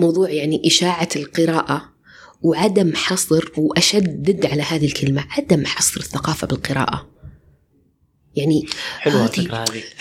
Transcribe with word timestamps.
موضوع 0.00 0.30
يعني 0.30 0.62
إشاعة 0.66 1.08
القراءة 1.16 1.82
وعدم 2.42 2.94
حصر 2.94 3.44
وأشدد 3.56 4.46
على 4.46 4.62
هذه 4.62 4.86
الكلمة 4.86 5.24
عدم 5.30 5.66
حصر 5.66 6.00
الثقافة 6.00 6.46
بالقراءة. 6.46 7.08
يعني 8.36 8.66
حلوة 8.98 9.24
هذه- 9.24 9.48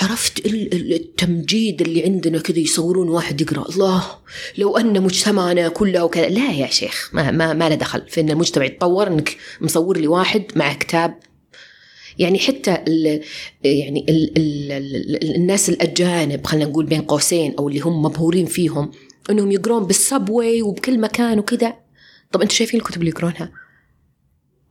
عرفت 0.02 0.46
ال- 0.46 0.74
ال- 0.74 0.94
التمجيد 0.94 1.82
اللي 1.82 2.04
عندنا 2.04 2.40
كذا 2.40 2.60
يصورون 2.60 3.10
واحد 3.10 3.42
يقرأ 3.42 3.70
الله 3.70 4.04
لو 4.58 4.78
أن 4.78 5.02
مجتمعنا 5.04 5.68
كله 5.70 6.08
كذا 6.08 6.30
لا 6.30 6.52
يا 6.52 6.68
شيخ 6.68 7.10
ما 7.14 7.32
ما 7.32 7.54
ما 7.54 7.70
له 7.70 7.76
دخل. 7.76 8.04
في 8.10 8.22
إن 8.22 8.30
المجتمع 8.30 8.66
يتطور 8.66 9.08
إنك 9.08 9.38
مصور 9.62 9.98
لي 9.98 10.08
واحد 10.08 10.44
مع 10.56 10.74
كتاب. 10.74 11.20
يعني 12.20 12.40
حتى 12.40 12.78
ال 12.88 13.22
يعني 13.64 14.06
ال 14.10 14.38
ال 14.38 14.72
ال 14.72 15.36
الناس 15.36 15.70
الأجانب 15.70 16.48
خلينا 16.48 16.66
نقول 16.70 16.86
بين 16.86 17.02
قوسين 17.02 17.56
أو 17.60 17.68
اللي 17.70 17.80
هم 17.80 18.02
مبهورين 18.02 18.46
فيهم 18.46 18.92
إنهم 19.30 19.52
يقرون 19.52 19.84
بالسبوي 19.84 20.62
وبكل 20.62 21.00
مكان 21.00 21.40
وكذا. 21.40 21.74
طب 22.32 22.42
أنتم 22.42 22.54
شايفين 22.54 22.80
الكتب 22.80 23.00
اللي 23.00 23.10
يقرونها؟ 23.10 23.52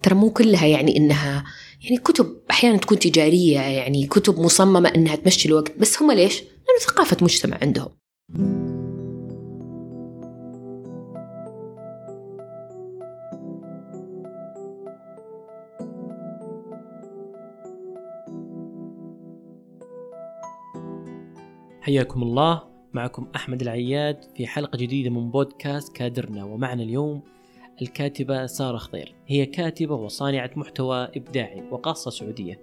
ترى 0.02 0.14
مو 0.14 0.30
كلها 0.30 0.66
يعني 0.66 0.96
إنها 0.96 1.44
يعني 1.82 1.96
كتب 1.96 2.36
أحيانا 2.50 2.78
تكون 2.78 2.98
تجارية 2.98 3.60
يعني 3.60 4.06
كتب 4.06 4.40
مصممة 4.40 4.88
إنها 4.88 5.16
تمشي 5.16 5.48
الوقت 5.48 5.78
بس 5.78 6.02
هم 6.02 6.12
ليش؟ 6.12 6.40
لأنه 6.40 6.78
ثقافة 6.86 7.16
مجتمع 7.22 7.58
عندهم. 7.62 7.88
حياكم 21.80 22.22
الله. 22.22 22.75
معكم 22.96 23.26
أحمد 23.36 23.62
العياد 23.62 24.24
في 24.36 24.46
حلقة 24.46 24.76
جديدة 24.76 25.10
من 25.10 25.30
بودكاست 25.30 25.96
كادرنا. 25.96 26.44
ومعنا 26.44 26.82
اليوم 26.82 27.22
الكاتبة 27.82 28.46
سارة 28.46 28.76
خضير. 28.76 29.14
هي 29.26 29.46
كاتبة 29.46 29.94
وصانعة 29.94 30.50
محتوى 30.56 31.08
إبداعي 31.16 31.62
وقاصة 31.70 32.10
سعودية. 32.10 32.60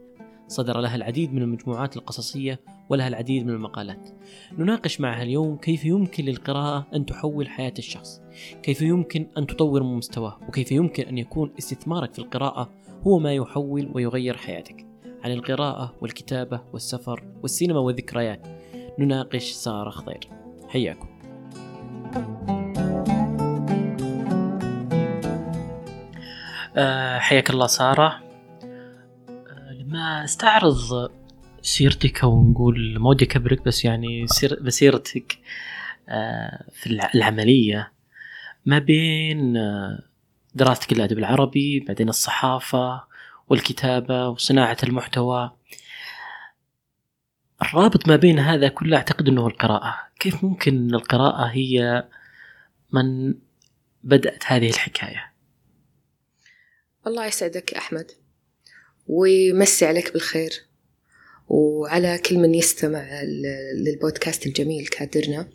صدر 0.48 0.80
لها 0.80 0.95
العديد 0.95 1.34
من 1.34 1.42
المجموعات 1.42 1.98
القصصية 1.98 2.59
ولها 2.90 3.08
العديد 3.08 3.45
من 3.45 3.53
المقالات. 3.53 4.09
نناقش 4.58 5.02
معها 5.02 5.23
اليوم 5.23 5.58
كيف 5.58 5.86
يمكن 5.86 6.25
للقراءة 6.25 6.88
أن 6.95 7.06
تحول 7.06 7.47
حياة 7.47 7.73
الشخص. 7.80 8.22
كيف 8.64 8.81
يمكن 8.81 9.28
أن 9.38 9.47
تطور 9.47 9.84
من 9.84 9.97
مستواه 9.97 10.40
وكيف 10.47 10.72
يمكن 10.72 11.03
أن 11.03 11.18
يكون 11.18 11.52
استثمارك 11.59 12.14
في 12.14 12.20
القراءة 12.20 12.70
هو 13.08 13.20
ما 13.20 13.34
يحول 13.34 13.92
ويغير 13.94 14.38
حياتك. 14.38 14.86
عن 15.23 15.31
القراءة 15.31 15.95
والكتابة 16.02 16.62
والسفر 16.73 17.23
والسينما 17.42 17.80
والذكريات. 17.80 18.47
نناقش 19.00 19.52
سارة 19.52 19.90
خضير 19.90 20.28
حياكم. 20.70 21.08
أه 26.76 27.20
حياك 27.20 27.50
الله 27.50 27.68
سارة. 27.68 28.08
أه 28.08 29.74
لما 29.74 30.24
استعرض 30.24 31.10
سيرتك 31.62 32.24
أو 32.24 32.52
نقول 32.52 32.98
ما 33.00 33.10
ودي 33.10 33.26
اكبرك 33.26 33.66
بس 33.66 33.86
يعني 33.86 34.28
سير 34.28 34.58
مسيرتك 34.64 35.38
أه 36.10 36.64
في 36.74 36.88
الع- 36.88 37.12
العملية 37.16 37.92
ما 38.66 38.80
بين 38.80 39.54
دراستك 40.56 40.92
الأدب 40.92 41.18
العربي 41.20 41.80
بعدين 41.88 42.10
الصحافة 42.10 43.04
والكتابة 43.50 44.30
وصناعة 44.30 44.78
المحتوى 44.84 45.52
الرابط 47.62 48.08
ما 48.08 48.16
بين 48.16 48.40
هذا 48.40 48.68
كله 48.68 48.98
أعتقد 48.98 49.28
إنه 49.28 49.48
القراءة، 49.48 49.96
كيف 50.20 50.44
ممكن 50.44 50.76
إن 50.76 50.96
القراءة 50.96 51.46
هي 51.46 52.04
من 52.92 53.34
بدأت 54.04 54.44
هذه 54.46 54.70
الحكاية؟ 54.70 55.34
الله 57.08 57.26
يسعدك 57.26 57.74
أحمد. 57.74 58.12
ويمسي 59.08 59.86
عليك 59.86 60.14
بالخير. 60.14 60.52
وعلى 61.47 62.18
كل 62.18 62.38
من 62.38 62.56
يستمع 62.56 63.22
للبودكاست 63.75 64.46
الجميل 64.47 64.88
كادرنا. 64.88 65.47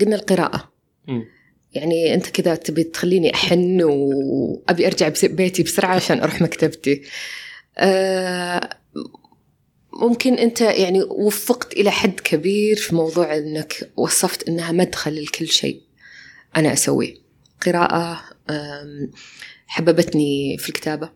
قلنا 0.00 0.16
القراءة. 0.16 0.72
مم. 1.08 1.24
يعني 1.72 2.14
أنت 2.14 2.30
كذا 2.30 2.54
تبي 2.54 2.84
تخليني 2.84 3.34
أحن 3.34 3.82
وأبي 3.82 4.86
أرجع 4.86 5.08
بس- 5.08 5.24
بيتي 5.24 5.62
بسرعة 5.62 5.94
عشان 5.94 6.20
أروح 6.20 6.42
مكتبتي. 6.42 7.02
ممكن 9.92 10.34
أنت 10.34 10.60
يعني 10.60 11.02
وفقت 11.02 11.72
إلى 11.72 11.90
حد 11.90 12.20
كبير 12.20 12.76
في 12.76 12.94
موضوع 12.94 13.36
إنك 13.36 13.90
وصفت 13.96 14.48
إنها 14.48 14.72
مدخل 14.72 15.22
لكل 15.22 15.48
شيء 15.48 15.80
أنا 16.56 16.72
أسويه. 16.72 17.14
قراءة 17.66 18.22
حببتني 19.66 20.58
في 20.58 20.68
الكتابة 20.68 21.10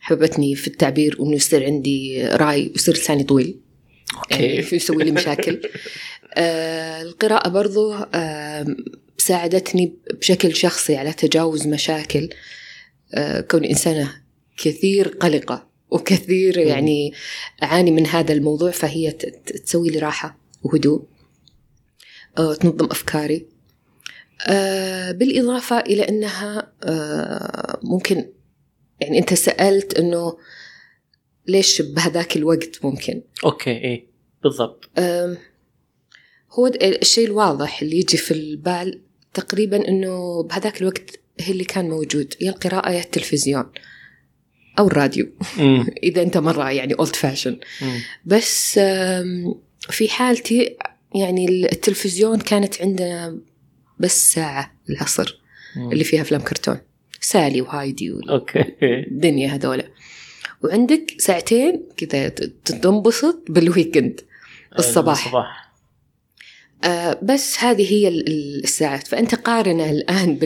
حببتني 0.00 0.54
في 0.54 0.66
التعبير 0.66 1.16
وإنه 1.18 1.36
يصير 1.36 1.64
عندي 1.64 2.26
رأي 2.26 2.68
ويصير 2.68 2.94
لساني 2.94 3.24
طويل. 3.24 3.60
يعني 4.30 4.58
أوكي 4.58 4.76
يسوي 4.76 5.04
لي 5.04 5.10
مشاكل. 5.10 5.60
آه 6.36 7.02
القراءة 7.02 7.48
برضو 7.48 7.94
آه 8.14 8.76
ساعدتني 9.18 9.96
بشكل 10.20 10.56
شخصي 10.56 10.96
على 10.96 11.12
تجاوز 11.12 11.66
مشاكل. 11.66 12.28
آه 13.14 13.40
كوني 13.40 13.70
إنسانة 13.70 14.22
كثير 14.56 15.08
قلقة. 15.08 15.73
وكثير. 15.94 16.58
يعني 16.58 17.12
أعاني 17.62 17.90
من 17.90 18.06
هذا 18.06 18.32
الموضوع 18.32 18.70
فهي 18.70 19.10
تسوي 19.12 19.88
لي 19.90 19.98
راحة 19.98 20.38
وهدوء 20.62 21.02
آه 22.38 22.54
تنظم 22.54 22.86
أفكاري. 22.90 23.46
آه 24.48 25.12
بالإضافة 25.12 25.78
إلى 25.80 26.08
أنها 26.08 26.72
آه 26.82 27.80
ممكن 27.82 28.28
يعني 29.00 29.18
أنت 29.18 29.34
سألت 29.34 29.98
أنه 29.98 30.36
ليش 31.46 31.82
بهذاك 31.82 32.36
الوقت 32.36 32.84
ممكن؟ 32.84 33.22
okay 33.44 33.70
إيه 33.70 34.06
بالضبط. 34.42 34.90
هو 36.52 36.66
الشيء 36.82 37.26
الواضح 37.26 37.82
اللي 37.82 37.98
يجي 37.98 38.16
في 38.16 38.30
البال 38.30 39.02
تقريبا 39.34 39.88
إنه 39.88 40.42
بهذاك 40.42 40.80
الوقت 40.80 41.20
هي 41.40 41.52
اللي 41.52 41.64
كان 41.64 41.88
موجود 41.88 42.34
يا 42.40 42.50
القراءة 42.50 42.90
يا 42.90 43.00
التلفزيون. 43.00 43.64
أو 44.78 44.86
الراديو. 44.86 45.26
إذا 46.08 46.22
أنت 46.22 46.36
مرة 46.36 46.70
يعني 46.70 46.94
old 46.94 47.16
fashioned. 47.16 47.58
بس 48.24 48.78
في 49.90 50.08
حالتي 50.08 50.76
يعني 51.14 51.66
التلفزيون 51.72 52.38
كانت 52.38 52.82
عندنا 52.82 53.38
بس 53.98 54.32
ساعة 54.32 54.72
العصر. 54.90 55.40
اللي 55.76 56.04
فيها 56.04 56.20
أفلام 56.20 56.40
كرتون 56.40 56.78
سالي 57.20 57.60
وهايدي 57.60 58.14
okay 58.30 58.64
الدنيا 59.10 59.48
هذولا 59.48 59.84
وعندك 60.62 61.14
ساعتين 61.18 61.82
كذا 61.96 62.28
تنبسط 62.64 63.44
بال 63.48 63.64
weekend 63.64 64.20
الصباح. 64.78 65.63
آه، 66.84 67.18
بس 67.22 67.56
هذه 67.58 67.92
هي 67.92 68.08
ال- 68.08 68.28
ال- 68.28 68.64
الساعات. 68.64 69.06
فأنت 69.06 69.34
قارنة 69.34 69.90
الآن 69.90 70.36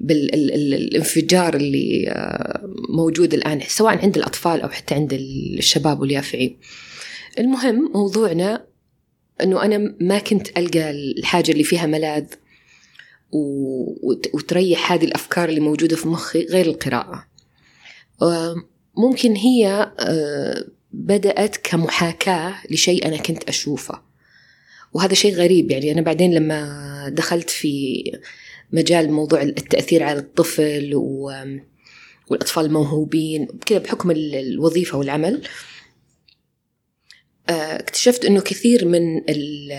بالانفجار 0.00 1.56
اللي 1.56 2.04
آه، 2.08 2.60
موجود 2.88 3.34
الآن 3.34 3.60
سواء 3.68 3.98
عند 3.98 4.16
الأطفال 4.16 4.60
أو 4.60 4.68
حتى 4.68 4.94
عند 4.94 5.12
الشباب 5.12 6.00
واليافعين. 6.00 6.58
المهم 7.38 7.90
موضوعنا 7.94 8.66
أنه 9.42 9.62
أنا 9.64 9.94
ما 10.00 10.18
كنت 10.18 10.58
ألقى 10.58 10.90
الحاجة 10.90 11.52
اللي 11.52 11.64
فيها 11.64 11.86
ملاذ 11.86 12.24
وتريح 14.34 14.92
هذه 14.92 15.04
الأفكار 15.04 15.48
اللي 15.48 15.60
موجودة 15.60 15.96
في 15.96 16.08
مخي 16.08 16.46
غير 16.50 16.66
القراءة. 16.66 17.26
آه، 18.22 18.54
ممكن 18.96 19.34
هي 19.36 19.92
آه، 20.00 20.64
بدأت 20.92 21.56
كمحاكاة 21.56 22.54
لشيء 22.70 23.06
أنا 23.08 23.16
كنت 23.16 23.44
أشوفه. 23.48 24.13
وهذا 24.94 25.14
شيء 25.14 25.34
غريب 25.34 25.70
يعني 25.70 25.92
أنا 25.92 26.00
بعدين 26.00 26.34
لما 26.34 27.08
دخلت 27.12 27.50
في 27.50 28.02
مجال 28.72 29.12
موضوع 29.12 29.42
التأثير 29.42 30.02
على 30.02 30.18
الطفل 30.18 30.90
و 30.94 31.32
والأطفال 32.30 32.64
الموهوبين 32.66 33.46
كذا 33.66 33.78
بحكم 33.78 34.10
ال- 34.10 34.34
الوظيفة 34.34 34.98
والعمل 34.98 35.42
آه، 37.48 37.52
اكتشفت 37.52 38.24
أنه 38.24 38.40
كثير 38.40 38.84
من 38.84 39.18
ال- 39.30 39.72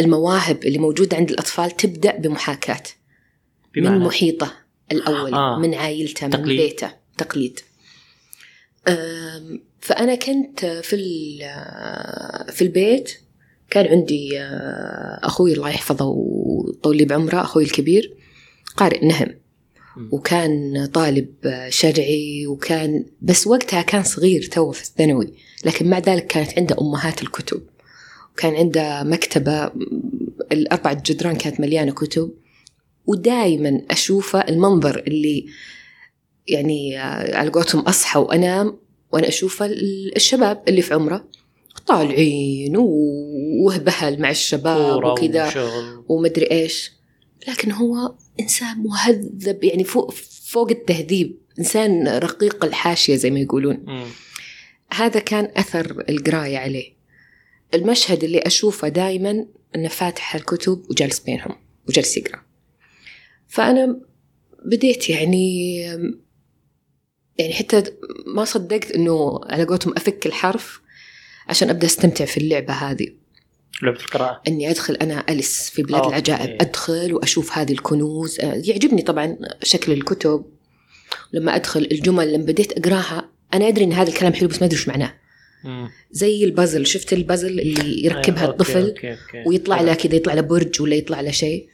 المواهب 0.00 0.64
اللي 0.64 0.78
موجودة 0.78 1.16
عند 1.16 1.30
الأطفال 1.30 1.70
تبدأ 1.76 2.16
بمحاكاة 2.16 2.82
من 3.76 3.82
بمعنى 3.82 4.04
محيطة 4.04 4.52
الأول 4.92 5.34
آه. 5.34 5.58
من 5.58 5.74
عائلته 5.74 6.26
من 6.26 6.32
تقليد. 6.32 6.60
بيته 6.60 6.92
تقليد 7.18 7.60
فأنا 9.80 10.14
كنت 10.14 10.64
في 10.66 10.96
في 12.52 12.62
البيت 12.62 13.18
كان 13.72 13.86
عندي 13.86 14.40
آه، 14.40 15.20
أخوي 15.22 15.52
الله 15.52 15.68
يحفظه 15.68 16.04
ويطول 16.04 16.96
لي 16.96 17.04
بعمره 17.04 17.40
أخوي 17.40 17.62
الكبير 17.64 18.14
قارئ 18.76 19.06
نهم. 19.06 19.28
وكان 20.10 20.86
طالب 20.94 21.28
شرعي 21.68 22.46
وكان 22.46 23.04
بس 23.20 23.46
وقتها 23.46 23.82
كان 23.82 24.02
صغير 24.02 24.42
تو 24.42 24.70
في 24.70 24.82
الثانوي. 24.82 25.32
لكن 25.64 25.90
مع 25.90 25.98
ذلك 25.98 26.26
كانت 26.26 26.58
عنده 26.58 26.76
أمهات 26.80 27.22
الكتب. 27.22 27.62
وكان 28.32 28.54
عنده 28.54 29.02
مكتبة 29.02 29.72
الأربع 30.52 30.92
جدران 30.92 31.36
كانت 31.36 31.60
مليانة 31.60 31.92
كتب. 31.92 32.30
ودائما 33.06 33.82
أشوفه 33.90 34.40
المنظر 34.40 35.02
اللي 35.06 35.46
يعني 36.48 36.96
على 36.96 37.50
قولتهم 37.50 37.80
أصحى 37.80 38.20
وأنام 38.20 38.78
وأنا 39.12 39.28
أشوف 39.28 39.62
الشباب 40.16 40.62
اللي 40.68 40.82
في 40.82 40.94
عمره. 40.94 41.24
طالعين 41.86 42.76
وهبهل 42.76 44.20
مع 44.20 44.30
الشباب 44.30 45.04
وكذا 45.04 45.52
ومدري 46.08 46.50
إيش. 46.50 46.92
لكن 47.48 47.72
هو 47.72 48.14
إنسان 48.40 48.78
مهذب 48.78 49.64
يعني 49.64 49.84
فوق 49.84 50.10
فوق 50.44 50.70
التهذيب. 50.70 51.38
إنسان 51.58 52.08
رقيق 52.08 52.64
الحاشية 52.64 53.16
زي 53.16 53.30
ما 53.30 53.40
يقولون. 53.40 53.74
م. 53.74 54.04
هذا 54.92 55.20
كان 55.20 55.52
أثر 55.56 56.04
القراية 56.08 56.58
عليه. 56.58 56.92
المشهد 57.74 58.24
اللي 58.24 58.38
أشوفه 58.38 58.88
دائما 58.88 59.46
أنه 59.74 59.88
فاتح 59.88 60.34
الكتب 60.34 60.82
وجالس 60.90 61.18
بينهم 61.18 61.56
وجالس 61.88 62.16
يقرأ. 62.16 62.42
فأنا 63.48 64.00
بديت 64.64 65.10
يعني 65.10 65.78
يعني 67.38 67.52
حتى 67.52 67.82
ما 68.26 68.44
صدقت 68.44 68.90
أنه 68.90 69.40
على 69.44 69.64
قولتهم 69.64 69.94
أفك 69.96 70.26
الحرف. 70.26 70.80
عشان 71.52 71.70
أبدأ 71.70 71.86
أستمتع 71.86 72.24
في 72.24 72.38
اللعبة 72.38 72.72
هذه. 72.72 73.08
لعبة 73.82 74.00
القراءة. 74.00 74.42
إني 74.48 74.70
أدخل 74.70 74.94
أنا 74.94 75.24
اليس 75.28 75.70
في 75.70 75.82
بلاد 75.82 76.06
العجائب. 76.06 76.48
إيه. 76.48 76.58
أدخل 76.60 77.14
وأشوف 77.14 77.58
هذه 77.58 77.72
الكنوز. 77.72 78.40
آه، 78.40 78.62
يعجبني 78.64 79.02
طبعا 79.02 79.36
شكل 79.62 79.92
الكتب. 79.92 80.44
لما 81.32 81.56
أدخل 81.56 81.88
الجمل 81.92 82.32
لما 82.32 82.44
بديت 82.44 82.78
أقراها 82.78 83.28
أنا 83.54 83.68
أدري 83.68 83.84
إن 83.84 83.92
هذا 83.92 84.08
الكلام 84.08 84.32
حلو 84.32 84.48
بس 84.48 84.60
ما 84.60 84.66
أدري 84.66 84.78
إيش 84.78 84.88
معناه. 84.88 85.14
زي 86.10 86.44
البازل. 86.44 86.86
شفت 86.86 87.12
البازل 87.12 87.60
اللي 87.60 88.04
يركبها 88.04 88.42
أيوة، 88.42 88.50
الطفل 88.50 88.88
okay 88.88 89.10
okay. 89.10 89.44
ويطلع 89.46 89.80
له 89.80 89.94
كذا 89.94 90.14
يطلع 90.14 90.34
له 90.34 90.40
برج 90.40 90.82
ولا 90.82 90.96
يطلع 90.96 91.20
له 91.20 91.30
شيء. 91.30 91.68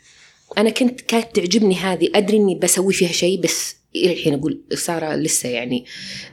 أنا 0.58 0.70
كنت 0.70 1.00
كانت 1.00 1.36
تعجبني 1.36 1.74
هذه. 1.74 2.10
أدري 2.14 2.36
إني 2.36 2.54
بسوي 2.54 2.92
فيها 2.92 3.12
شيء 3.12 3.40
بس 3.40 3.76
إلى 3.96 4.12
الحين 4.12 4.34
أقول 4.34 4.60
ساره 4.74 5.14
لسه 5.14 5.48
يعني 5.48 5.84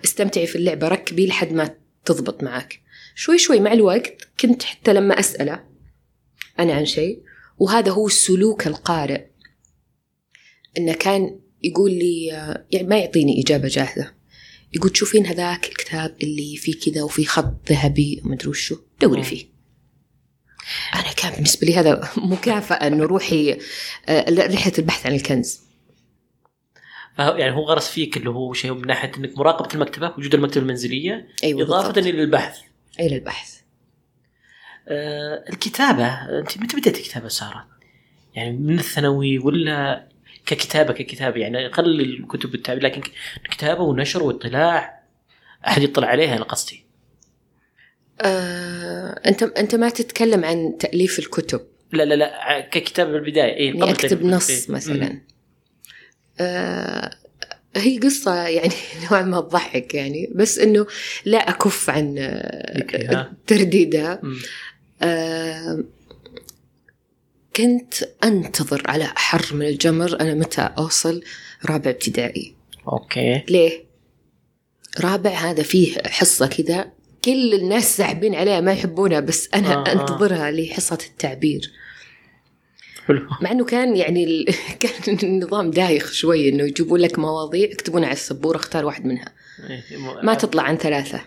استمتعي 0.05 0.47
في 0.47 0.55
اللعبة. 0.55 0.87
ركبي 0.87 1.27
لحد 1.27 1.53
ما 1.53 1.69
تضبط 2.05 2.43
معك. 2.43 2.84
شوي 3.15 3.37
شوي 3.37 3.59
مع 3.59 3.73
الوقت 3.73 4.27
كنت 4.39 4.63
حتى 4.63 4.93
لما 4.93 5.19
أسأله 5.19 5.63
أنا 6.59 6.73
عن 6.73 6.85
شيء 6.85 7.21
وهذا 7.57 7.91
هو 7.91 8.09
سلوك 8.09 8.67
القارئ. 8.67 9.25
إنه 10.77 10.93
كان 10.93 11.39
يقول 11.63 11.91
لي 11.91 12.25
يعني 12.71 12.87
ما 12.87 12.97
يعطيني 12.97 13.41
إجابة 13.41 13.67
جاهزة. 13.67 14.11
يقول 14.73 14.89
تشوفين 14.89 15.25
هذاك 15.25 15.65
الكتاب 15.65 16.15
اللي 16.23 16.57
فيه 16.57 16.79
كذا 16.79 17.03
وفيه 17.03 17.25
خط 17.25 17.53
ذهبي 17.69 18.21
ومدري 18.25 18.49
وشو؟ 18.49 18.77
دوري 19.01 19.23
فيه. 19.23 19.45
أنا 20.93 21.11
كان 21.17 21.33
بالنسبة 21.33 21.67
لي 21.67 21.75
هذا 21.75 22.09
مكافأة 22.31 22.87
أنه 22.87 23.03
روحي 23.03 23.57
آه، 24.05 24.25
رحلة 24.29 24.73
البحث 24.79 25.05
عن 25.05 25.15
الكنز. 25.15 25.59
يعني 27.19 27.55
هو 27.55 27.63
غرس 27.63 27.87
فيك 27.87 28.17
اللي 28.17 28.29
هو 28.29 28.53
شيء 28.53 28.73
من 28.73 28.87
ناحية 28.87 29.11
أنك 29.17 29.37
مراقبة 29.37 29.69
المكتبة 29.73 30.13
وجود 30.17 30.33
المكتبة 30.33 30.61
المنزلية 30.61 31.27
أيوة 31.43 31.61
إضافة 31.61 32.01
إلى 32.01 32.09
البحث. 32.09 32.59
أي 32.99 33.09
للبحث 33.09 33.59
آه 34.87 35.43
الكتابة 35.49 36.07
أنت 36.39 36.57
متى 36.57 36.77
بدأت 36.77 36.97
الكتابة 36.97 37.27
سارة؟ 37.27 37.67
يعني 38.35 38.57
من 38.57 38.79
الثانوي 38.79 39.39
ولا 39.39 40.07
ككتابة 40.45 40.93
ككتابة؟ 40.93 41.39
يعني 41.39 41.67
قل 41.67 42.01
الكتب 42.01 42.55
التعبير 42.55 42.83
لكن 42.83 43.01
كتابه 43.51 43.83
ونشر 43.83 44.23
واطلاع 44.23 45.03
أحد 45.67 45.81
يطلع 45.81 46.07
عليها 46.07 46.35
أنا 46.35 46.43
قصدي. 46.43 46.85
آه، 48.21 49.21
أنت 49.25 49.43
أنت 49.43 49.75
ما 49.75 49.89
تتكلم 49.89 50.45
عن 50.45 50.77
تأليف 50.79 51.19
الكتب. 51.19 51.61
لا 51.91 52.03
لا 52.03 52.15
لا 52.15 52.61
ككتابة 52.61 53.11
بالبداية. 53.11 53.57
اي 53.57 53.71
قبل 53.71 53.89
أكتب 53.89 54.25
نص. 54.25 54.69
مثلا. 54.69 55.21
آه 56.39 57.11
هي 57.75 57.97
قصة 57.97 58.47
يعني 58.47 58.73
نوعا 59.03 59.21
ما 59.21 59.41
تضحك 59.41 59.93
يعني 59.93 60.29
بس 60.35 60.59
إنه 60.59 60.87
لا 61.25 61.49
أكف 61.49 61.89
عن 61.89 62.15
ترديدها 63.47 64.21
آه 65.01 65.83
كنت 67.55 67.93
أنتظر 68.23 68.83
على 68.85 69.03
أحر 69.03 69.55
من 69.55 69.65
الجمر 69.65 70.19
أنا 70.19 70.33
متى 70.33 70.69
أوصل 70.77 71.23
رابع 71.65 71.91
ابتدائي. 71.91 72.55
أوكي. 72.87 73.43
ليه؟ 73.49 73.85
رابع 74.99 75.29
هذا 75.29 75.63
فيه 75.63 75.97
حصة 76.05 76.47
كذا 76.47 76.91
كل 77.25 77.53
الناس 77.53 77.97
ساحبين 77.97 78.35
عليها 78.35 78.61
ما 78.61 78.71
يحبونها 78.71 79.19
بس 79.19 79.49
أنا 79.53 79.73
آه, 79.73 79.87
آه. 79.87 79.91
أنتظرها 79.91 80.51
لحصة 80.51 80.97
التعبير. 81.09 81.71
حلو. 83.07 83.27
مع 83.41 83.51
إنه 83.51 83.65
كان 83.65 83.95
يعني 83.95 84.23
ال... 84.23 84.45
كان 84.79 85.17
النظام 85.23 85.71
دايخ 85.71 86.11
شوي 86.11 86.49
إنه 86.49 86.63
يجيبون 86.63 86.99
لك 86.99 87.19
مواضيع 87.19 87.63
يكتبونها 87.63 88.07
على 88.07 88.15
السبورة 88.15 88.57
اختار 88.57 88.85
واحد 88.85 89.05
منها. 89.05 89.25
إيه، 89.69 89.97
ما 90.23 90.33
تطلع 90.33 90.63
عن 90.63 90.77
ثلاثة. 90.77 91.21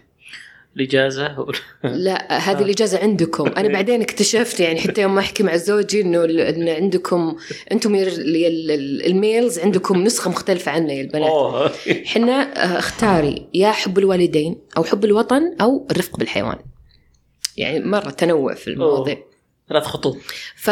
الإجازة 0.76 1.46
لا 2.06 2.38
هذه 2.38 2.62
الإجازة 2.62 2.98
عندكم. 2.98 3.48
أنا 3.48 3.68
بعدين 3.68 4.02
اكتشفت 4.02 4.60
يعني 4.60 4.80
حتى 4.80 5.02
يوم 5.02 5.18
أحكي 5.18 5.42
مع 5.42 5.56
زوجي 5.56 6.00
إنه 6.00 6.24
إن 6.24 6.68
عندكم 6.68 7.36
أنتم 7.72 7.94
الميلز 9.06 9.58
عندكم 9.58 10.02
نسخة 10.02 10.30
مختلفة 10.30 10.72
عنا 10.72 10.92
يا 10.92 11.02
البنات. 11.02 11.72
إحنا 12.06 12.32
آه، 12.42 12.78
اختاري 12.78 13.46
يا 13.54 13.70
حب 13.70 13.98
الوالدين 13.98 14.56
أو 14.76 14.84
حب 14.84 15.04
الوطن 15.04 15.56
أو 15.60 15.86
الرفق 15.90 16.18
بالحيوان. 16.18 16.58
يعني 17.56 17.80
مرة 17.80 18.10
تنوع 18.10 18.54
في 18.54 18.68
المواضيع. 18.68 19.18
ثلاث 19.68 19.84
خطوط. 19.84 20.16
ف 20.56 20.70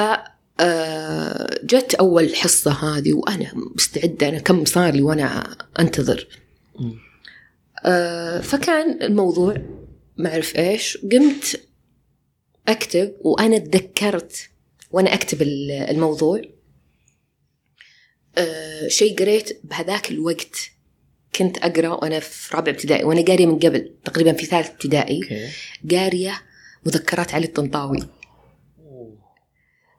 آه، 0.61 1.61
جت 1.65 1.95
أول 1.95 2.37
حصة 2.37 2.71
هذه 2.73 3.13
وأنا 3.13 3.53
مستعدة 3.75 4.29
أنا 4.29 4.39
كم 4.39 4.65
صار 4.65 4.95
لي 4.95 5.03
وأنا 5.03 5.57
أنتظر. 5.79 6.29
آه، 7.85 8.41
فكان 8.41 9.03
الموضوع 9.03 9.57
ما 10.17 10.33
أعرف 10.33 10.57
إيش 10.57 10.99
قمت 11.13 11.61
أكتب 12.69 13.15
وأنا 13.21 13.59
تذكرت 13.59 14.51
وأنا 14.91 15.15
أكتب 15.15 15.43
الموضوع. 15.43 16.43
أه 18.39 18.89
شيء 18.89 19.19
قريت 19.19 19.61
بهذاك 19.65 20.11
الوقت 20.11 20.71
كنت 21.35 21.59
أقرأ 21.59 21.89
وأنا 21.89 22.21
في 22.21 22.57
رابع 22.57 22.73
ابتدائي 22.73 23.05
وأنا 23.05 23.23
قارية 23.23 23.47
من 23.47 23.59
قبل 23.59 23.95
تقريبا 24.05 24.33
في 24.33 24.47
ثالث 24.47 24.71
ابتدائي. 24.71 25.21
قارية 25.91 26.43
مذكرات 26.87 27.35
علي 27.35 27.47
الطنطاوي. 27.47 27.99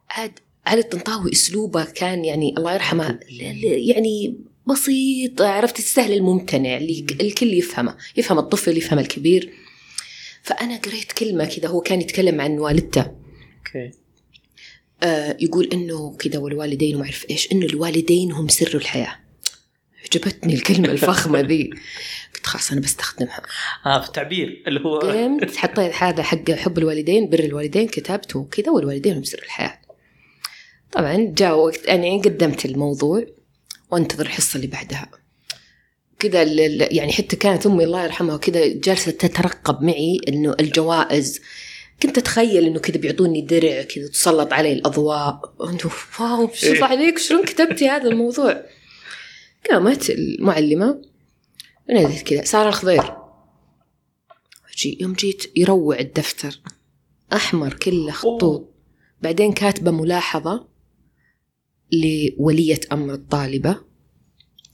عاد 0.10 0.40
علي 0.68 0.82
الطنطاوي 0.82 1.32
أسلوبه 1.32 1.84
كان 1.84 2.26
يعني 2.26 2.56
الله 2.58 2.74
يرحمه 2.74 3.20
يعني 3.62 4.38
بسيط 4.68 5.42
عرفت؟ 5.42 5.80
السهل 5.80 6.14
الممتنع 6.14 6.78
اللي 6.78 7.06
الكل 7.22 7.54
يفهمه 7.54 7.98
يفهم 8.18 8.40
الطفل 8.40 8.78
يفهم 8.78 9.00
الكبير. 9.00 9.54
فأنا 10.44 10.78
قريت 10.78 11.12
كلمة 11.12 11.46
كذا 11.46 11.70
هو 11.70 11.82
كان 11.82 12.02
يتكلم 12.02 12.42
عن 12.42 12.60
والدته. 12.60 13.02
أوكي. 13.58 13.92
آه 15.04 15.38
يقول 15.40 15.70
إنه 15.74 16.16
كذا 16.20 16.40
والوالدين 16.40 16.96
وما 16.96 17.06
أعرف 17.06 17.26
إيش 17.30 17.52
إنه 17.52 17.66
الوالدين 17.66 18.32
هم 18.32 18.48
سر 18.48 18.78
الحياة. 18.78 19.16
عجبتني 20.06 20.54
الكلمة 20.54 20.88
الفخمة 20.88 21.40
ذي. 21.40 21.70
قلت 22.36 22.46
خلاص 22.46 22.72
أنا 22.72 22.82
بستخدمها. 22.82 23.42
آه 23.86 24.02
في 24.02 24.08
التعبير 24.08 24.64
اللي 24.68 24.80
هو. 24.80 25.00
قمت 25.00 25.56
حطيت 25.56 25.96
هذا 25.96 26.24
حق 26.24 26.52
حب 26.52 26.78
الوالدين 26.78 27.30
بر 27.30 27.40
الوالدين 27.40 27.88
كتبته 27.88 28.48
كذا 28.52 28.72
والوالدين 28.72 29.16
هم 29.16 29.24
سر 29.24 29.40
الحياة. 29.44 29.87
طبعا 30.98 31.34
جاء 31.38 31.58
وقت 31.58 31.86
يعني 31.86 32.22
قدمت 32.22 32.66
الموضوع 32.66 33.26
وانتظر 33.92 34.26
الحصة 34.26 34.58
اللي 34.58 34.68
بعدها. 34.68 35.12
كذا 36.20 36.44
يعني 36.94 37.14
حتى 37.14 37.36
كانت 37.36 37.66
أمي 37.66 37.84
الله 37.84 38.04
يرحمها 38.04 38.38
كذا 38.38 38.68
جالسة 38.68 39.12
تترقب 39.12 39.84
معي 39.84 40.22
إنه 40.28 40.56
الجوائز. 40.60 41.42
كنت 42.04 42.18
أتخيل 42.18 42.66
إنه 42.66 42.80
كذا 42.80 42.98
بيعطوني 42.98 43.42
درع 43.42 43.82
كذا 43.82 44.08
تسلط 44.08 44.54
علي 44.54 44.74
الأضواء. 44.74 45.54
انه 45.64 45.92
واو 46.20 46.48
شوف 46.54 46.64
إيه. 46.64 46.84
عليك؟ 46.84 47.18
شلون 47.18 47.46
كتبتي 47.46 47.90
هذا 47.90 48.10
الموضوع؟ 48.10 48.64
قامت 49.70 50.10
المعلمة 50.10 51.02
نادت 51.90 52.22
كذا 52.22 52.44
سارة 52.44 52.70
الخضير. 52.70 53.14
جي 54.78 54.98
يوم 55.02 55.14
جيت 55.14 55.52
يروع 55.56 56.00
الدفتر 56.00 56.60
أحمر 57.34 57.74
كله 57.74 58.12
خطوط. 58.12 58.74
بعدين 59.22 59.54
كاتبة 59.54 59.92
ملاحظة 59.92 60.77
لولية 61.92 62.80
أمر 62.92 63.14
الطالبة 63.14 63.82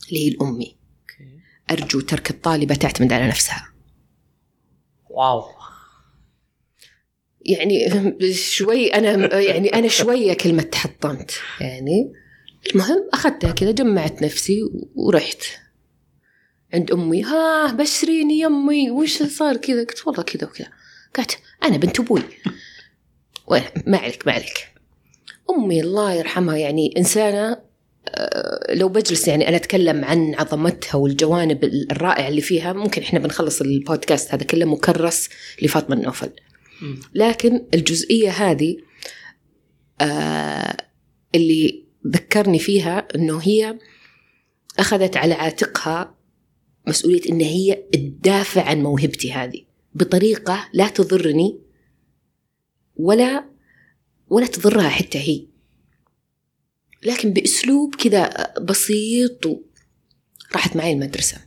اللي 0.10 0.26
هي 0.26 0.28
الأمي. 0.28 0.78
أرجو 1.72 2.00
ترك 2.00 2.30
الطالبة 2.30 2.76
تعتمد 2.76 3.14
على 3.14 3.28
نفسها. 3.28 3.74
واو. 5.10 5.44
يعني 7.46 8.04
شوي 8.34 8.94
أنا 8.94 9.40
يعني 9.40 9.74
أنا 9.74 9.88
شوية 9.88 10.34
كلمة 10.34 10.64
تحطمت. 10.64 11.32
يعني 11.62 12.14
المهم 12.72 13.10
أخذتها 13.14 13.52
كذا 13.52 13.72
جمعت 13.72 14.22
نفسي 14.22 14.62
ورحت. 14.96 15.44
عند 16.74 16.92
أمي 16.92 17.24
ها 17.24 17.72
بشريني 17.72 18.40
يمي 18.40 18.92
وش 18.92 19.24
صار 19.24 19.58
كذا؟ 19.58 19.84
قلت 19.84 20.08
والله 20.08 20.24
كذا 20.24 20.48
وكذا. 20.48 20.68
قالت 21.16 21.40
أنا 21.64 21.78
بنت 21.78 22.00
أبوي. 22.00 22.22
ما 23.88 23.98
عليك 23.98 24.28
ما 24.28 24.34
عليك. 24.34 24.73
أمي 25.58 25.82
الله 25.82 26.14
يرحمها 26.14 26.58
يعني 26.58 26.94
إنسانة 26.98 27.74
آه، 28.08 28.74
لو 28.74 28.90
بجلس 28.90 29.28
يعني 29.28 29.48
أنا 29.48 29.56
أتكلم 29.56 30.06
عن 30.06 30.36
عظمتها 30.36 30.96
والجوانب 30.96 31.64
الرائعة 31.64 32.28
اللي 32.28 32.42
فيها 32.42 32.74
ممكن 32.74 33.02
إحنا 33.02 33.20
بنخلص 33.20 33.62
البودكاست 33.62 34.34
هذا 34.34 34.44
كله 34.44 34.66
مكرس 34.66 35.30
لفاطمة 35.62 35.96
النوفل. 35.96 36.30
لكن 37.14 37.66
الجزئية 37.74 38.30
هذه 38.30 38.78
آه 40.02 40.78
اللي 41.36 41.84
ذكرني 42.08 42.60
فيها 42.60 43.08
إنه 43.16 43.40
هي 43.44 43.80
أخذت 44.80 45.18
على 45.18 45.34
عاتقها 45.34 46.16
مسؤولية 46.88 47.22
إن 47.30 47.42
هي 47.42 47.84
تدافع 47.94 48.64
عن 48.64 48.84
موهبتي 48.84 49.34
هذه 49.34 49.62
بطريقة 49.96 50.70
لا 50.74 50.88
تضرني 50.88 51.60
ولا 52.96 53.53
ولا 54.30 54.48
تضرها 54.48 54.90
حتى 54.90 55.18
هي. 55.18 55.46
لكن 57.04 57.34
بأسلوب 57.34 57.96
كذا 57.96 58.54
بسيط 58.62 59.46
و... 59.46 59.62
راحت 60.54 60.76
معي 60.76 60.94
المدرسة. 60.94 61.38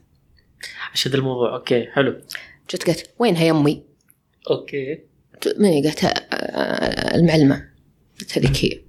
عشان 0.92 1.14
الموضوع. 1.14 1.54
okay 1.54 1.86
حلو. 1.86 2.20
جت 2.70 2.86
قالت 2.86 3.10
وينها 3.18 3.44
يا 3.44 3.50
أمي؟ 3.50 3.82
okay. 4.50 4.98
من 5.58 5.64
هي؟ 5.64 5.82
قالت 5.82 6.04
آه، 6.04 7.14
المعلمة. 7.14 7.70
قلت 8.20 8.38
هذيك 8.38 8.64
هي. 8.64 8.80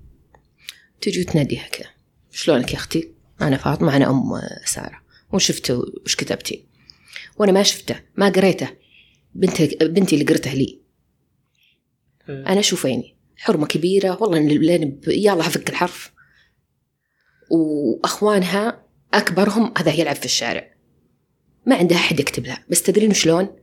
تجي 1.02 1.22
وتناديها 1.22 1.68
كذا. 1.68 1.90
شلونك 2.32 2.72
يا 2.72 2.78
أختي؟ 2.78 3.12
أنا 3.42 3.58
فاطمة 3.58 3.96
أنا 3.96 4.10
أم 4.10 4.42
سارة. 4.66 5.02
وش 5.34 5.48
شفتوا 5.48 5.86
وش 6.06 6.16
كتبتي؟ 6.16 6.66
وأنا 7.38 7.52
ما 7.52 7.64
شفته 7.64 8.02
ما 8.16 8.30
قريته. 8.30 8.70
بنتي 9.36 9.78
بنتي 9.82 10.16
اللي 10.16 10.26
قرتها 10.26 10.56
لي. 10.56 10.80
أنا 12.30 12.62
شوفيني 12.62 13.17
حرمة 13.38 13.68
كبيرة. 13.68 14.18
والله 14.22 14.40
لين 14.40 15.02
يلا 15.08 15.48
هفك 15.48 15.70
الحرف. 15.70 16.12
وأخوانها 17.50 18.84
أكبرهم 19.14 19.74
هذا 19.78 19.94
يلعب 19.94 20.16
في 20.16 20.26
الشارع. 20.26 20.74
ما 21.66 21.76
عندها 21.76 21.98
أحد 21.98 22.20
يكتب 22.20 22.46
لها. 22.46 22.66
بس 22.70 22.84
تدرين 22.84 23.14
شلون؟ 23.14 23.56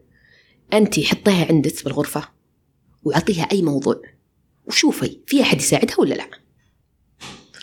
أنت 0.73 1.00
حطيها 1.00 1.47
عندك 1.50 1.85
بالغرفة 1.85 2.28
وأعطيها 3.02 3.49
أي 3.52 3.62
موضوع. 3.62 4.02
وشوفي 4.66 5.21
في 5.26 5.43
أحد 5.43 5.61
يساعدها 5.61 6.00
ولا 6.00 6.14
لا؟ 6.14 6.31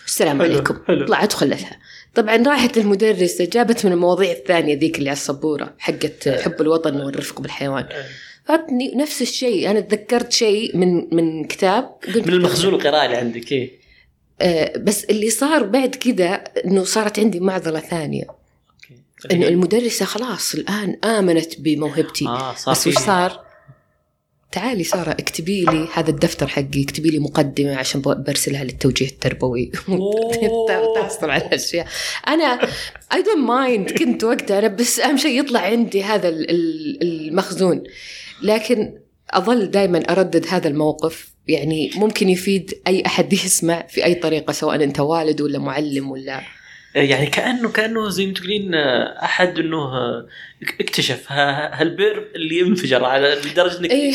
السلام 0.06 0.42
حلو، 0.42 0.54
عليكم. 0.54 0.84
حلو. 0.88 1.06
طلعت 1.06 1.34
وخلتها 1.34 1.80
طبعا 2.16 2.38
راحت 2.38 2.78
المدرسة 2.78 3.46
جابت 3.46 3.86
من 3.86 3.92
المواضيع 3.92 4.32
الثانية 4.32 4.80
ذيك 4.80 4.98
اللي 5.00 5.10
على 5.10 5.18
السبورة 5.18 5.76
حقت 5.80 6.30
حب 6.30 6.62
الوطن 6.62 7.02
والرفق 7.02 7.42
بالحيوان 7.42 7.90
فاتني 8.52 8.96
نفس 8.96 9.22
الشيء. 9.22 9.72
أنا 9.72 9.80
تذكرت 9.80 10.32
شيء 10.32 10.78
من 10.78 11.16
من 11.16 11.44
كتاب 11.46 11.96
قلت 12.08 12.28
من 12.28 12.34
المخزون 12.34 12.74
القراءة 12.74 13.06
اللي 13.06 13.18
عندك 13.18 13.52
إيه. 13.52 13.72
آه 14.42 14.78
بس 14.78 15.04
اللي 15.04 15.30
صار 15.30 15.64
بعد 15.64 15.96
كذا 15.96 16.34
إنه 16.66 16.84
صارت 16.84 17.20
عندي 17.20 17.40
معضلة 17.40 17.80
ثانية. 17.80 18.24
أوكي. 18.24 19.36
إنه 19.36 19.48
المدرسة 19.48 20.06
خلاص 20.06 20.54
الآن 20.56 20.98
آمنت 21.04 21.60
بموهبتي. 21.60 22.28
آه 22.28 22.56
صار 22.56 22.74
بس 22.74 22.88
وش 22.88 22.98
صار؟ 22.98 23.52
تعالي 24.52 24.84
سارة 24.84 25.12
اكتبي 25.12 25.62
لي 25.62 25.88
هذا 25.94 26.10
الدفتر 26.10 26.48
حقي 26.48 26.84
اكتبي 26.84 27.10
لي 27.10 27.20
مقدمة 27.20 27.76
عشان 27.76 28.02
برسلها 28.02 28.64
للتوجيه 28.64 29.06
التربوي. 29.08 29.72
تحصل 30.96 31.30
على 31.30 31.46
الأشياء. 31.46 31.88
أنا 32.28 32.62
I 33.14 33.18
don't 33.18 33.48
mind 33.50 33.98
كنت 33.98 34.24
وقتها 34.24 34.60
أنا 34.60 34.68
بس 34.68 35.00
أهم 35.00 35.18
شيء 35.18 35.40
يطلع 35.40 35.60
عندي 35.60 36.04
هذا 36.04 36.30
ال- 36.30 36.50
ال- 36.50 37.04
المخزون. 37.04 37.84
لكن 38.44 39.00
أظل 39.30 39.72
دائما 39.72 40.00
أردد 40.00 40.46
هذا 40.50 40.68
الموقف. 40.68 41.32
يعني 41.48 41.92
ممكن 41.96 42.30
يفيد 42.30 42.82
أي 42.88 43.06
أحد 43.06 43.34
يسمع 43.46 43.88
في 43.90 44.06
أي 44.06 44.16
طريقة 44.16 44.52
سواء 44.54 44.84
أنت 44.84 45.00
والد 45.00 45.42
ولا 45.42 45.60
معلم 45.60 46.12
ولا 46.12 46.42
يعني 46.96 47.26
كانه 47.26 47.70
كأنه 47.72 48.10
زي 48.10 48.26
ما 48.26 48.34
تقولين 48.34 48.76
آه، 48.76 49.24
أحد 49.24 49.60
إنه 49.60 49.78
آه، 49.78 50.28
اكتشف 50.80 51.32
ها- 51.32 51.82
هالبير 51.82 52.32
اللي 52.36 52.60
ينفجر 52.60 53.04
على 53.06 53.36
لدرجة 53.46 53.80
إنك 53.80 53.92
إيه. 53.92 54.14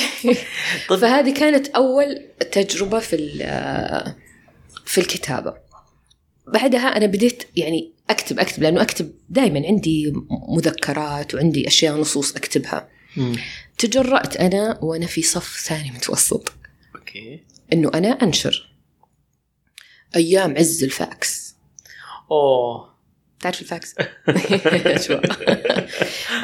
فهذه 1.00 1.34
كانت 1.34 1.68
أول 1.68 2.22
تجربة 2.52 2.98
في 2.98 3.16
ال- 3.16 4.14
في 4.84 4.98
الكتابة. 4.98 5.54
بعدها 6.46 6.96
أنا 6.96 7.06
بديت 7.06 7.42
يعني 7.56 7.92
أكتب 8.10 8.38
أكتب 8.38 8.62
لأنه 8.62 8.82
أكتب 8.82 9.12
دائما 9.28 9.66
عندي 9.66 10.12
مذكرات 10.48 11.34
وعندي 11.34 11.66
أشياء 11.68 11.96
نصوص 11.96 12.36
أكتبها. 12.36 12.88
مم. 13.16 13.36
تجرأت 13.78 14.36
أنا 14.36 14.78
وأنا 14.82 15.06
في 15.06 15.22
صف 15.22 15.60
ثاني 15.60 15.90
متوسط. 15.90 16.52
أوكي. 16.96 17.40
إنه 17.72 17.90
أنا 17.94 18.08
أنشر. 18.08 18.70
أيام 20.16 20.56
عز 20.56 20.84
الفاكس. 20.84 21.56
أوه. 22.30 22.96
تعرف 23.40 23.60
الفاكس؟ 23.60 23.94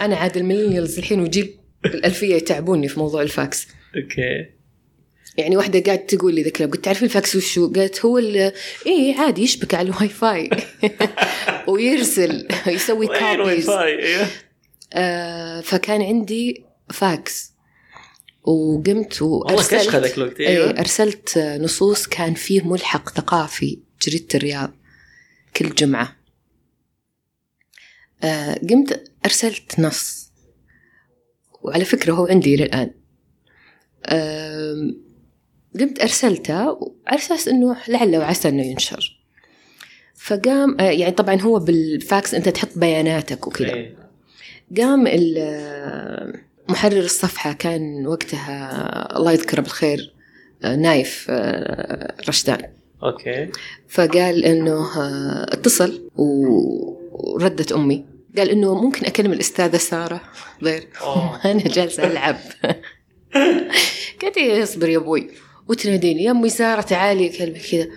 أنا 0.05 0.17
عاد 0.17 0.37
ال 0.37 0.42
millennials 0.42 0.99
الحين 0.99 1.21
وجيل 1.21 1.59
الألفية 1.85 2.35
يتعبوني 2.35 2.89
في 2.89 2.99
موضوع 2.99 3.23
الفاكس. 3.23 3.69
أوكي. 3.97 4.47
يعني 5.37 5.57
واحدة 5.57 5.81
قاعدة 5.81 6.07
تقول 6.07 6.35
لي 6.35 6.43
ذا 6.43 6.49
الكلام 6.49 6.71
قلت 6.71 6.85
تعرفين 6.85 7.05
الفاكس 7.05 7.37
وشو؟ 7.37 7.73
قالت 7.73 8.05
هو 8.05 8.19
ال 8.19 8.53
إيه 8.87 9.17
عادي 9.17 9.43
يشبك 9.43 9.75
على 9.75 9.89
الواي 9.89 10.09
فاي 10.09 10.51
ويرسل 11.69 12.49
يسوي 12.67 13.07
copies 13.07 13.67
فاي 13.67 14.07
أيوه 14.07 14.27
آه 14.93 15.61
فكان 15.61 16.03
عندي 16.03 16.65
فاكس. 16.91 17.53
وقمت 18.45 19.23
والله 19.23 19.57
كشخه 19.63 19.77
وارسلت 19.77 19.97
ذاك 19.97 20.19
الوقت 20.19 20.41
أيوه 20.41 20.71
أرسلت 20.71 21.39
نصوص 21.39 22.07
كان 22.07 22.35
فيه 22.35 22.63
ملحق 22.63 23.09
ثقافي 23.09 23.79
جريدة 24.03 24.27
الرياض 24.35 24.73
كل 25.57 25.75
جمعة. 25.75 26.17
آه 28.23 28.55
قمت 28.71 29.11
أرسلت 29.25 29.81
نص. 29.81 30.31
وعلى 31.63 31.85
فكرة 31.85 32.13
هو 32.13 32.27
عندي 32.27 32.65
آم، 34.09 35.03
قمت 35.81 36.01
أرسلته 36.01 36.55
على 37.07 37.19
أساس 37.19 37.49
إنه 37.49 37.77
لعل 37.89 38.17
وعسى 38.17 38.49
إنه 38.49 38.63
ينشر. 38.67 39.19
فقام 40.15 40.81
آه، 40.81 40.91
يعني 40.91 41.13
طبعا 41.13 41.41
هو 41.41 41.59
بالفاكس 41.59 42.35
أنت 42.35 42.49
تحط 42.49 42.79
بياناتك 42.79 43.47
وكذا. 43.47 43.75
إيه. 43.75 43.97
قام 44.77 45.07
ال- 45.07 46.43
محرر 46.69 46.99
الصفحة 46.99 47.53
كان 47.53 48.07
وقتها 48.07 49.17
الله 49.17 49.33
يذكره 49.33 49.61
بالخير 49.61 50.13
آه، 50.65 50.77
نايف 50.77 51.27
آه، 51.31 52.15
رشدان. 52.29 52.63
أوكي. 53.03 53.49
فقال 53.89 54.45
إنه 54.45 54.99
آه، 54.99 55.47
اتصل 55.53 56.11
وردت 56.17 57.73
أمي. 57.73 58.05
قال 58.37 58.51
إنه 58.51 58.75
ممكن 58.75 59.07
أكلم 59.07 59.33
الأستاذة 59.33 59.77
سارة 59.77 60.21
غير. 60.63 60.89
أنا 61.45 61.63
جالسة 61.69 62.07
ألعب. 62.07 62.37
قالت 64.23 64.39
اصبر 64.39 64.89
يا 64.89 64.99
أبوي. 64.99 65.31
وتناديني 65.69 66.25
يا 66.25 66.31
أمي 66.31 66.49
سارة 66.49 66.81
تعالي 66.81 67.29
كلمه 67.29 67.59
كذا. 67.71 67.89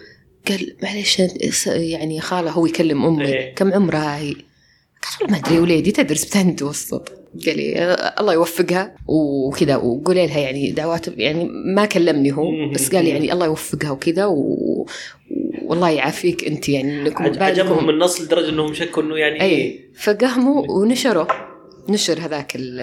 قال 0.48 0.76
معلش 0.84 1.22
يعني 1.68 2.22
خاله 2.22 2.52
هو 2.52 2.66
يكلم 2.66 3.06
أمي. 3.06 3.26
إيه. 3.26 3.56
كم 3.56 3.74
عمرها 3.74 4.18
هي؟ 4.18 4.34
قالت 4.34 5.22
والله 5.22 5.32
ما 5.32 5.48
أدري 5.48 5.60
وليدي 5.60 5.92
تدرس 5.92 6.26
بثاني 6.26 6.52
متوسط 6.52 7.25
قال 7.46 7.58
لي 7.58 7.96
الله 8.20 8.34
يوفقها. 8.34 8.96
وكذا 9.08 9.76
وقولي 9.76 10.28
لها 10.28 10.40
يعني 10.40 10.72
دعوات 10.72 11.08
يعني 11.18 11.50
ما 11.76 11.86
كلمني 11.86 12.32
هو 12.32 12.46
بس 12.74 12.96
قال 12.96 13.08
يعني 13.08 13.34
الله 13.34 13.46
يوفقها 13.46 13.92
وكذا 13.92 14.26
و... 14.26 14.86
والله 15.66 15.90
يعافيك 15.90 16.48
انت 16.48 16.70
يعني 16.70 17.02
انكم 17.02 17.24
عج- 17.24 17.38
عجبهم 17.44 17.90
النص 17.90 18.22
لدرجة 18.22 18.50
انهم 18.50 18.74
شكوا 18.74 19.04
انه 19.04 19.18
يعني 19.18 19.42
اي 19.42 19.80
فقاموا 20.00 20.66
ونشروا 20.72 21.26
نشر 21.90 22.20
هذاك 22.20 22.56
ال- 22.56 22.80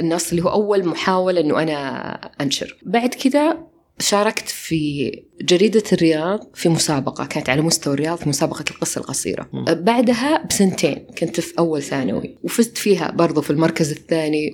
النص 0.00 0.30
اللي 0.30 0.42
هو 0.44 0.48
أول 0.48 0.86
محاولة 0.88 1.40
إنه 1.40 1.62
أنا 1.62 2.10
أنشر. 2.40 2.76
بعد 2.82 3.08
كذا 3.14 3.58
شاركت 3.98 4.48
في 4.48 5.10
جريدة 5.42 5.82
الرياض 5.92 6.50
في 6.54 6.68
مسابقة 6.68 7.26
كانت 7.26 7.48
على 7.48 7.62
مستوى 7.62 7.94
الرياض 7.94 8.18
في 8.18 8.28
مسابقة 8.28 8.64
القصة 8.70 8.98
القصيرة. 8.98 9.48
مم. 9.52 9.64
بعدها 9.64 10.46
بسنتين 10.46 11.06
كنت 11.18 11.40
في 11.40 11.54
أول 11.58 11.82
ثانوي 11.82 12.36
وفزت 12.42 12.78
فيها 12.78 13.10
برضو 13.10 13.40
في 13.40 13.50
المركز 13.50 13.92
الثاني 13.92 14.52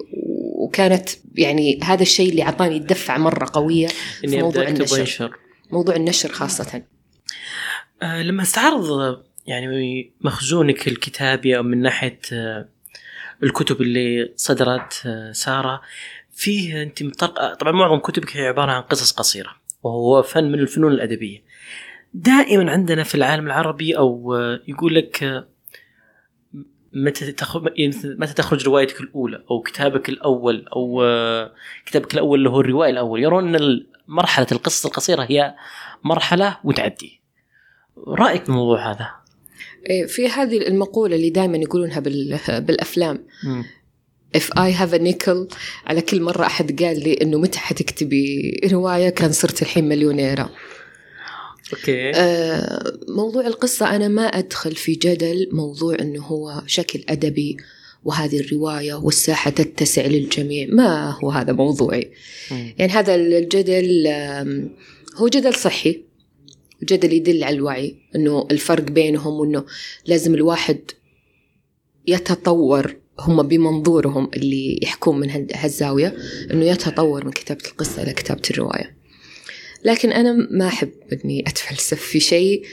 وكانت 0.57 1.09
يعني 1.35 1.81
هذا 1.83 2.03
الشيء 2.03 2.31
اللي 2.31 2.43
أعطاني 2.43 2.77
الدفعة 2.77 3.19
مرة 3.19 3.47
قوية 3.53 3.89
في 4.21 4.43
موضوع 4.43 4.69
النشر. 4.69 5.37
موضوع 5.71 5.97
النشر 5.97 6.29
خاصة. 6.29 6.83
آه 8.03 8.23
لما 8.23 8.43
استعرض 8.43 9.23
يعني 9.47 10.11
مخزونك 10.21 10.89
الكتابي 10.89 11.57
أو 11.57 11.63
من 11.63 11.83
ناحية 11.83 12.21
آه 12.33 12.69
الكتب 13.43 13.81
اللي 13.81 14.33
صدرت 14.37 15.03
آه 15.07 15.33
سارة 15.33 15.81
فيه 16.41 16.83
أنت 16.83 17.03
مطلق 17.03 17.55
طبعا 17.55 17.73
معظم 17.73 17.99
كتبك 17.99 18.37
هي 18.37 18.47
عبارة 18.47 18.73
عن 18.73 18.83
قصص 18.83 19.13
قصيرة 19.13 19.51
وهو 19.83 20.23
فن 20.23 20.45
من 20.45 20.59
الفنون 20.59 20.93
الأدبية. 20.93 21.43
دائما 22.15 22.71
عندنا 22.71 23.03
في 23.03 23.15
العالم 23.15 23.47
العربي 23.47 23.99
أو 23.99 24.37
آه، 24.37 24.61
يقول 24.69 24.95
لك 24.95 25.23
آه، 25.23 25.49
متى 26.93 27.33
تخرج 27.33 27.73
متى 28.05 28.35
تخرج 28.35 28.67
روايتك 28.67 29.01
الأولى 29.01 29.45
أو 29.51 29.61
كتابك 29.61 30.09
الأول 30.09 30.67
أو 30.77 31.03
آه، 31.03 31.53
كتابك 31.87 32.15
الأول 32.15 32.39
اللي 32.39 32.51
هو 32.51 32.61
الروائي 32.61 32.93
الأول 32.93 33.23
يرون 33.23 33.55
أن 33.55 33.87
مرحلة 34.09 34.47
القصص 34.53 34.87
القصيرة 34.87 35.23
هي 35.23 35.55
مرحلة 36.05 36.59
وتعدي. 36.65 37.21
رأيك 38.09 38.47
بالموضوع 38.47 38.91
هذا؟ 38.91 39.11
إيه، 39.91 40.07
في 40.07 40.29
هذه 40.29 40.69
المقولة 40.69 41.17
اللي 41.17 41.31
دائما 41.31 41.57
يقولونها 41.57 42.01
بالأفلام. 42.61 43.27
If 44.37 44.51
I 44.57 44.71
have 44.81 44.93
a 44.93 44.99
nickel 44.99 45.55
على 45.87 46.01
كل 46.01 46.23
مرة 46.23 46.47
أحد 46.47 46.83
قال 46.83 47.05
لي 47.05 47.13
إنه 47.13 47.39
متى 47.39 47.59
حتكتبي 47.59 48.61
رواية 48.73 49.09
كان 49.09 49.33
صرت 49.33 49.63
الحين 49.63 49.89
مليونيرة. 49.89 50.51
أوكي. 51.73 52.11
آه 52.15 52.93
موضوع 53.09 53.47
القصة 53.47 53.97
أنا 53.97 54.09
ما 54.09 54.23
أدخل 54.23 54.75
في 54.77 54.93
جدل 54.93 55.49
موضوع 55.53 55.97
إنه 56.01 56.23
هو 56.23 56.63
شكل 56.67 57.05
أدبي 57.09 57.57
وهذه 58.05 58.41
الرواية 58.41 58.95
والساحة 58.95 59.51
تتسع 59.51 60.07
للجميع. 60.07 60.69
ما 60.73 61.11
هو 61.11 61.31
هذا 61.31 61.53
موضوعي. 61.53 62.11
يعني 62.51 62.93
هذا 62.93 63.15
الجدل 63.15 64.09
هو 65.17 65.29
جدل 65.29 65.55
صحي. 65.55 66.05
جدل 66.85 67.13
يدل 67.13 67.45
على 67.45 67.57
الوعي 67.57 67.97
إنه 68.17 68.47
الفرق 68.51 68.83
بينهم 68.85 69.41
وإنه 69.41 69.65
لازم 70.07 70.35
الواحد 70.35 70.81
يتطور 72.07 72.97
هم 73.21 73.43
بمنظورهم 73.43 74.31
اللي 74.37 74.79
يحكون 74.83 75.21
من 75.21 75.47
هالزاوية 75.55 76.17
إنه 76.51 76.65
يتطور 76.65 77.25
من 77.25 77.31
كتابة 77.31 77.65
القصة 77.67 78.03
إلى 78.03 78.13
كتابة 78.13 78.43
الرواية. 78.51 78.97
لكن 79.85 80.13
أنا 80.13 80.33
ما 80.51 80.67
أحب 80.67 80.93
إني 81.13 81.45
أتفلسف 81.47 82.01
في 82.01 82.21
شيء 82.21 82.67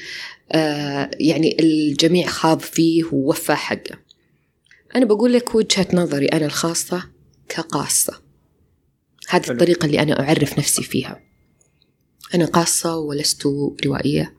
آه 0.51 1.11
يعني 1.19 1.57
الجميع 1.59 2.27
خاض 2.27 2.59
فيه 2.59 3.03
ووفى 3.11 3.55
حقه. 3.55 3.97
أنا 4.95 5.05
بقول 5.05 5.33
لك 5.33 5.55
وجهة 5.55 5.87
نظري 5.93 6.25
أنا 6.25 6.45
الخاصة 6.45 7.03
كقاصة. 7.49 8.21
هذه 9.29 9.49
الطريقة 9.49 9.85
اللي 9.85 10.01
أنا 10.01 10.19
أعرف 10.19 10.59
نفسي 10.59 10.83
فيها. 10.83 11.21
أنا 12.35 12.45
قاصة 12.45 12.97
ولست 12.97 13.43
روائية 13.85 14.33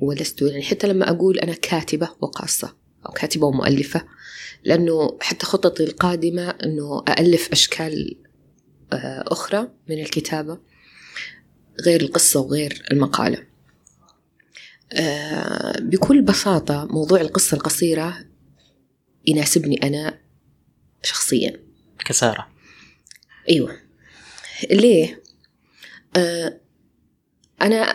ولست 0.00 0.42
يعني 0.42 0.62
حتى 0.62 0.86
لما 0.86 1.10
أقول 1.10 1.38
أنا 1.38 1.52
كاتبة 1.52 2.08
وقاصة 2.20 2.74
أو 3.06 3.12
كاتبة 3.12 3.46
ومؤلفة 3.46 4.04
لأنه 4.64 5.18
حتى 5.20 5.46
خططي 5.46 5.84
القادمة 5.84 6.50
أنه 6.50 7.04
أألف 7.08 7.48
أشكال 7.52 8.16
آه، 8.92 9.24
أخرى 9.26 9.68
من 9.88 10.00
الكتابة 10.00 10.58
غير 11.84 12.00
القصة 12.00 12.40
وغير 12.40 12.82
المقالة. 12.92 13.46
آه، 14.92 15.80
بكل 15.80 16.22
بساطة 16.22 16.84
موضوع 16.90 17.20
القصة 17.20 17.54
القصيرة 17.54 18.24
يناسبني 19.26 19.82
أنا 19.82 20.18
شخصيا. 21.02 21.60
كسارة. 22.04 22.48
أيوة. 23.48 23.76
ليه؟ 24.70 25.22
آه، 26.16 26.60
أنا 27.62 27.92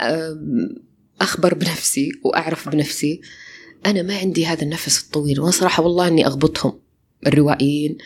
أخبر 1.22 1.54
بنفسي 1.54 2.12
وأعرف 2.24 2.70
بنفسي 2.70 3.22
أنا 3.86 4.02
ما 4.02 4.18
عندي 4.18 4.46
هذا 4.46 4.64
النفس 4.64 5.04
الطويل 5.04 5.40
وأنا 5.40 5.52
صراحة 5.52 5.84
والله 5.84 6.08
إني 6.08 6.26
أغبطهم 6.26 6.80
الروائيين 7.28 7.98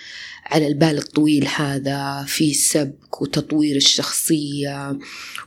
على 0.45 0.67
البال 0.67 0.97
الطويل 0.97 1.47
هذا 1.55 2.25
في 2.27 2.53
سبك 2.53 3.21
وتطوير 3.21 3.75
الشخصية 3.75 4.99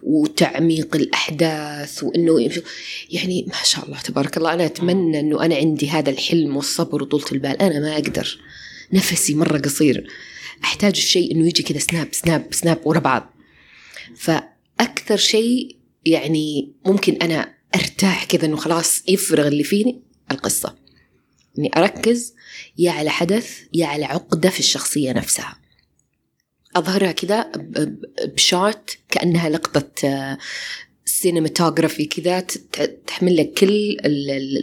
وتعميق 0.03 0.97
الأحداث 0.97 2.03
وإنه 2.03 2.51
يعني 3.11 3.45
ما 3.49 3.65
شاء 3.65 3.87
الله 3.87 4.01
تبارك 4.01 4.37
الله 4.37 4.55
أنا 4.55 4.67
أتمنى 4.67 5.21
إنه 5.21 5.45
أنا 5.45 5.55
عندي 5.55 5.89
هذا 5.91 6.11
الحلم 6.11 6.57
والصبر 6.57 7.03
وطولة 7.03 7.25
البال. 7.33 7.63
أنا 7.63 7.81
ما 7.81 7.93
أقدر 7.93 8.39
نفسي 8.93 9.35
مرة 9.35 9.59
قصير. 9.59 10.07
أحتاج 10.65 10.97
الشيء 10.97 11.33
إنه 11.33 11.47
يجي 11.47 11.63
كذا 11.63 11.79
سناب 11.79 12.09
سناب 12.13 12.47
سناب 12.51 12.79
ورا 12.85 12.99
بعض. 12.99 13.35
فأكثر 14.17 15.17
شيء 15.17 15.77
يعني 16.05 16.73
ممكن 16.87 17.15
أنا 17.15 17.55
أرتاح 17.75 18.25
كذا 18.25 18.47
إنه 18.47 18.57
خلاص 18.57 19.03
يفرغ 19.09 19.49
اللي 19.49 19.65
فيني 19.65 20.03
القصة. 20.33 20.75
إني 21.59 21.71
أركز 21.77 22.35
يا 22.79 22.93
على 22.93 23.11
حدث 23.11 23.59
يا 23.75 23.87
على 23.87 24.05
عقدة 24.05 24.51
في 24.51 24.61
الشخصية 24.61 25.13
نفسها. 25.13 25.57
أظهرها 26.77 27.13
كذا 27.13 27.53
بشوت 28.25 28.99
كأنها 29.09 29.49
لقطة 29.49 30.39
سينماتوجرافي 31.23 32.05
كذا 32.05 32.41
تحمل 33.07 33.37
لك 33.37 33.53
كل 33.53 33.97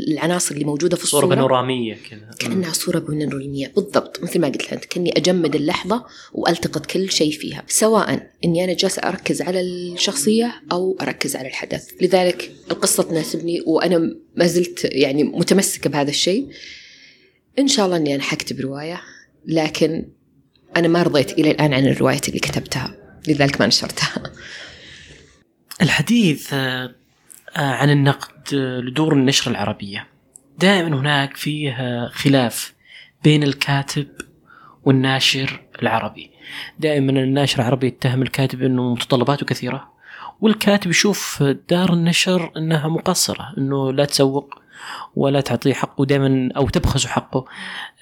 العناصر 0.08 0.56
اللي 0.56 0.66
موجودة 0.66 0.98
في 0.98 1.04
الصورة. 1.04 1.22
صوره 1.22 1.36
بانورامية 1.36 1.98
كذا. 2.10 2.30
كأنها 2.40 2.74
صورة 2.74 3.00
بانورامية. 3.00 3.72
بالضبط 3.76 4.24
مثل 4.24 4.40
ما 4.40 4.48
قلت 4.48 4.74
لك 4.74 4.86
كأني 4.86 5.18
أجمد 5.18 5.56
اللحظة 5.56 6.06
وألتقط 6.34 6.86
كل 6.86 7.12
شيء 7.12 7.32
فيها 7.32 7.64
سواء 7.68 8.32
إني 8.46 8.64
أنا 8.64 8.74
جالسة 8.74 9.02
أركز 9.02 9.42
على 9.42 9.62
الشخصية 9.62 10.62
أو 10.72 10.98
أركز 11.02 11.36
على 11.36 11.48
الحدث. 11.48 11.88
لذلك 12.02 12.52
القصة 12.72 13.04
تناسبني 13.04 13.62
وأنا 13.66 14.16
ما 14.36 14.48
زلت 14.48 14.90
يعني 14.92 15.24
متمسكة 15.24 15.90
بهذا 15.90 16.10
الشيء. 16.10 16.48
إن 17.60 17.68
شاء 17.68 17.86
الله 17.86 17.98
إني 17.98 18.16
أنا 18.16 18.24
حكتب 18.24 18.60
روايه 18.60 19.02
لكن 19.46 20.10
أنا 20.78 20.88
ما 20.88 21.04
رضيت 21.04 21.32
إلى 21.32 21.52
الآن 21.52 21.74
عن 21.74 21.88
الروايه 21.88 22.22
اللي 22.28 22.40
كتبتها 22.40 22.96
لذلك 23.28 23.62
ما 23.62 23.68
نشرتها. 23.68 24.24
الحديث 25.82 26.54
آه، 26.54 26.96
آه، 27.58 27.72
عن 27.72 27.90
النقد 27.90 28.54
لدور 28.54 29.14
النشر 29.14 29.52
العربية. 29.52 30.08
دائما 30.58 31.00
هناك 31.00 31.38
فيه 31.38 32.08
خلاف 32.08 32.74
بين 33.24 33.44
الكاتب 33.44 34.08
والناشر 34.84 35.62
العربي. 35.82 36.32
دائما 36.80 37.12
الناشر 37.12 37.60
العربي 37.60 37.88
يتهم 37.88 38.22
الكاتب 38.22 38.64
إنه 38.64 38.94
متطلباته 38.94 39.46
كثيرة 39.46 39.92
والكاتب 40.42 40.90
يشوف 40.90 41.44
دار 41.70 41.94
النشر 41.94 42.52
إنها 42.58 42.88
مقصرة 42.88 43.54
إنه 43.58 43.94
لا 43.94 44.06
تسوق 44.06 44.56
ولا 45.16 45.42
تعطيه 45.42 45.74
حقه 45.74 46.06
دائما 46.06 46.50
أو 46.58 46.70
تبخس 46.70 47.06
حقه. 47.06 47.46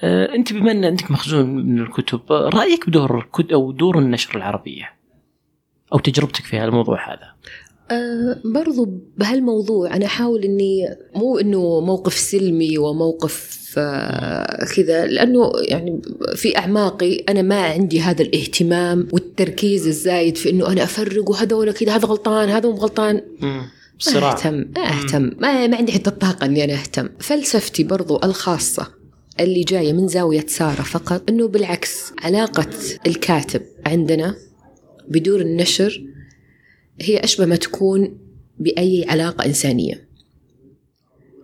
آه، 0.01 0.35
أنت 0.35 0.53
بما 0.53 0.71
أن 0.71 0.85
عندك 0.85 1.11
مخزون 1.11 1.45
من 1.45 1.79
الكتب 1.79 2.21
رأيك 2.31 2.89
بدور 2.89 3.27
أو 3.53 3.71
دور 3.71 3.99
النشر 3.99 4.37
العربية 4.37 4.97
أو 5.93 5.99
تجربتك 5.99 6.43
في 6.43 6.57
هذا 6.57 6.65
الموضوع 6.65 7.13
هذا؟ 7.13 7.33
أه 7.91 8.41
برضو 8.45 8.89
بهالموضوع 9.17 9.95
أنا 9.95 10.05
أحاول 10.05 10.43
إني 10.43 10.97
مو 11.15 11.37
إنه 11.37 11.81
موقف 11.81 12.13
سلمي 12.13 12.77
وموقف 12.77 13.57
أه 13.77 14.65
كذا 14.75 15.05
لأنه 15.05 15.51
يعني 15.61 16.01
في 16.35 16.57
أعماقي 16.57 17.15
أنا 17.29 17.41
ما 17.41 17.61
عندي 17.61 18.01
هذا 18.01 18.21
الاهتمام 18.21 19.07
والتركيز 19.13 19.87
الزايد 19.87 20.37
في 20.37 20.49
إنه 20.49 20.71
أنا 20.71 20.83
أفرق 20.83 21.29
وهذا 21.29 21.71
كذا 21.71 21.95
هذا 21.95 22.05
غلطان 22.05 22.49
هذا 22.49 22.69
مو 22.69 22.75
غلطان. 22.75 23.21
بصراحة. 23.99 24.27
ما 24.29 24.33
أهتم 24.33 24.65
ما 24.75 24.87
أهتم 24.87 25.31
ما, 25.39 25.67
ما 25.67 25.77
عندي 25.77 25.91
حتى 25.91 26.09
الطاقة 26.09 26.45
إني 26.45 26.63
أنا 26.63 26.73
أهتم. 26.73 27.09
فلسفتي 27.19 27.83
برضو 27.83 28.19
الخاصة 28.23 28.87
اللي 29.39 29.63
جاية 29.63 29.93
من 29.93 30.07
زاوية 30.07 30.45
سارة 30.47 30.81
فقط 30.81 31.29
إنه 31.29 31.47
بالعكس 31.47 32.13
علاقة 32.23 32.69
الكاتب 33.07 33.61
عندنا 33.85 34.35
بدون 35.07 35.41
النشر 35.41 36.03
هي 37.01 37.17
أشبه 37.17 37.45
ما 37.45 37.55
تكون 37.55 38.17
بأي 38.59 39.05
علاقة 39.09 39.45
إنسانية. 39.45 40.07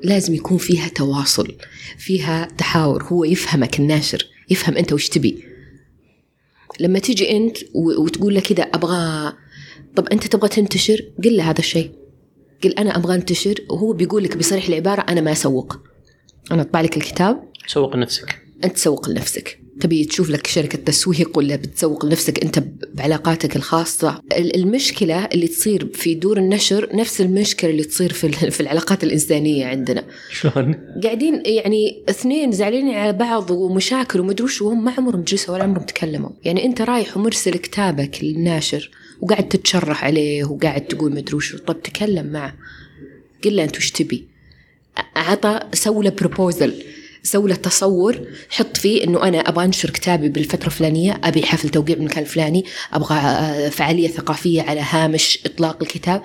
لازم 0.03 0.33
يكون 0.33 0.57
فيها 0.57 0.87
تواصل 0.87 1.55
فيها 1.97 2.47
تحاور 2.57 3.03
هو 3.03 3.23
يفهمك 3.23 3.79
الناشر 3.79 4.27
يفهم 4.49 4.77
أنت 4.77 4.93
وش 4.93 5.09
تبي. 5.09 5.43
لما 6.79 6.99
تيجي 6.99 7.37
أنت 7.37 7.57
وتقول 7.73 8.33
له 8.33 8.41
كذا 8.41 8.63
أبغى 8.63 9.33
طب 9.95 10.07
أنت 10.07 10.27
تبغى 10.27 10.49
تنتشر؟ 10.49 11.11
قل 11.23 11.37
له 11.37 11.49
هذا 11.49 11.59
الشيء. 11.59 11.91
قل 12.63 12.71
أنا 12.71 12.97
أبغى 12.97 13.15
أنتشر 13.15 13.55
وهو 13.69 13.93
بيقول 13.93 14.23
لك 14.23 14.37
بصريح 14.37 14.67
العبارة 14.67 15.01
أنا 15.01 15.21
ما 15.21 15.31
أسوق. 15.31 15.77
أنا 16.51 16.61
أطبع 16.61 16.81
لك 16.81 16.97
الكتاب. 16.97 17.43
سوق 17.67 17.95
لنفسك 17.95 18.42
أنت 18.63 18.75
تسوق 18.75 19.09
لنفسك. 19.09 19.59
تبي 19.79 20.05
تشوف 20.05 20.29
لك 20.29 20.47
شركة 20.47 20.77
تسويق 20.77 21.37
ولا 21.37 21.55
بتسوق 21.55 22.05
لنفسك 22.05 22.43
أنت 22.43 22.63
بعلاقاتك 22.93 23.55
الخاصة. 23.55 24.21
المشكلة 24.37 25.25
اللي 25.25 25.47
تصير 25.47 25.89
في 25.93 26.15
دور 26.15 26.37
النشر 26.37 26.95
نفس 26.95 27.21
المشكلة 27.21 27.71
اللي 27.71 27.83
تصير 27.83 28.13
في, 28.13 28.51
في 28.51 28.59
العلاقات 28.59 29.03
الإنسانية 29.03 29.65
عندنا. 29.65 30.03
شلون؟ 30.31 30.75
قاعدين 31.03 31.43
يعني 31.45 32.03
اثنين 32.09 32.51
زعلانين 32.51 32.95
على 32.95 33.13
بعض 33.13 33.51
ومشاكل 33.51 34.19
ومدري 34.19 34.43
وش 34.43 34.61
وهم 34.61 34.83
ما 34.83 34.93
عمرهم 34.97 35.21
جلسوا 35.21 35.53
ولا 35.53 35.63
عمرهم 35.63 35.85
تكلموا. 35.85 36.29
يعني 36.43 36.65
أنت 36.65 36.81
رايح 36.81 37.17
ومرسل 37.17 37.51
كتابك 37.51 38.23
للناشر 38.23 38.91
وقاعد 39.21 39.49
تتشرح 39.49 40.03
عليه 40.03 40.43
وقاعد 40.43 40.81
تقول 40.81 41.11
مدري 41.11 41.35
وش. 41.35 41.55
طب 41.55 41.81
تكلم 41.81 42.25
معه. 42.25 42.55
قل 43.43 43.55
له 43.55 43.63
أنت 43.63 43.77
وش 43.77 43.91
تبي. 43.91 44.27
عطى 45.15 45.59
سوى 45.73 46.03
له 46.03 46.09
بروبوزل 46.09 46.83
سوي 47.23 47.49
له 47.49 47.55
تصور 47.55 48.21
حط 48.49 48.77
فيه 48.77 49.03
إنه 49.03 49.23
أنا 49.27 49.37
أبغى 49.39 49.65
أنشر 49.65 49.89
كتابي 49.89 50.29
بالفترة 50.29 50.65
الفلانية 50.67 51.21
أبي 51.23 51.43
حفل 51.43 51.69
توقيع 51.69 51.95
بالمكان 51.95 52.23
الفلاني 52.23 52.65
أبغى 52.93 53.15
آه، 53.17 53.69
فعالية 53.69 54.07
ثقافية 54.07 54.61
على 54.61 54.81
هامش 54.89 55.39
إطلاق 55.45 55.77
الكتاب. 55.81 56.21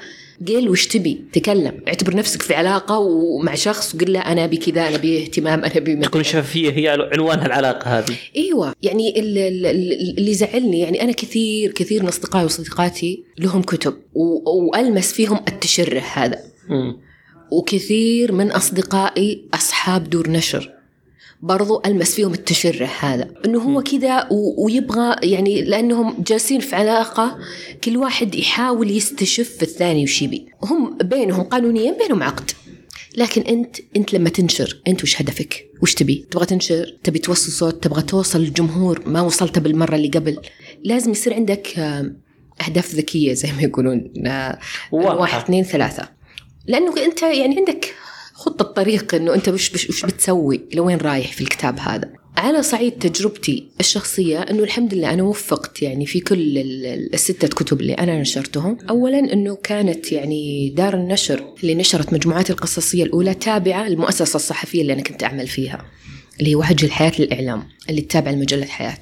قل 0.48 0.68
وش 0.68 0.86
تبي؟ 0.86 1.24
تكلم. 1.32 1.80
اعتبر 1.88 2.16
نفسك 2.16 2.42
في 2.42 2.54
علاقة 2.54 2.98
ومع 2.98 3.54
شخص 3.54 3.94
وقل 3.94 4.12
له 4.12 4.20
أنا 4.20 4.44
أبي 4.44 4.56
كذا 4.56 4.88
أنا 4.88 4.96
أبي 4.96 5.22
اهتمام 5.22 5.64
أنا 5.64 5.76
أبي 5.76 5.96
تكون 5.96 6.22
شفافية 6.22 6.70
هي 6.70 7.08
عنوان 7.12 7.46
العلاقة 7.46 7.98
هذه. 7.98 8.14
إيوه. 8.36 8.74
يعني 8.82 9.20
ال- 9.20 9.38
ال- 9.38 9.66
ال- 9.66 10.18
اللي 10.18 10.34
زعلني 10.34 10.80
يعني 10.80 11.02
أنا 11.02 11.12
كثير 11.12 11.72
كثير 11.72 12.02
من 12.02 12.08
أصدقائي 12.08 12.44
وصديقاتي 12.44 13.24
لهم 13.38 13.62
كتب 13.62 13.94
وألمس 14.14 15.12
فيهم 15.12 15.40
التشره 15.48 16.02
هذا. 16.12 16.38
مم. 16.68 16.96
وكثير 17.52 18.32
من 18.32 18.50
أصدقائي 18.52 19.48
أصحاب 19.54 20.10
دور 20.10 20.30
نشر. 20.30 20.77
برضو 21.42 21.82
ألمس 21.86 22.14
فيهم 22.14 22.34
التشره 22.34 22.90
هذا. 23.00 23.30
أنه 23.44 23.58
هو 23.58 23.82
كذا 23.82 24.28
ويبغى 24.58 25.16
يعني 25.22 25.62
لأنهم 25.62 26.22
جالسين 26.26 26.60
في 26.60 26.76
علاقة 26.76 27.38
كل 27.84 27.96
واحد 27.96 28.34
يحاول 28.34 28.90
يستشف 28.90 29.62
الثاني 29.62 30.04
وش 30.04 30.22
يبي. 30.22 30.46
هم 30.62 30.98
بينهم 31.02 31.42
قانونيا 31.42 31.96
بينهم 31.98 32.22
عقد. 32.22 32.50
لكن 33.16 33.42
أنت 33.42 33.76
أنت 33.96 34.14
لما 34.14 34.30
تنشر 34.30 34.80
أنت 34.88 35.02
وش 35.02 35.22
هدفك؟ 35.22 35.68
وش 35.82 35.94
تبي؟ 35.94 36.26
تبغى 36.30 36.46
تنشر؟ 36.46 36.96
تبي 37.04 37.18
توصل 37.18 37.52
صوت؟ 37.52 37.84
تبغى 37.84 38.02
توصل 38.02 38.40
للجمهور 38.40 39.02
ما 39.06 39.20
وصلت 39.20 39.58
بالمرة 39.58 39.94
اللي 39.94 40.08
قبل. 40.08 40.38
لازم 40.84 41.10
يصير 41.10 41.34
عندك 41.34 41.78
آه، 41.78 42.12
أهداف 42.66 42.94
ذكية 42.94 43.32
زي 43.32 43.52
ما 43.52 43.62
يقولون 43.62 44.12
آه،. 44.26 44.58
واحد 44.92 45.42
اثنين 45.42 45.64
ثلاثة. 45.64 46.08
لأنه 46.66 47.04
أنت 47.04 47.22
يعني 47.22 47.56
عندك 47.56 47.94
خطة 48.38 48.64
طريق 48.64 49.14
أنه 49.14 49.34
أنت 49.34 49.48
وش, 49.48 49.72
وش, 49.74 50.04
بتسوي؟ 50.06 50.60
لوين 50.74 50.98
رايح 50.98 51.32
في 51.32 51.40
الكتاب 51.40 51.78
هذا؟ 51.78 52.12
على 52.36 52.62
صعيد 52.62 52.92
تجربتي 52.92 53.68
الشخصية 53.80 54.38
أنه 54.38 54.62
الحمد 54.62 54.94
لله 54.94 55.12
أنا 55.12 55.22
وفقت 55.22 55.82
يعني 55.82 56.06
في 56.06 56.20
كل 56.20 56.34
ال- 56.58 56.86
ال- 56.86 57.14
الستة 57.14 57.48
كتب 57.48 57.80
اللي 57.80 57.92
أنا 57.92 58.20
نشرتهم. 58.20 58.76
أولا 58.90 59.18
أنه 59.18 59.56
كانت 59.56 60.12
يعني 60.12 60.68
دار 60.76 60.94
النشر 60.94 61.44
اللي 61.62 61.74
نشرت 61.74 62.12
مجموعاتي 62.12 62.52
القصصية 62.52 63.02
الأولى 63.04 63.34
تابعة 63.34 63.88
للمؤسسة 63.88 64.36
الصحفية 64.36 64.82
اللي 64.82 64.92
أنا 64.92 65.02
كنت 65.02 65.22
أعمل 65.24 65.46
فيها 65.46 65.84
اللي 66.40 66.50
هي 66.50 66.54
وهج 66.54 66.84
الحياة 66.84 67.12
للإعلام 67.18 67.64
اللي 67.90 68.00
تتابع 68.00 68.30
لمجلة 68.30 68.66
حياة 68.66 68.98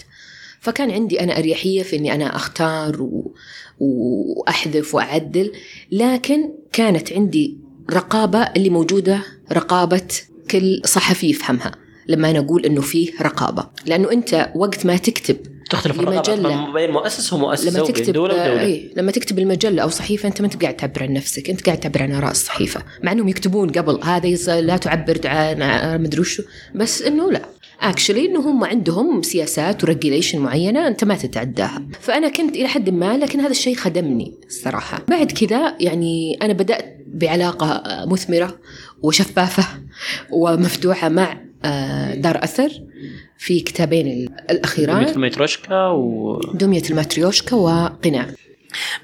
فكان 0.60 0.90
عندي 0.90 1.20
أنا 1.20 1.38
أريحية 1.38 1.82
في 1.82 1.96
أني 1.96 2.14
أنا 2.14 2.36
أختار 2.36 3.02
و... 3.02 3.34
وأحذف 3.80 4.94
وأعدل 4.94 5.52
لكن 5.92 6.52
كانت 6.72 7.12
عندي 7.12 7.65
رقابة 7.90 8.38
اللي 8.38 8.70
موجودة 8.70 9.22
رقابة 9.52 10.08
كل 10.50 10.82
صحفي 10.84 11.30
يفهمها 11.30 11.72
لما 12.08 12.30
أنا 12.30 12.38
أقول 12.38 12.64
أنه 12.64 12.80
فيه 12.80 13.10
رقابة. 13.22 13.66
لأنه 13.86 14.12
أنت 14.12 14.50
وقت 14.54 14.86
ما 14.86 14.96
تكتب 14.96 15.36
تختلف 15.70 16.00
الرقابات 16.00 16.28
لمجلة. 16.28 16.66
ما 16.66 16.72
بين 16.72 16.90
مؤسس 16.90 17.32
ومؤسس 17.32 17.76
لما 17.76 17.86
تكتب 17.86 18.12
دولة 18.12 18.34
ودولة. 18.34 18.60
اي 18.60 18.90
لما 18.96 19.12
تكتب 19.12 19.38
المجلة 19.38 19.82
أو 19.82 19.88
صحيفة 19.88 20.28
أنت 20.28 20.40
ما 20.40 20.46
انت 20.46 20.62
قاعد 20.62 20.76
تعبر 20.76 21.02
عن 21.02 21.12
نفسك 21.12 21.50
أنت 21.50 21.66
قاعد 21.66 21.80
تعبر 21.80 22.02
عن 22.02 22.12
آراء 22.12 22.30
الصحيفة. 22.30 22.82
مع 23.02 23.12
إنهم 23.12 23.28
يكتبون 23.28 23.70
قبل 23.70 24.00
هذا 24.04 24.60
لا 24.60 24.76
تعبر 24.76 25.20
عن 25.24 26.02
مدري 26.02 26.20
وشو. 26.20 26.42
بس 26.74 27.02
إنه 27.02 27.32
لا. 27.32 27.42
actually 27.80 28.26
إنه 28.26 28.40
هم 28.40 28.64
عندهم 28.64 29.22
سياسات 29.22 29.84
و 29.84 29.89
regulation 29.89 30.38
معينة 30.38 30.86
أنت 30.86 31.04
ما 31.04 31.14
تتعداها. 31.14 31.82
فأنا 32.00 32.28
كنت 32.28 32.56
إلى 32.56 32.68
حد 32.68 32.90
ما 32.90 33.16
لكن 33.16 33.40
هذا 33.40 33.50
الشيء 33.50 33.76
خدمني 33.76 34.34
الصراحه 34.46 35.02
بعد 35.08 35.32
كذا 35.32 35.76
يعني 35.80 36.38
أنا 36.42 36.52
بدأت 36.52 36.96
بعلاقة 37.06 37.82
مثمرة 38.06 38.58
وشفافة 39.02 39.64
ومفتوحة 40.30 41.08
مع 41.08 41.40
آه، 41.64 42.14
دار 42.14 42.44
أثر 42.44 42.70
في 43.38 43.60
كتابين 43.60 44.28
الأخيران. 44.50 45.02
مثل 45.02 45.20
متروشكا 45.20 45.86
و 45.86 46.40
دمية 46.54 46.82
الماتريوشكا 46.90 47.56
وقناع. 47.56 48.26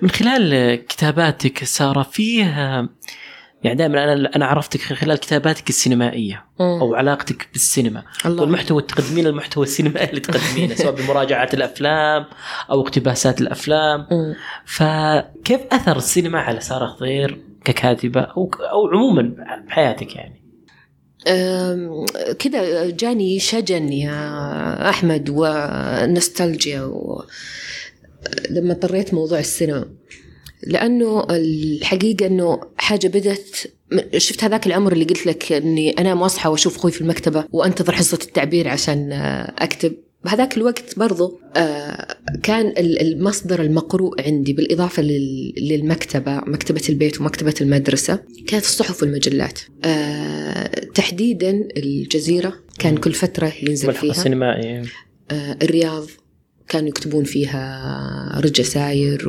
من 0.02 0.10
خلال 0.10 0.74
كتاباتك 0.86 1.64
سارة 1.64 2.02
فيه 2.02 2.88
يعني 3.64 3.76
دائما 3.76 4.04
أنا 4.04 4.36
أنا 4.36 4.46
عرفتك 4.46 4.80
خلال 4.80 5.16
كتاباتك 5.18 5.68
السينمائية 5.68 6.44
أو 6.60 6.94
علاقتك 6.94 7.48
بالسينما. 7.52 8.02
الله. 8.26 8.42
والمحتوى 8.42 8.82
تقدمين 8.82 9.26
المحتوى 9.26 9.64
السينمائي 9.64 10.10
اللي 10.10 10.20
تقدمينه 10.20 10.74
سواء 10.74 10.94
بمراجعات 10.94 11.54
الأفلام 11.54 12.24
أو 12.70 12.80
اقتباسات 12.80 13.40
الأفلام. 13.40 14.06
فكيف 14.64 15.60
أثر 15.72 15.96
السينما 15.96 16.40
على 16.40 16.60
سارة 16.60 16.86
خضير 16.86 17.40
ككاتبة 17.64 18.20
أو 18.20 18.50
أو 18.60 18.88
عموما 18.88 19.34
بحياتك 19.66 20.16
يعني؟ 20.16 20.42
كذا 22.38 22.90
جاني 22.90 23.38
شجن 23.38 23.92
يا 23.92 24.88
أحمد 24.88 25.30
ونستالجيا 25.30 26.82
و... 26.82 27.24
لما 28.50 28.72
اضطريت 28.72 29.14
موضوع 29.14 29.38
السينما. 29.38 29.86
لأنه 30.66 31.26
الحقيقة 31.30 32.26
أنه 32.26 32.60
حاجة 32.76 33.06
بدت 33.06 33.72
شفت 34.16 34.44
هذاك 34.44 34.66
العمر 34.66 34.92
اللي 34.92 35.04
قلت 35.04 35.26
لك 35.26 35.52
أني 35.52 35.90
أنام 35.90 36.22
وأصحى 36.22 36.48
وأشوف 36.48 36.76
أخوي 36.76 36.90
في 36.90 37.00
المكتبة 37.00 37.44
وأنتظر 37.52 37.92
حصة 37.92 38.18
التعبير 38.22 38.68
عشان 38.68 39.12
آه، 39.12 39.54
أكتب. 39.58 39.92
بهذاك 40.24 40.56
الوقت 40.56 40.98
برضو 40.98 41.40
آه، 41.56 42.16
كان 42.42 42.66
ال- 42.66 43.00
المصدر 43.00 43.62
المقروء 43.62 44.22
عندي 44.26 44.52
بالإضافة 44.52 45.02
لل- 45.02 45.54
للمكتبة 45.56 46.36
مكتبة 46.46 46.82
البيت 46.88 47.20
ومكتبة 47.20 47.54
المدرسة 47.60 48.18
كانت 48.46 48.64
الصحف 48.64 49.02
والمجلات. 49.02 49.58
آه، 49.84 50.66
تحديدا 50.94 51.68
الجزيرة 51.76 52.54
كان 52.78 52.96
كل 52.96 53.12
فترة 53.12 53.52
ينزل 53.62 53.94
فيها. 53.94 54.10
السينمائي 54.10 54.82
آه، 55.30 55.56
الرياض 55.62 56.06
كانوا 56.68 56.88
يكتبون 56.88 57.24
فيها 57.24 58.40
رجا 58.44 58.62
ساير 58.62 59.28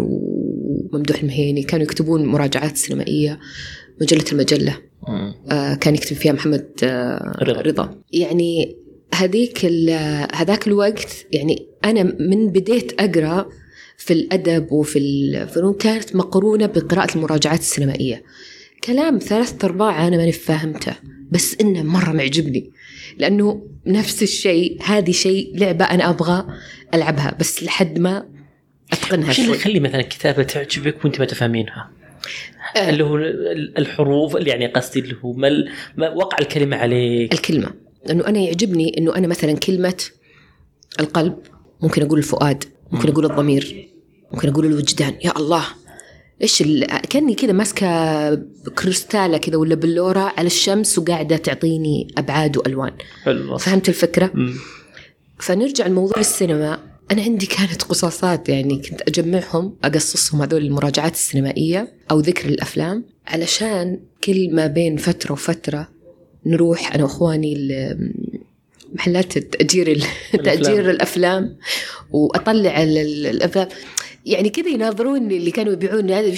وممدوح 0.93 1.19
المهيني 1.19 1.63
كانوا 1.63 1.86
يكتبون 1.86 2.26
مراجعات 2.26 2.78
سينمائية 2.78 3.39
مجلة 4.02 4.24
المجلة 4.32 4.78
مم. 5.08 5.34
آه، 5.52 5.76
كان 5.76 5.96
يكتب 5.96 6.15
فيها 6.15 6.32
محمد 6.32 6.69
آه، 6.84 7.38
رضا. 7.41 7.62
رضا 7.62 8.02
يعني 8.12 8.76
هذيك 9.13 9.65
هذاك 10.34 10.67
الوقت 10.67 11.26
يعني 11.32 11.67
أنا 11.86 12.04
من 12.19 12.50
بديت 12.50 13.02
أقرأ 13.02 13.50
في 13.98 14.13
الأدب 14.13 14.72
وفي 14.72 15.00
الفنون 15.00 15.74
كانت 15.74 16.15
مقرونة 16.15 16.65
بقراءة 16.65 17.15
المراجعات 17.15 17.60
السينمائية 17.60 18.24
كلام 18.84 19.19
ثلاثة 19.19 19.65
أرباع 19.65 20.08
أنا 20.08 20.17
ماني 20.17 20.32
فاهمته 20.32 20.96
بس 21.32 21.56
إنه 21.62 21.84
مرة 21.84 22.12
معجبني 22.12 22.72
لأنه 23.17 23.67
نفس 23.88 24.24
الشيء 24.24 24.78
هذه 24.84 25.12
شيء 25.12 25.58
لعبة 25.58 25.86
أنا 25.86 26.10
أبغى 26.10 26.48
ألعبها 26.93 27.38
بس 27.39 27.63
لحد 27.63 28.00
ما 28.00 28.26
أتقنها 28.93 29.29
وش 29.29 29.39
اللي 29.39 29.51
يخلي 29.51 29.79
مثلا 29.79 30.01
كتابة 30.01 30.43
تعجبك 30.43 31.06
وأنت 31.06 31.19
ما 31.19 31.25
تفهمينها؟ 31.25 31.89
آه. 32.75 32.89
اللي 32.89 33.03
هو 33.03 33.17
الحروف 33.77 34.36
اللي 34.36 34.49
يعني 34.49 34.67
قصدي 34.67 34.99
اللي 34.99 35.15
هو 35.21 35.34
ما 35.97 36.10
وقع 36.10 36.38
الكلمة 36.39 36.77
عليك 36.77 37.34
الكلمة 37.34 37.69
لأنه 38.06 38.27
أنا 38.27 38.39
يعجبني 38.39 38.97
أنه 38.97 39.15
أنا 39.15 39.27
مثلا 39.27 39.53
كلمة 39.53 40.03
القلب 40.99 41.38
ممكن 41.82 42.01
أقول 42.01 42.19
الفؤاد 42.19 42.63
ممكن 42.91 43.10
أقول 43.10 43.25
الضمير 43.25 43.89
ممكن 44.32 44.49
أقول 44.49 44.65
الوجدان 44.65 45.15
يا 45.23 45.38
الله 45.38 45.65
إيش 46.41 46.62
ال... 46.62 46.86
كأني 46.86 47.36
كذا 47.36 47.51
ماسكة 47.51 48.36
كريستالة 48.75 49.38
كذا 49.38 49.58
ولا 49.58 49.75
بلورة 49.75 50.34
على 50.38 50.47
الشمس 50.47 50.99
وقاعدة 50.99 51.38
تعطيني 51.38 52.08
أبعاد 52.17 52.58
وألوان 52.58 52.91
حلو 53.23 53.58
فهمت 53.58 53.89
الفكرة؟ 53.89 54.32
مم. 54.34 54.53
فنرجع 55.39 55.88
لموضوع 55.88 56.17
السينما 56.17 56.79
أنا 57.12 57.22
عندي 57.22 57.46
كانت 57.46 57.82
قصاصات 57.82 58.50
يعني 58.50 58.82
كنت 58.82 59.02
أجمعهم 59.02 59.76
أقصصهم 59.84 60.42
هذول 60.42 60.66
المراجعات 60.66 61.13
السينمائية 61.13 61.94
أو 62.12 62.20
ذكر 62.20 62.50
الأفلام 62.50 63.06
علشان 63.28 64.00
كل 64.24 64.50
ما 64.56 64.68
بين 64.68 64.98
فترة 64.98 65.32
وفترة 65.34 65.89
نروح 66.46 66.96
أنا 66.96 67.04
وأخواني 67.04 67.56
ل- 67.56 68.12
محلات 68.94 69.38
تأجير 69.38 70.04
تأجير 70.46 70.89
الأفلام 70.89 71.58
وأطلع 72.12 72.84
ال- 72.84 72.98
ال- 72.98 73.26
الأفلام. 73.28 73.68
يعني 74.26 74.50
كذا 74.50 74.68
يناظروني 74.70 75.38
اللي 75.38 75.52
كانوا 75.52 75.74
يبيعون 75.74 76.12
هذا 76.12 76.34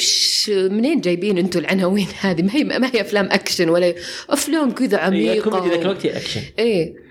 منين 0.49 1.01
جايبين 1.01 1.37
أنتم 1.37 1.59
العناوين 1.59 2.07
هذه؟ 2.19 2.41
ما 2.41 2.55
هي 2.55 2.63
ما 2.63 2.91
هي 2.95 3.01
أفلام 3.01 3.25
أكشن 3.31 3.69
ولا 3.69 3.93
أفلام 4.29 4.71
كذا 4.71 4.97
هي 4.97 5.01
عميقة. 5.01 5.49
كوميدي 5.49 5.69
ذاك 5.75 5.81
الوقت 5.81 6.05
أكشن. 6.05 6.41
إيه. 6.59 7.04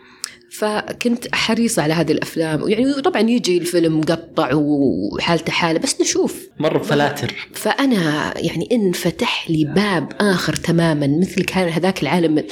فكنت 0.58 1.34
حريصة 1.34 1.82
على 1.82 1.94
هذه 1.94 2.12
الأفلام. 2.12 2.68
يعني 2.68 2.92
طبعا 2.92 3.22
يجي 3.22 3.58
الفيلم 3.58 3.98
مقطع 3.98 4.50
وحالته 4.54 5.52
حالة 5.52 5.78
بس 5.78 6.00
نشوف. 6.00 6.48
مر 6.58 6.78
بفلاتر 6.78 7.34
فأنا 7.52 8.34
يعني 8.38 8.68
انفتح 8.72 9.50
لي 9.50 9.64
باب 9.64 10.12
آخر 10.20 10.56
تماما 10.56 11.06
مثل 11.06 11.44
كان 11.44 11.68
هذاك 11.68 12.02
العالم 12.02 12.44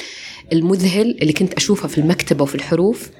المذهل 0.53 1.19
اللي 1.23 1.33
كنت 1.33 1.55
أشوفه 1.55 1.88
في 1.88 1.99
المكتبة 1.99 2.43
وفي 2.43 2.55
الحروف. 2.55 3.11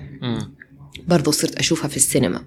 برضو 1.09 1.31
صرت 1.31 1.59
أشوفها 1.59 1.89
في 1.89 1.97
السينما. 1.97 2.45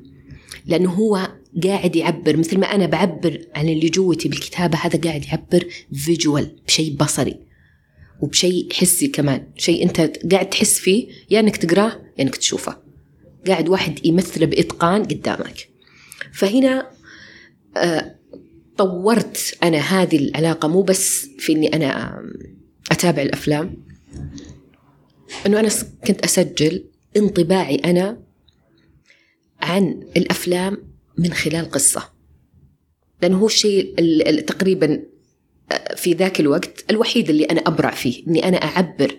لأنه 0.65 0.89
هو 0.89 1.29
قاعد 1.63 1.95
يعبر 1.95 2.37
مثل 2.37 2.59
ما 2.59 2.65
أنا 2.75 2.85
بعبر 2.85 3.41
عن 3.55 3.69
اللي 3.69 3.89
جوتي 3.89 4.29
بالكتابة 4.29 4.77
هذا 4.77 4.99
قاعد 4.99 5.25
يعبر 5.25 5.65
فيجوال 5.93 6.55
بشيء 6.67 6.95
بصري. 6.95 7.39
وبشيء 8.21 8.73
حسي 8.73 9.07
كمان. 9.07 9.47
شيء 9.57 9.83
أنت 9.83 10.01
قاعد 10.31 10.49
تحس 10.49 10.79
فيه 10.79 11.07
يا 11.29 11.39
أنك 11.39 11.57
تقراه 11.57 12.01
يا 12.17 12.23
أنك 12.23 12.35
تشوفه. 12.35 12.77
قاعد 13.47 13.69
واحد 13.69 14.05
يمثله 14.05 14.45
بإتقان 14.45 15.03
قدامك. 15.03 15.69
فهنا 16.33 16.91
آه 17.77 18.15
طورت 18.77 19.57
أنا 19.63 19.77
هذه 19.77 20.17
العلاقة. 20.17 20.67
مو 20.67 20.81
بس 20.81 21.27
في 21.37 21.51
إني 21.53 21.75
أنا 21.75 22.21
أتابع 22.91 23.21
الأفلام. 23.21 23.85
إنه 25.45 25.59
أنا 25.59 25.69
كنت 26.07 26.23
أسجل 26.23 26.83
انطباعي 27.17 27.75
أنا 27.75 28.23
عن 29.61 30.03
الأفلام 30.17 30.77
من 31.17 31.33
خلال 31.33 31.71
قصة. 31.71 32.09
لأنه 33.21 33.37
هو 33.37 33.45
الشيء 33.45 33.95
تقريبا 34.41 35.03
في 35.95 36.13
ذاك 36.13 36.39
الوقت 36.39 36.85
الوحيد 36.89 37.29
اللي 37.29 37.43
أنا 37.43 37.61
أبرع 37.61 37.91
فيه 37.91 38.27
إني 38.27 38.47
أنا 38.47 38.57
أعبر 38.57 39.17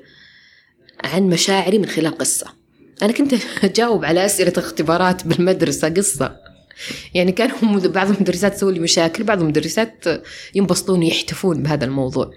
عن 1.04 1.22
مشاعري 1.22 1.78
من 1.78 1.87
خلال 1.87 2.18
قصة. 2.18 2.46
أنا 3.02 3.12
كنت 3.12 3.35
أجاوب 3.64 4.04
على 4.04 4.26
أسئلة 4.26 4.52
اختبارات 4.56 5.26
بالمدرسة 5.26 5.88
قصة. 5.88 6.37
يعني 7.14 7.32
كانوا 7.32 7.80
بعض 7.80 8.11
المدرسات 8.11 8.54
تسوي 8.54 8.72
لي 8.74 8.80
مشاكل 8.80 9.24
بعض 9.24 9.40
المدرسات 9.40 10.04
ينبسطون 10.54 11.02
يحتفون 11.02 11.62
بهذا 11.62 11.85
الموضوع. 11.85 12.30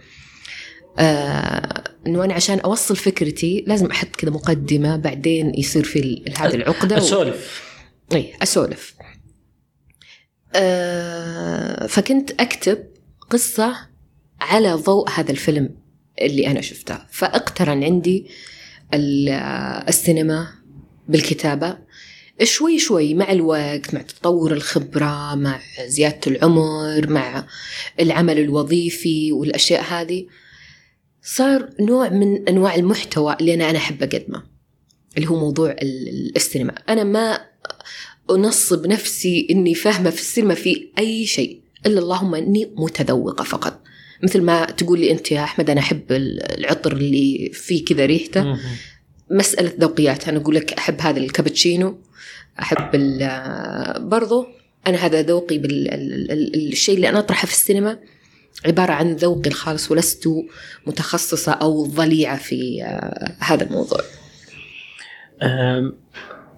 آه 1.00 1.84
إنه 2.08 2.24
أنا 2.26 2.34
عشان 2.34 2.60
أوصل 2.60 2.96
فكرتي 2.96 3.64
لازم 3.68 3.86
أحط 3.86 4.16
كذا 4.16 4.32
مقدمة 4.32 4.98
بعدين 4.98 5.54
يصير 5.58 5.84
في 5.84 6.24
هذه 6.38 6.56
العقدة 6.56 6.98
أسولف. 6.98 7.62
و... 8.12 8.16
اي 8.16 8.34
أسولف. 8.42 8.94
آه 10.56 11.88
فكنت 11.88 12.32
أكتب 12.42 12.84
قصة 13.30 13.89
على 14.42 14.74
ضوء 14.74 15.10
هذا 15.10 15.32
الفيلم 15.32 15.76
اللي 16.22 16.48
أنا 16.48 16.62
شفته. 16.62 16.98
فاقترن 17.12 17.84
عندي 17.84 18.26
السينما 18.94 20.48
بالكتابة. 21.08 21.78
شوي 22.44 22.80
شوي 22.80 23.14
مع 23.14 23.32
الوقت 23.32 23.94
مع 23.94 24.02
تطور 24.02 24.54
الخبرة 24.54 25.36
مع 25.36 25.60
زيادة 25.86 26.20
العمر 26.28 27.10
مع 27.10 27.46
العمل 28.00 28.40
الوظيفي 28.40 29.32
والأشياء 29.32 29.84
هذه 29.84 30.26
صار 31.24 31.70
نوع 31.80 32.10
من 32.10 32.48
أنواع 32.50 32.76
المحتوى 32.76 33.38
اللي 33.42 33.54
أنا 33.54 33.70
أنا 33.70 33.78
أحب 33.78 34.04
أقدمه 34.04 34.44
اللي 35.18 35.30
هو 35.30 35.40
موضوع 35.40 35.76
السينما. 36.36 36.76
أنا 36.90 37.04
ما 37.04 37.40
أنصب 38.32 38.88
نفسي 38.88 39.48
إني 39.50 39.76
فاهمة 39.76 40.10
في 40.10 40.22
السينما 40.22 40.54
في 40.54 40.88
أي 41.00 41.26
شيء 41.26 41.62
إلا 41.86 42.00
اللهم 42.00 42.36
إني 42.36 42.72
متذوقة 42.76 43.44
فقط. 43.44 43.82
مثل 44.24 44.42
ما 44.42 44.66
تقول 44.66 45.00
لي 45.00 45.12
أنت 45.12 45.32
يا 45.32 45.44
أحمد 45.44 45.70
أنا 45.70 45.80
أحب 45.80 46.04
العطر 46.12 46.92
اللي 46.92 47.52
فيه 47.54 47.86
كذا 47.86 48.06
ريحته. 48.06 48.58
مسألة 49.32 49.72
ذوقيات 49.80 50.28
أنا 50.28 50.38
أقول 50.38 50.56
لك 50.56 50.74
أحب 50.74 51.02
هذا 51.02 51.20
الكابتشينو 51.20 52.00
أحب 52.62 52.90
برضو 54.10 54.48
أنا 54.88 54.98
هذا 54.98 55.22
ذوقي 55.22 55.58
بالشيء 55.58 56.96
اللي 56.96 57.10
أنا 57.10 57.20
أطرحه 57.20 57.46
في 57.46 57.54
السينما 57.54 58.00
عبارة 58.66 58.92
عن 58.92 59.16
ذوقي 59.16 59.50
الخاص 59.50 59.92
ولست 59.92 60.28
متخصصة 60.88 61.52
أو 61.52 61.86
ضليعة 61.86 62.38
في 62.38 62.84
آه، 62.84 63.36
هذا 63.40 63.64
الموضوع. 63.64 64.00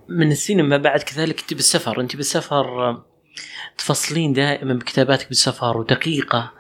من 0.10 0.32
السينما 0.32 0.78
بعد 0.78 1.00
كذلك 1.00 1.40
أنت 1.42 1.54
بالسفر 1.54 2.02
أنت 2.02 2.16
بالسفر 2.16 2.98
تفصلين 3.78 4.34
دائما 4.34 4.74
بكتاباتك 4.74 5.28
بالسفر 5.28 5.78
ودقيقة. 5.78 6.52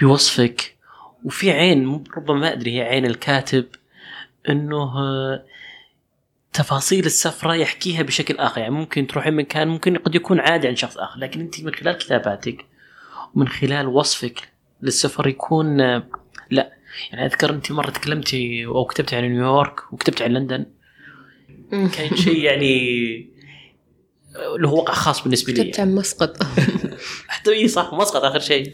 بوصفك. 0.00 0.76
وفي 1.24 1.50
عين 1.50 2.04
ربما 2.16 2.38
ما 2.38 2.52
أدري 2.52 2.76
هي 2.76 2.82
عين 2.82 3.06
الكاتب 3.06 3.66
أنه 4.48 4.92
تفاصيل 6.52 7.06
السفرة 7.06 7.54
يحكيها 7.54 8.02
بشكل 8.02 8.36
آخر. 8.36 8.60
يعني 8.60 8.74
ممكن 8.74 9.06
تروحين 9.06 9.34
مكان 9.34 9.68
ممكن 9.68 9.96
قد 9.96 10.14
يكون 10.14 10.40
عادي 10.40 10.68
عن 10.68 10.76
شخص 10.76 10.98
آخر 10.98 11.18
لكن 11.18 11.40
أنت 11.40 11.64
من 11.64 11.74
خلال 11.74 11.98
كتاباتك 11.98 12.66
ومن 13.34 13.48
خلال 13.48 13.86
وصفك 13.86 14.48
للسفر 14.82 15.28
يكون 15.28 15.76
لا. 16.50 16.72
يعني 17.12 17.26
أذكر 17.26 17.50
أنت 17.50 17.72
مرة 17.72 17.90
تكلمتي 17.90 18.66
أو 18.66 18.84
كتبتي 18.84 19.16
عن 19.16 19.22
نيويورك 19.22 19.92
وكتبتي 19.92 20.24
عن 20.24 20.30
لندن. 20.30 20.66
كان 21.70 22.16
شيء 22.16 22.38
يعني 22.38 23.29
له 24.36 24.72
وقع 24.72 24.94
خاص 24.94 25.22
بالنسبة 25.22 25.52
لي. 25.52 25.64
كتبت 25.64 25.80
عن 25.80 25.94
مسقط. 25.94 26.42
حتى 27.28 27.52
إي 27.52 27.68
صح 27.68 27.94
مسقط 27.94 28.22
آخر 28.22 28.40
شيء. 28.40 28.72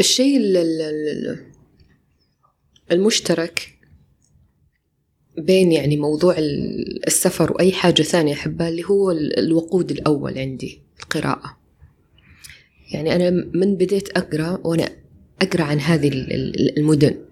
الشيء 0.00 0.40
المشترك 2.92 3.78
بين 5.38 5.72
يعني 5.72 5.96
موضوع 5.96 6.34
السفر 7.06 7.52
وأي 7.52 7.72
حاجة 7.72 8.02
ثانية 8.02 8.34
أحبها 8.34 8.68
اللي 8.68 8.84
هو 8.84 9.10
الوقود 9.10 9.90
الأول 9.90 10.38
عندي 10.38 10.82
القراءة. 11.00 11.56
يعني 12.92 13.16
أنا 13.16 13.30
من 13.30 13.76
بديت 13.76 14.16
أقرأ 14.16 14.60
وأنا 14.64 14.90
أقرأ 15.42 15.62
عن 15.62 15.80
هذه 15.80 16.08
المدن. 16.78 17.24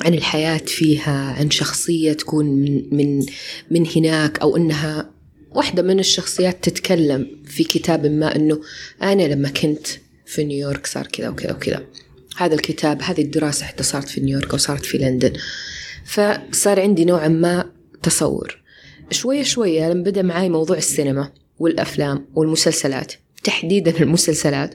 عن 0.00 0.14
الحياة 0.14 0.58
فيها 0.58 1.34
عن 1.38 1.50
شخصية 1.50 2.12
تكون 2.12 2.46
من 2.46 2.96
من 2.96 3.26
من 3.70 3.86
هناك 3.96 4.38
أو 4.38 4.56
إنها 4.56 5.10
واحدة 5.50 5.82
من 5.82 5.98
الشخصيات 5.98 6.64
تتكلم 6.68 7.26
في 7.44 7.64
كتاب 7.64 8.06
ما 8.06 8.36
إنه 8.36 8.60
أنا 9.02 9.22
لما 9.22 9.48
كنت 9.48 9.86
في 10.26 10.44
نيويورك 10.44 10.86
صار 10.86 11.06
كذا 11.06 11.28
وكذا 11.28 11.52
وكذا. 11.52 11.84
هذا 12.36 12.54
الكتاب 12.54 13.02
هذه 13.02 13.22
الدراسة 13.22 13.66
حتى 13.66 13.82
صارت 13.82 14.08
في 14.08 14.20
نيويورك 14.20 14.50
أو 14.50 14.56
صارت 14.56 14.84
في 14.84 14.98
لندن. 14.98 15.32
فصار 16.04 16.80
عندي 16.80 17.04
نوعا 17.04 17.28
ما 17.28 17.70
تصور. 18.02 18.62
شوية 19.10 19.42
شوية 19.42 19.90
لما 19.90 20.02
بدأ 20.02 20.22
معي 20.22 20.48
موضوع 20.48 20.76
السينما 20.76 21.32
والأفلام 21.58 22.26
والمسلسلات 22.34 23.12
تحديدا 23.44 24.00
المسلسلات 24.00 24.74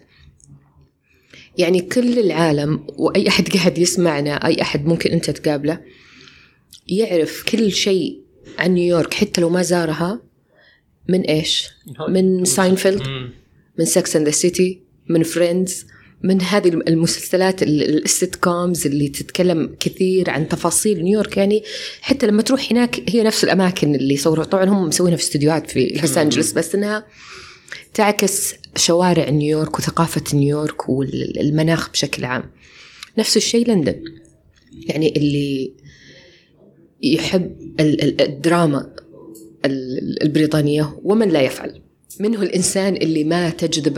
يعني 1.57 1.81
كل 1.81 2.19
العالم 2.19 2.83
وأي 2.87 3.27
أحد 3.27 3.49
قاعد 3.49 3.77
يسمعنا 3.77 4.45
أي 4.45 4.61
أحد 4.61 4.85
ممكن 4.85 5.11
أنت 5.11 5.29
تقابله 5.29 5.79
يعرف 6.87 7.43
كل 7.43 7.71
شيء 7.71 8.21
عن 8.59 8.73
نيويورك 8.73 9.13
حتى 9.13 9.41
لو 9.41 9.49
ما 9.49 9.61
زارها 9.61 10.21
من 11.09 11.21
إيش؟ 11.21 11.69
من 12.09 12.45
ساينفيلد 12.45 13.01
من 13.79 13.85
Sex 13.85 14.15
and 14.15 14.25
the 14.25 14.31
City 14.31 14.81
من 15.09 15.23
فريندز 15.23 15.85
من 16.23 16.41
هذه 16.41 16.67
المسلسلات 16.67 17.63
ال 17.63 18.35
sitcoms 18.35 18.87
اللي 18.87 19.07
تتكلم 19.07 19.75
كثير 19.79 20.29
عن 20.29 20.47
تفاصيل 20.47 21.03
نيويورك. 21.03 21.37
يعني 21.37 21.63
حتى 22.01 22.27
لما 22.27 22.41
تروح 22.41 22.71
هناك 22.71 23.09
هي 23.09 23.23
نفس 23.23 23.43
الأماكن 23.43 23.95
اللي 23.95 24.17
صوروا. 24.17 24.43
طبعا 24.43 24.65
هم 24.65 24.87
مسوينها 24.87 25.17
في 25.17 25.23
استديوهات 25.23 25.71
في 25.71 25.99
لوس 26.01 26.17
انجلوس 26.17 26.51
بس 26.51 26.75
إنها 26.75 27.05
تعكس 27.93 28.53
شوارع 28.75 29.29
نيويورك 29.29 29.79
وثقافة 29.79 30.23
نيويورك 30.33 30.89
والمناخ 30.89 31.91
بشكل 31.91 32.25
عام. 32.25 32.43
نفس 33.17 33.37
الشيء 33.37 33.67
لندن. 33.67 34.03
يعني 34.87 35.13
اللي 35.17 35.73
يحب 37.03 37.55
الدراما 37.79 38.93
البريطانية 40.21 40.99
ومن 41.03 41.29
لا 41.29 41.41
يفعل. 41.41 41.81
منه 42.19 42.41
الإنسان 42.41 42.95
اللي 42.95 43.23
ما 43.23 43.49
تجذب 43.49 43.93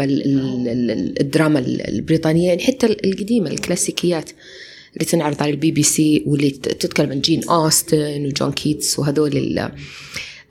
الدراما 1.21 1.59
البريطانية 1.59 2.47
يعني 2.47 2.63
حتى 2.63 2.85
القديمة 2.85 3.49
الكلاسيكيات 3.49 4.29
اللي 4.93 5.05
تنعرض 5.05 5.43
على 5.43 5.51
البي 5.51 5.71
بي 5.71 5.83
سي 5.83 6.23
واللي 6.27 6.49
تتكلم 6.51 7.11
عن 7.11 7.21
جين 7.21 7.49
أوستن 7.49 8.25
وجون 8.25 8.51
كيتس 8.51 8.99
وهذول 8.99 9.71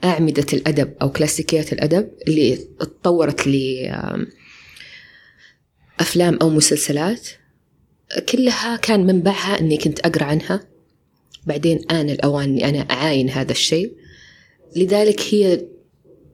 أعمدة 0.03 0.45
الأدب 0.53 0.93
أو 1.01 1.11
كلاسيكيات 1.11 1.73
الأدب 1.73 2.09
اللي 2.27 2.55
تطورت 2.79 3.47
ل 3.47 3.55
أفلام 5.99 6.37
أو 6.41 6.49
مسلسلات. 6.49 7.27
كلها 8.29 8.75
كان 8.75 9.05
منبعها 9.05 9.59
أني 9.59 9.77
كنت 9.77 9.99
أقرأ 9.99 10.23
عنها. 10.23 10.67
بعدين 11.45 11.91
آن 11.91 12.09
الأوان 12.09 12.43
أني 12.43 12.69
أنا 12.69 12.79
أعاين 12.79 13.29
هذا 13.29 13.51
الشيء. 13.51 13.93
لذلك 14.75 15.21
هي 15.33 15.65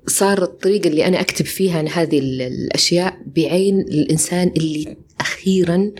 صار 0.07 0.43
الطريقة 0.43 0.87
اللي 0.87 1.07
أنا 1.07 1.21
أكتب 1.21 1.45
فيها 1.45 1.77
عن 1.77 1.87
هذه 1.87 2.19
الأشياء 2.19 3.17
بعين 3.35 3.79
الإنسان 3.79 4.47
اللي 4.47 4.97
أخيرا 5.19 5.91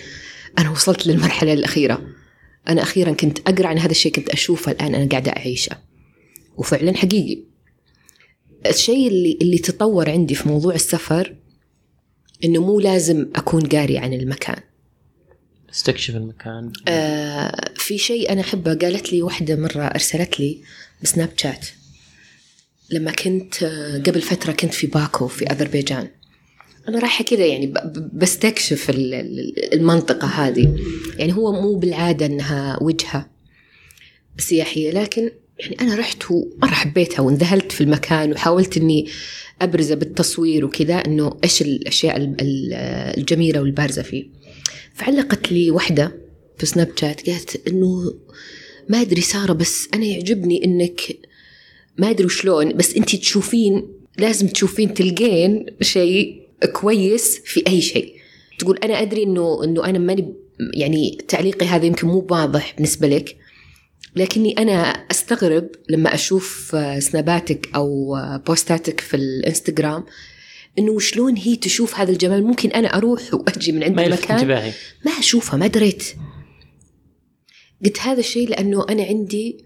أنا 0.59 0.69
وصلت 0.69 1.07
للمرحلة 1.07 1.53
الأخيرة. 1.53 2.01
أنا 2.69 2.81
أخيرا 2.81 3.11
كنت 3.11 3.39
أقرأ 3.39 3.67
عن 3.67 3.77
هذا 3.77 3.91
الشيء 3.91 4.11
كنت 4.11 4.29
أشوفه 4.29 4.71
الآن 4.71 4.95
أنا 4.95 5.09
قاعدة 5.09 5.31
أعيشه. 5.31 5.77
وفعلا 6.57 6.97
حقيقي. 6.97 7.50
الشيء 8.65 9.07
اللي 9.07 9.37
اللي 9.41 9.57
تطور 9.57 10.09
عندي 10.09 10.35
في 10.35 10.49
موضوع 10.49 10.75
السفر 10.75 11.35
إنه 12.43 12.61
مو 12.61 12.79
لازم 12.79 13.27
أكون 13.35 13.61
قاري 13.61 13.97
عن 13.97 14.13
المكان. 14.13 14.61
استكشف 15.73 16.15
المكان. 16.15 16.71
آه 16.87 17.71
في 17.75 17.97
شيء 17.97 18.31
أنا 18.31 18.41
أحبه 18.41 18.73
قالت 18.73 19.13
لي 19.13 19.21
واحدة 19.21 19.55
مرة 19.55 19.83
أرسلت 19.83 20.39
لي 20.39 20.61
بسناب 21.03 21.29
شات. 21.37 21.65
لما 22.89 23.11
كنت 23.11 23.63
قبل 24.07 24.21
فترة 24.21 24.51
كنت 24.51 24.73
في 24.73 24.87
باكو 24.87 25.27
في 25.27 25.51
أذربيجان. 25.51 26.07
أنا 26.87 26.99
رايحة 26.99 27.23
كذا 27.23 27.45
يعني 27.45 27.73
بستكشف 28.13 28.89
المنطقة 29.73 30.27
هذه. 30.27 30.75
يعني 31.17 31.33
هو 31.33 31.61
مو 31.61 31.75
بالعادة 31.75 32.25
أنها 32.25 32.83
وجهة 32.83 33.29
سياحية 34.37 34.91
لكن 34.91 35.31
يعني 35.61 35.81
أنا 35.81 35.95
رحت 35.95 36.31
ومرة 36.31 36.67
حبيتها 36.71 37.21
وانذهلت 37.21 37.71
في 37.71 37.81
المكان 37.81 38.31
وحاولت 38.31 38.77
إني 38.77 39.07
ابرزه 39.61 39.95
بالتصوير 39.95 40.65
وكذا 40.65 40.95
إنه 40.95 41.37
إيش 41.43 41.61
الأشياء 41.61 42.17
ال- 42.17 42.35
ال- 42.41 42.73
الجميلة 43.17 43.61
والبارزة 43.61 44.01
فيه. 44.01 44.25
فعلقت 44.93 45.51
لي 45.51 45.71
واحدة 45.71 46.11
في 46.57 46.65
سناب 46.65 46.89
شات 46.95 47.29
قالت 47.29 47.67
إنه 47.67 48.13
ما 48.89 49.01
أدري 49.01 49.21
سارة 49.21 49.53
بس 49.53 49.87
أنا 49.93 50.05
يعجبني 50.05 50.65
إنك 50.65 51.01
ما 51.97 52.09
أدري 52.09 52.25
وشلون 52.25 52.73
بس 52.73 52.95
أنت 52.95 53.15
تشوفين 53.15 53.87
لازم 54.17 54.47
تشوفين 54.47 54.93
تلقين 54.93 55.65
شيء 55.81 56.41
كويس 56.73 57.41
في 57.45 57.63
أي 57.67 57.81
شيء. 57.81 58.13
تقول 58.59 58.77
أنا 58.77 59.01
أدري 59.01 59.23
انه 59.23 59.63
إنه 59.63 59.85
أنا 59.85 59.99
ماني 59.99 60.33
يعني 60.73 61.17
تعليقي 61.27 61.65
هذا 61.65 61.85
يمكن 61.85 62.07
مو 62.07 62.27
واضح 62.31 62.73
بالنسبة 62.75 63.07
لك 63.07 63.35
لكني 64.15 64.53
أنا 64.57 64.81
أستغرب 65.11 65.69
لما 65.89 66.13
أشوف 66.13 66.75
آه، 66.75 66.99
سناباتك 66.99 67.69
أو 67.75 68.15
آه، 68.15 68.37
بوستاتك 68.37 68.99
في 68.99 69.13
الإنستغرام 69.13 70.05
إنه 70.79 70.99
شلون 70.99 71.37
هي 71.37 71.55
تشوف 71.55 71.99
هذا 71.99 72.11
الجمال. 72.11 72.43
ممكن 72.43 72.69
أنا 72.69 72.87
أروح 72.97 73.33
وأجي 73.33 73.71
من 73.71 73.83
عند 73.83 73.99
المكان 73.99 74.37
انتباهي. 74.37 74.71
ما 75.05 75.11
أشوفها 75.11 75.57
ما 75.57 75.67
دريت. 75.67 76.03
قلت 77.85 77.99
هذا 77.99 78.19
الشيء 78.19 78.49
لأنه 78.49 78.85
أنا 78.89 79.03
عندي 79.03 79.65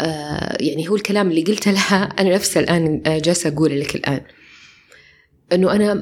آه 0.00 0.56
يعني 0.60 0.88
هو 0.88 0.96
الكلام 0.96 1.30
اللي 1.30 1.42
قلته 1.42 1.70
لها. 1.70 2.04
أنا 2.04 2.34
نفسه 2.34 2.60
الآن 2.60 3.02
آه، 3.06 3.18
جالسة 3.18 3.48
أقوله 3.50 3.76
لك 3.76 3.94
الآن. 3.94 4.20
إنه 5.52 5.72
أنا 5.72 5.94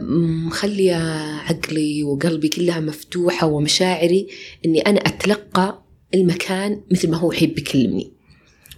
مخلية 0.47 0.97
عقلي 1.39 2.05
وقلبي 2.05 2.49
كلها 2.49 2.81
مفتوحة 2.81 3.47
ومشاعري 3.47 4.29
إني 4.67 4.81
أنا 4.81 5.01
أتلقى 5.01 5.88
المكان 6.15 6.81
مثل 6.91 7.11
ما 7.11 7.17
هو 7.17 7.33
يحب 7.33 7.59
يكلمني. 7.59 8.11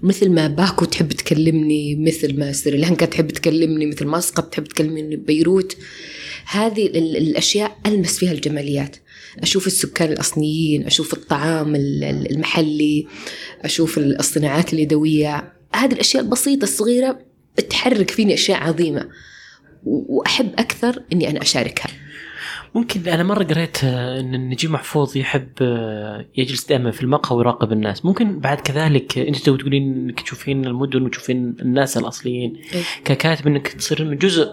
مثل 0.03 0.31
ما 0.31 0.49
باكو 0.49 0.85
تحب 0.85 1.12
تكلمني 1.12 1.97
مثل 1.97 2.38
ما 2.38 2.53
سريلانكا 2.53 3.07
تحب 3.07 3.29
تكلمني 3.31 3.87
مثل 3.87 4.07
مسقط 4.07 4.45
تحب 4.53 4.64
تكلمني 4.64 5.16
بيروت. 5.16 5.77
هذه 6.47 6.87
ال- 6.87 7.16
الأشياء 7.16 7.77
ألمس 7.87 8.19
فيها 8.19 8.33
الجماليات. 8.33 8.97
أشوف 9.38 9.66
السكان 9.66 10.12
الأصليين 10.12 10.87
أشوف 10.87 11.12
الطعام 11.12 11.75
ال- 11.75 12.05
ال- 12.05 12.31
المحلي 12.31 13.07
أشوف 13.64 13.99
الصناعات 13.99 14.73
اليدوية. 14.73 15.53
هذه 15.75 15.93
الأشياء 15.93 16.23
البسيطة 16.23 16.64
الصغيرة 16.64 17.19
تحرك 17.71 18.11
فيني 18.11 18.35
أشياء 18.35 18.59
عظيمة. 18.62 19.09
و- 19.85 20.16
وأحب 20.19 20.51
أكثر 20.59 21.03
إني 21.12 21.31
أنا 21.31 21.43
أشاركها. 21.43 21.88
ممكن 22.74 23.09
أنا 23.09 23.22
مرة 23.22 23.44
قريت 23.44 23.85
آه، 23.85 24.20
إن 24.20 24.48
نجيب 24.48 24.70
محفوظ 24.70 25.16
يحب 25.16 25.48
آه، 25.62 26.24
يجلس 26.37 26.66
دائما 26.68 26.90
في 26.90 27.02
المقهى 27.02 27.37
ويراقب 27.37 27.72
الناس. 27.72 28.04
ممكن 28.04 28.38
بعد 28.38 28.61
كذلك 28.61 29.18
آه، 29.18 29.28
أنت 29.28 29.37
تو 29.37 29.56
تقولين 29.56 29.83
إنك 29.92 30.20
تشوفين 30.20 30.64
المدن 30.66 31.02
وتشوفين 31.02 31.56
الناس 31.61 31.96
الأصليين. 31.96 32.56
إيه. 32.74 32.83
ككاتب 33.04 33.46
إنك 33.46 33.68
تصير 33.68 34.02
إنه 34.02 34.14
جزء 34.14 34.48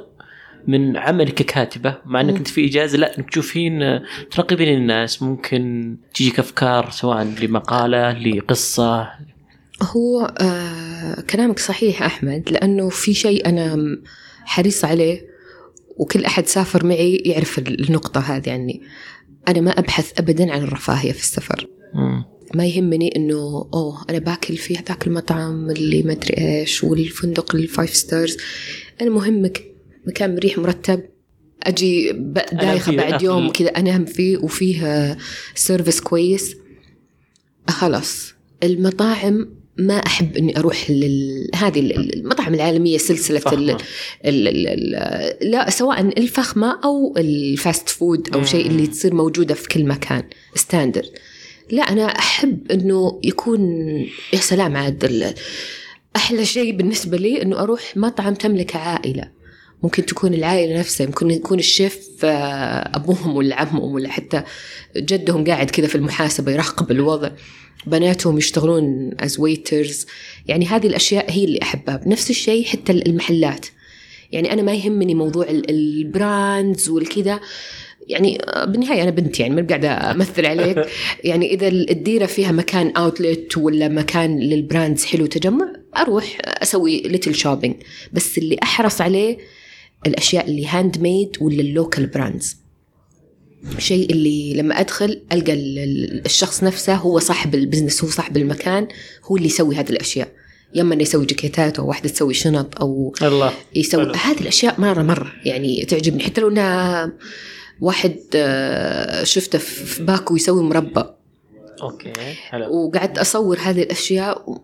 من 0.68 0.98
عملك 0.98 1.34
ككاتبة 1.34 1.96
مع 2.06 2.22
إنك. 2.22 2.36
أنت 2.38 2.48
في 2.48 2.66
إجازة 2.66 2.98
لا 2.98 3.18
إنك 3.18 3.30
تشوفين 3.30 4.00
تراقبين 4.32 4.78
الناس. 4.78 5.24
ممكن 5.24 5.96
تجيك 6.14 6.40
أفكار 6.40 6.90
سواء 6.90 7.24
لمقالة 7.42 8.12
لقصة. 8.12 9.08
هو 9.82 10.34
آه 10.42 11.22
كلامك 11.30 11.60
صحيح 11.60 12.04
أحمد 12.04 12.50
لأنه 12.52 12.90
في 12.90 13.14
شيء 13.14 13.50
أنا 13.50 13.76
م- 13.76 14.04
حريصة 14.46 14.88
عليه. 14.88 15.37
وكل 16.00 16.26
أحد 16.26 16.48
سافر 16.48 16.86
معي 16.86 17.16
يعرف 17.16 17.60
النقطة 17.60 18.20
هذه 18.20 18.52
عني. 18.52 18.82
أنا 19.48 19.62
ما 19.62 19.72
أبحث 19.72 20.20
أبدا 20.20 20.52
عن 20.52 20.62
الرفاهية 20.62 21.12
في 21.12 21.20
السفر. 21.22 21.68
مم. 21.94 22.26
ما 22.56 22.66
يهمني 22.66 23.16
إنه 23.16 23.70
أوه 23.74 24.06
أنا 24.10 24.20
باكل 24.20 24.58
في 24.58 24.76
هذاك 24.78 25.08
المطعم 25.08 25.70
اللي 25.70 26.04
ما 26.04 26.12
أدري 26.12 26.38
إيش 26.38 26.84
والفندق 26.84 27.56
ال 27.56 27.64
five 27.64 27.96
stars 27.96 28.38
أنا 29.02 29.10
يهمني 29.10 29.64
مكان 30.08 30.36
مريح 30.36 30.58
مرتب. 30.58 31.04
أجي 31.64 32.12
دايخة 32.52 32.96
بعد 32.96 33.22
يوم. 33.22 33.50
كذا 33.50 33.70
أنام 33.70 34.06
فيه 34.06 34.38
وفيه 34.38 35.18
service 35.56 36.02
كويس. 36.02 36.56
خلاص. 37.70 38.34
المطاعم 38.64 39.57
ما 39.80 39.94
أحب 39.98 40.38
إني 40.38 40.58
أروح 40.60 40.92
لل... 40.92 41.50
هذه 41.56 41.80
ال- 41.80 42.14
المطاعم 42.20 42.54
العالمية 42.54 42.98
سلسلة 42.98 43.42
ال... 44.26 44.48
ال... 44.48 44.68
ال... 44.68 45.52
لا 45.52 45.70
سواء 45.70 46.02
الفخمة 46.02 46.80
أو 46.84 47.14
ال 47.18 47.32
fast 47.32 47.90
food 47.90 48.30
أو 48.34 48.44
شيء 48.46 48.68
اللي 48.68 48.88
تصير 48.88 49.14
موجودة 49.14 49.54
في 49.56 49.68
كل 49.68 49.86
مكان 49.86 50.24
standard 50.56 51.10
لا 51.72 51.82
أنا 51.82 52.06
أحب 52.06 52.72
إنه 52.72 53.20
يكون 53.24 53.62
يا 54.34 54.40
سلام 54.40 54.78
عاد 54.78 55.34
أحلى 56.16 56.46
شيء 56.46 56.72
بالنسبة 56.76 57.18
لي 57.18 57.42
إنه 57.42 57.60
أروح 57.60 57.98
مطعم 57.98 58.34
تملكه 58.34 58.80
عائلة. 58.80 59.37
ممكن 59.84 60.06
تكون 60.06 60.34
العائلة 60.34 60.80
نفسها 60.80 61.06
ممكن 61.08 61.32
يكون 61.32 61.60
الشيف 61.60 62.08
آه، 62.24 62.28
أبوهم 62.96 63.36
ولا 63.36 63.56
عمهم 63.56 63.94
ولا 63.94 64.10
حتى 64.10 64.44
جدهم 64.98 65.46
قاعد 65.46 65.70
كذا 65.72 65.88
في 65.88 65.96
المحاسبة 65.96 66.52
يراقب 66.52 66.92
الوضع. 66.92 67.30
بناتهم 67.86 68.38
يشتغلون 68.38 69.12
as 69.20 69.40
waiters 69.40 70.06
يعني 70.48 70.66
هذه 70.66 70.88
الأشياء 70.88 71.32
هي 71.32 71.44
اللي 71.44 71.60
أحبها. 71.62 72.02
نفس 72.06 72.30
الشيء 72.30 72.66
حتى 72.66 72.92
المحلات. 72.92 73.66
يعني 74.32 74.54
أنا 74.54 74.62
ما 74.62 74.74
يهمني 74.74 75.16
موضوع 75.16 75.46
ال- 75.50 75.70
ال 75.70 75.87
brands 75.87 76.90
والكذا. 76.90 77.40
يعني 78.08 78.38
آه، 78.46 78.66
بالنهاية 78.66 79.04
أنا 79.04 79.12
بنت 79.12 79.40
يعني 79.40 79.56
ما 79.56 79.68
قاعدة 79.68 80.12
أمثل 80.12 80.46
عليك. 80.46 80.86
يعني 81.24 81.54
إذا 81.54 81.68
الديرة 81.68 82.26
فيها 82.26 82.52
مكان 82.52 82.90
outlet 82.98 83.58
ولا 83.58 83.88
مكان 83.88 84.40
لل 84.40 84.56
brands 84.56 85.06
حلو 85.06 85.26
تجمع 85.26 85.74
أروح 85.98 86.38
أسوي 86.46 87.02
little 87.02 87.36
shopping 87.36 87.76
بس 88.14 88.38
اللي 88.38 88.58
أحرص 88.64 89.02
عليه 89.02 89.38
الأشياء 90.06 90.46
اللي 90.50 90.68
handmade 90.68 91.38
ولا 91.42 91.62
ال 91.62 91.69
local 91.69 92.08
brands 92.08 92.58
شيء 93.78 94.12
اللي 94.12 94.54
لما 94.54 94.80
أدخل 94.80 95.22
ألقى 95.32 95.54
ال- 95.54 95.80
ال- 95.80 96.26
الشخص 96.26 96.64
نفسه 96.64 96.96
هو 96.96 97.20
صاحب 97.20 97.56
ال 97.56 97.61
business 97.61 98.04
هو 98.04 98.10
صاحب 98.10 98.38
المكان 98.38 98.88
هو 99.26 99.36
اللي 99.38 99.48
يسوي 99.48 99.76
هذه 99.76 99.90
الأشياء. 99.90 100.28
يا 100.76 100.82
اما 100.82 100.94
إنه 100.94 101.02
يسوي 101.02 101.26
جاكيتات 101.26 101.80
أو 101.80 101.88
واحدة 101.88 102.10
تسوي 102.10 102.34
شنط 102.34 102.82
أو 102.82 103.14
الله. 103.22 103.54
يسوي 103.76 104.04
حلو. 104.06 104.14
هذه 104.14 104.42
الأشياء 104.42 104.82
مرة 104.82 105.04
مرة 105.04 105.32
يعني 105.46 105.86
تعجبني. 105.86 106.24
حتى 106.24 106.42
لو 106.42 106.48
انها 106.50 107.12
واحد 107.82 108.16
آه، 108.36 109.24
شفته 109.24 109.58
في 109.60 110.04
باكو 110.04 110.36
يسوي 110.36 110.64
مربى. 110.64 111.04
أوكي 111.82 112.14
حلو. 112.34 112.74
وقعدت 112.74 113.18
أصور 113.18 113.58
هذه 113.60 113.84
الأشياء 113.84 114.62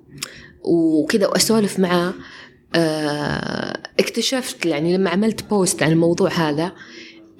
وكذا 0.63 1.27
وأسولف 1.27 1.79
معاه 1.79 2.13
اكتشفت 3.99 4.65
يعني 4.65 4.97
لما 4.97 5.09
عملت 5.09 5.49
post 5.49 5.83
عن 5.83 5.91
الموضوع 5.91 6.31
هذا 6.31 6.71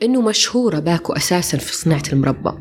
إنه 0.04 0.22
مشهورة 0.22 0.80
باكو 0.80 1.14
أساسا 1.14 1.58
في 1.58 1.76
صناعة 1.76 2.04
المربى. 2.14 2.52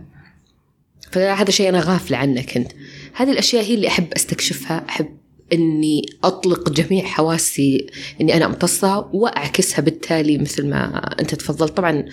فهذا 1.11 1.50
شيء 1.50 1.68
أنا 1.68 1.80
غافلة 1.80 2.16
عنه 2.16 2.42
كنت. 2.42 2.72
هذه 3.12 3.30
الأشياء 3.32 3.64
هي 3.64 3.74
اللي 3.74 3.88
أحب 3.88 4.12
أستكشفها 4.16 4.85
أحب 4.88 5.16
إني 5.52 6.02
أطلق 6.24 6.70
جميع 6.70 7.04
حواسي 7.04 7.87
إني 8.20 8.37
أنا 8.37 8.46
أمتصها 8.46 9.11
وأعكسها 9.12 9.80
بالتالي 9.80 10.38
مثل 10.38 10.68
ما 10.68 10.96
أنت 11.20 11.35
تفضلت. 11.35 11.76
طبعا 11.76 12.04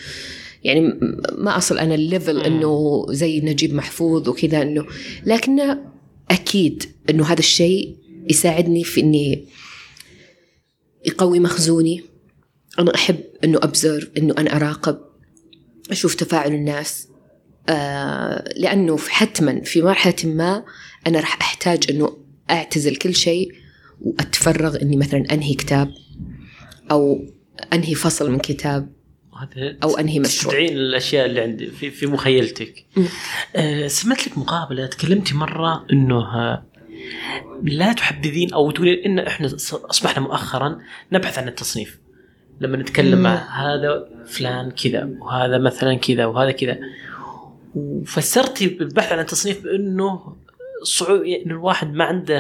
يعني 0.64 1.00
ما 1.38 1.58
أصل 1.58 1.78
أنا 1.78 1.96
الليفل. 1.96 2.42
إنه 2.42 3.06
زي 3.10 3.40
نجيب 3.40 3.74
محفوظ 3.74 4.30
وكذا 4.30 4.62
إنه 4.62 4.86
لكن 5.26 5.78
أكيد 6.32 6.84
إنه 7.10 7.26
هذا 7.26 7.40
الشيء 7.40 7.96
يساعدني 8.30 8.84
في 8.84 9.02
إني 9.02 9.46
يقوي 11.06 11.40
مخزوني 11.40 12.04
أنا 12.80 12.96
أحب 12.96 13.20
إنه 13.44 13.60
أبزر 13.64 14.10
إنه 14.18 14.36
أنا 14.38 14.56
أراقب 14.56 15.00
أشوف 15.92 16.16
تفاعل 16.16 16.54
الناس 16.54 17.08
آه 17.70 18.54
لأنه 18.58 18.96
في- 18.96 19.12
حتما 19.12 19.62
في 19.62 19.82
مرحلة 19.82 20.16
ما 20.24 20.64
أنا 21.08 21.20
راح 21.20 21.38
أحتاج 21.42 21.84
إنه 21.90 22.18
أعتزل 22.52 22.96
كل 22.96 23.16
شيء 23.16 23.52
وأتفرغ 24.02 24.82
إني 24.82 24.98
مثلا 24.98 25.34
أنهي 25.34 25.54
كتاب 25.54 25.92
أو 26.92 27.26
أنهي 27.74 27.96
فصل 27.96 28.32
من 28.32 28.40
كتاب 28.40 28.94
هذا 29.42 29.78
أو 29.84 29.98
أنهي 29.98 30.20
مشروع. 30.20 30.54
تستدعين 30.54 30.78
الأشياء 30.78 31.26
اللي 31.26 31.42
عندي 31.42 31.68
في, 31.68 31.92
في 31.92 32.08
مخيلتك. 32.08 32.86
أه 33.56 33.88
سمعت 33.88 34.28
لك 34.28 34.38
مقابلة 34.38 34.86
تكلمتي 34.86 35.34
مرة 35.34 35.86
إنه 35.92 36.20
لا 37.64 37.94
تحددين 37.94 38.54
أو 38.54 38.72
تقولين 38.72 39.04
إن 39.06 39.20
إحنا 39.20 39.48
أصبحنا 39.72 40.20
مؤخرا 40.24 40.80
نبحث 41.12 41.40
عن 41.40 41.48
التصنيف. 41.48 42.00
لما 42.62 42.78
نتكلم. 42.78 43.24
مع 43.24 43.36
هذا 43.36 44.10
فلان 44.26 44.72
كذا 44.72 45.10
وهذا 45.20 45.58
مثلا 45.58 45.94
كذا 45.94 46.26
وهذا 46.26 46.52
كذا. 46.52 46.80
وفسرتي 47.76 48.66
البحث 48.66 49.12
عن 49.12 49.20
التصنيف 49.20 49.64
بإنه 49.64 50.36
صعوب 50.84 51.22
انه 51.22 51.54
الواحد 51.54 51.94
ما 51.94 52.04
عنده 52.04 52.40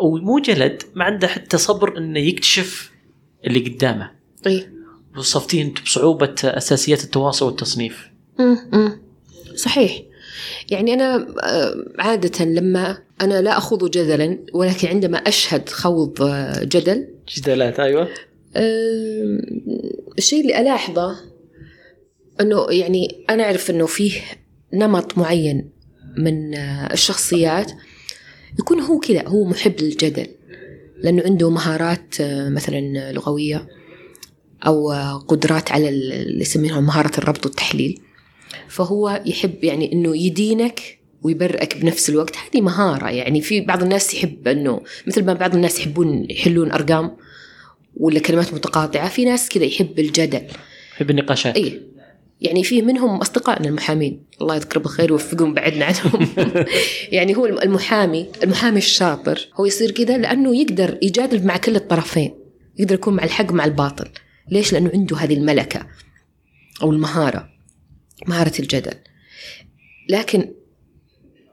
أو 0.00 0.16
مو 0.16 0.38
جلد 0.38 0.82
ما 0.94 1.04
عنده 1.04 1.28
حتى 1.28 1.58
صبر 1.58 1.98
إنه 1.98 2.20
يكتشف 2.20 2.92
اللي 3.46 3.60
قدامه. 3.60 4.10
إي. 4.46 4.68
وصفتيه 5.16 5.62
أنت 5.62 5.82
بصعوبة 5.82 6.34
أساسيات 6.44 7.04
التواصل 7.04 7.46
والتصنيف. 7.46 8.10
أمم. 8.40 9.00
صحيح. 9.54 10.02
يعني 10.70 10.94
أنا 10.94 11.14
آه، 11.42 11.74
عادة 11.98 12.44
لما 12.44 12.98
أنا 13.20 13.42
لا 13.42 13.58
أخوض 13.58 13.90
جدلا 13.90 14.38
ولكن 14.54 14.88
عندما 14.88 15.18
أشهد 15.18 15.68
خوض 15.68 16.22
آه، 16.22 16.64
جدل 16.64 17.08
جدالات 17.36 17.80
أيوه. 17.80 18.08
آه، 18.56 19.38
الشيء 20.18 20.40
اللي 20.40 20.60
ألاحظه 20.60 21.16
أنه 22.40 22.66
يعني 22.70 23.24
أنا 23.30 23.42
أعرف 23.44 23.70
أنه 23.70 23.86
فيه 23.86 24.20
نمط 24.74 25.18
معين 25.18 25.70
من 26.18 26.54
الشخصيات 26.92 27.72
يكون 28.58 28.80
هو 28.80 28.98
كذا 28.98 29.28
هو 29.28 29.44
محب 29.44 29.74
للجدل 29.80 30.26
لأنه 31.02 31.22
عنده 31.22 31.50
مهارات 31.50 32.14
مثلا 32.48 33.12
لغوية 33.12 33.68
أو 34.66 34.92
قدرات 35.28 35.72
على 35.72 35.88
ال- 35.88 36.12
اللي 36.12 36.40
يسمينها 36.42 36.80
مهارة 36.80 37.18
الربط 37.18 37.46
والتحليل. 37.46 38.00
فهو 38.68 39.22
يحب 39.26 39.64
يعني 39.64 39.92
أنه 39.92 40.16
يدينك 40.16 40.98
ويبرئك 41.22 41.76
بنفس 41.76 42.10
الوقت. 42.10 42.36
هذه 42.36 42.60
مهارة 42.60 43.10
يعني 43.10 43.40
في 43.40 43.60
بعض 43.60 43.82
الناس 43.82 44.14
يحب 44.14 44.48
أنه 44.48 44.80
مثل 45.06 45.24
ما 45.24 45.32
بعض 45.32 45.54
الناس 45.54 45.80
يحبون 45.80 46.26
يحلون 46.30 46.72
أرقام 46.72 47.16
ولا 47.96 48.20
كلمات 48.20 48.54
متقاطعة 48.54 49.08
في 49.08 49.24
ناس 49.24 49.48
كذا 49.48 49.64
يحب 49.64 49.98
الجدل. 49.98 50.42
يحب 50.94 51.10
النقاشات. 51.10 51.56
اي 51.56 51.82
يعني 52.40 52.64
فيه 52.64 52.82
منهم 52.82 53.16
أصدقائنا 53.16 53.68
المحامين. 53.68 54.22
الله 54.40 54.56
يذكر 54.56 54.78
بالخير 54.78 55.12
ويوفقهم 55.12 55.54
بعدنا 55.54 55.84
عنهم. 55.84 56.28
يعني 57.16 57.36
هو 57.36 57.46
المحامي 57.46 58.26
المحامي 58.42 58.78
الشاطر. 58.78 59.48
هو 59.54 59.66
يصير 59.66 59.90
كذا 59.90 60.18
لأنه 60.18 60.56
يقدر 60.56 60.98
يجادل 61.02 61.46
مع 61.46 61.56
كل 61.56 61.76
الطرفين. 61.76 62.34
يقدر 62.78 62.94
يكون 62.94 63.14
مع 63.14 63.24
الحق 63.24 63.52
مع 63.52 63.64
الباطل. 63.64 64.08
ليش؟ 64.50 64.72
لأنه 64.72 64.90
عنده 64.94 65.16
هذه 65.16 65.34
الملكة 65.34 65.86
أو 66.82 66.90
المهارة. 66.90 67.57
مهارة 68.26 68.52
الجدل. 68.60 68.94
لكن 70.08 70.54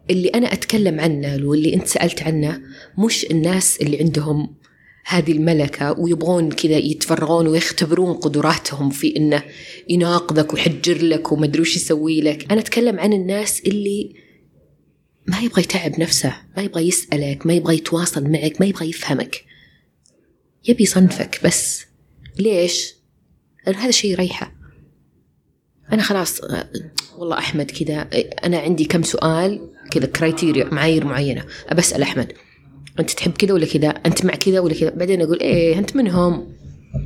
اللي 0.10 0.30
أنا 0.30 0.54
أتكلم 0.54 1.00
عنه 1.00 1.48
واللي 1.48 1.74
أنت 1.74 1.88
سألت 1.88 2.24
عنه 2.24 2.62
مش 2.98 3.26
الناس 3.32 3.78
اللي 3.82 4.00
عندهم 4.00 4.56
هذه 5.06 5.32
الملكة 5.32 6.00
ويبغون 6.00 6.52
كذا 6.52 6.78
يتفرغون 6.78 7.48
ويختبرون 7.48 8.14
قدراتهم 8.14 8.90
في 8.90 9.16
إنه 9.18 9.44
يناقضك 9.90 10.54
ويحجر 10.54 11.02
لك 11.02 11.32
ومدري 11.32 11.62
وش 11.62 11.76
يسوي 11.76 12.22
لك. 12.22 12.52
أنا 12.52 12.62
أتكلم 12.62 13.00
عن 13.00 13.14
الناس 13.14 13.60
اللي 13.60 14.16
ما 15.28 15.40
يبغى 15.40 15.62
يتعب 15.62 16.00
نفسه 16.00 16.36
ما 16.58 16.64
يبغى 16.64 16.88
يسألك 16.88 17.46
ما 17.46 17.54
يبغى 17.54 17.76
يتواصل 17.76 18.32
معك 18.32 18.62
ما 18.62 18.66
يبغى 18.66 18.90
يفهمك. 18.90 19.46
يبي 20.68 20.84
يصنفك 20.84 21.40
بس. 21.44 21.86
ليش؟ 22.40 22.96
لأن 23.68 23.76
هذا 23.76 23.90
الشيء 23.90 24.12
يريحه. 24.12 24.55
أنا 25.94 26.02
خلاص 26.02 26.42
والله 27.18 27.38
أحمد 27.38 27.72
كذا 27.72 28.08
أنا 28.44 28.60
عندي 28.60 28.86
كم 28.86 29.04
سؤال 29.04 29.70
كذا 29.92 30.06
كرايتيريا 30.06 30.66
معايير 30.66 31.06
معينة 31.06 31.46
أبى 31.70 31.80
أسأل 31.80 32.02
أحمد. 32.02 32.34
أنت 33.00 33.12
تحب 33.12 33.32
كذا 33.32 33.54
ولا 33.54 33.66
كذا؟ 33.66 33.88
أنت 33.90 34.26
مع 34.26 34.36
كذا 34.36 34.60
ولا 34.60 34.74
كذا؟ 34.74 34.90
بعدين 34.90 35.22
أقول 35.22 35.40
إيه 35.40 35.80
أنت 35.80 35.96
منهم. 35.96 36.56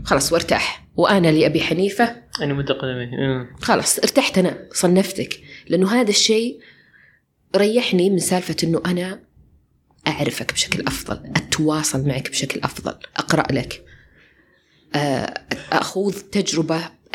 خلاص 0.03 0.33
وارتاح. 0.33 0.87
وأنا 0.95 1.29
اللي 1.29 1.45
أبي 1.45 1.61
حنيفة. 1.61 2.15
أنا 2.41 2.53
متقدمه. 2.53 3.47
خلاص 3.61 3.99
ارتحت 3.99 4.37
أنا 4.37 4.67
صنفتك. 4.73 5.39
لأنه 5.69 5.91
هذا 5.91 6.09
الشيء 6.09 6.59
ريحني 7.55 8.09
من 8.09 8.19
سالفة 8.19 8.55
أنه 8.63 8.81
أنا 8.85 9.19
أعرفك 10.07 10.53
بشكل 10.53 10.87
أفضل 10.87 11.19
أتواصل 11.35 12.07
معك 12.07 12.29
بشكل 12.29 12.59
أفضل 12.59 12.95
أقرأ 13.17 13.51
لك. 13.51 13.83
آه، 14.95 15.33
أخوض 15.71 16.13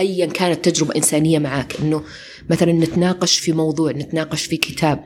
أيا 0.01 0.27
كانت 0.27 0.69
تجربة 0.69 0.97
إنسانية 0.97 1.39
معك 1.39 1.81
أنه 1.81 2.05
مثلا 2.51 2.73
نتناقش 2.73 3.39
في 3.39 3.53
موضوع 3.53 3.91
نتناقش 3.91 4.45
في 4.45 4.57
كتاب 4.57 5.05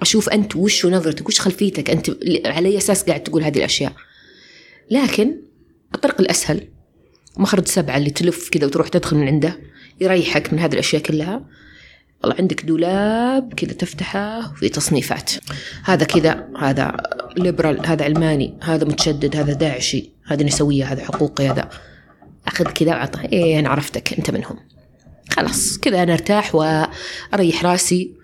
أشوف 0.00 0.28
أنت 0.28 0.56
وش 0.56 0.86
نظرتك 0.86 1.28
وش 1.28 1.40
خلفيتك؟ 1.40 1.90
أنت 1.90 2.10
على 2.46 2.68
أي 2.68 2.78
أساس 2.78 3.02
قاعد 3.02 3.22
تقول 3.22 3.42
هذه 3.42 3.58
الأشياء؟ 3.58 3.92
لكن 4.90 5.36
الطريق 5.94 6.20
الأسهل 6.20 6.68
مخرج 7.36 7.66
سبعة 7.66 7.96
اللي 7.96 8.10
تلف 8.10 8.48
كذا 8.48 8.66
وتروح 8.66 8.88
تدخل 8.88 9.16
من 9.16 9.28
عنده 9.28 9.60
يريحك 10.00 10.52
من 10.52 10.58
هذه 10.58 10.72
الأشياء 10.72 11.02
كلها. 11.02 11.44
والله 12.22 12.36
عندك 12.38 12.64
دولاب 12.64 13.54
كذا 13.54 13.72
تفتحه 13.72 14.54
في 14.54 14.68
تصنيفات. 14.68 15.32
هذا 15.84 16.04
كذا 16.04 16.48
هذا 16.58 16.96
ليبرالي 17.36 17.86
هذا 17.86 18.04
علماني 18.04 18.58
هذا 18.62 18.84
متشدد 18.84 19.36
هذا 19.36 19.52
داعشي 19.52 20.10
هذا 20.26 20.44
نسوية 20.44 20.92
هذا 20.92 21.04
حقوقي 21.04 21.48
هذا. 21.48 21.68
أخذ 22.48 22.64
كذا 22.64 22.90
وأعطاه. 22.90 23.24
إيه 23.32 23.58
أنا 23.58 23.68
عرفتك 23.68 24.18
أنت 24.18 24.30
منهم. 24.30 24.58
خلاص 25.30 25.78
كذا 25.78 26.02
أنا 26.02 26.12
أرتاح 26.12 26.54
وأريح 26.54 27.64
راسي 27.64 28.14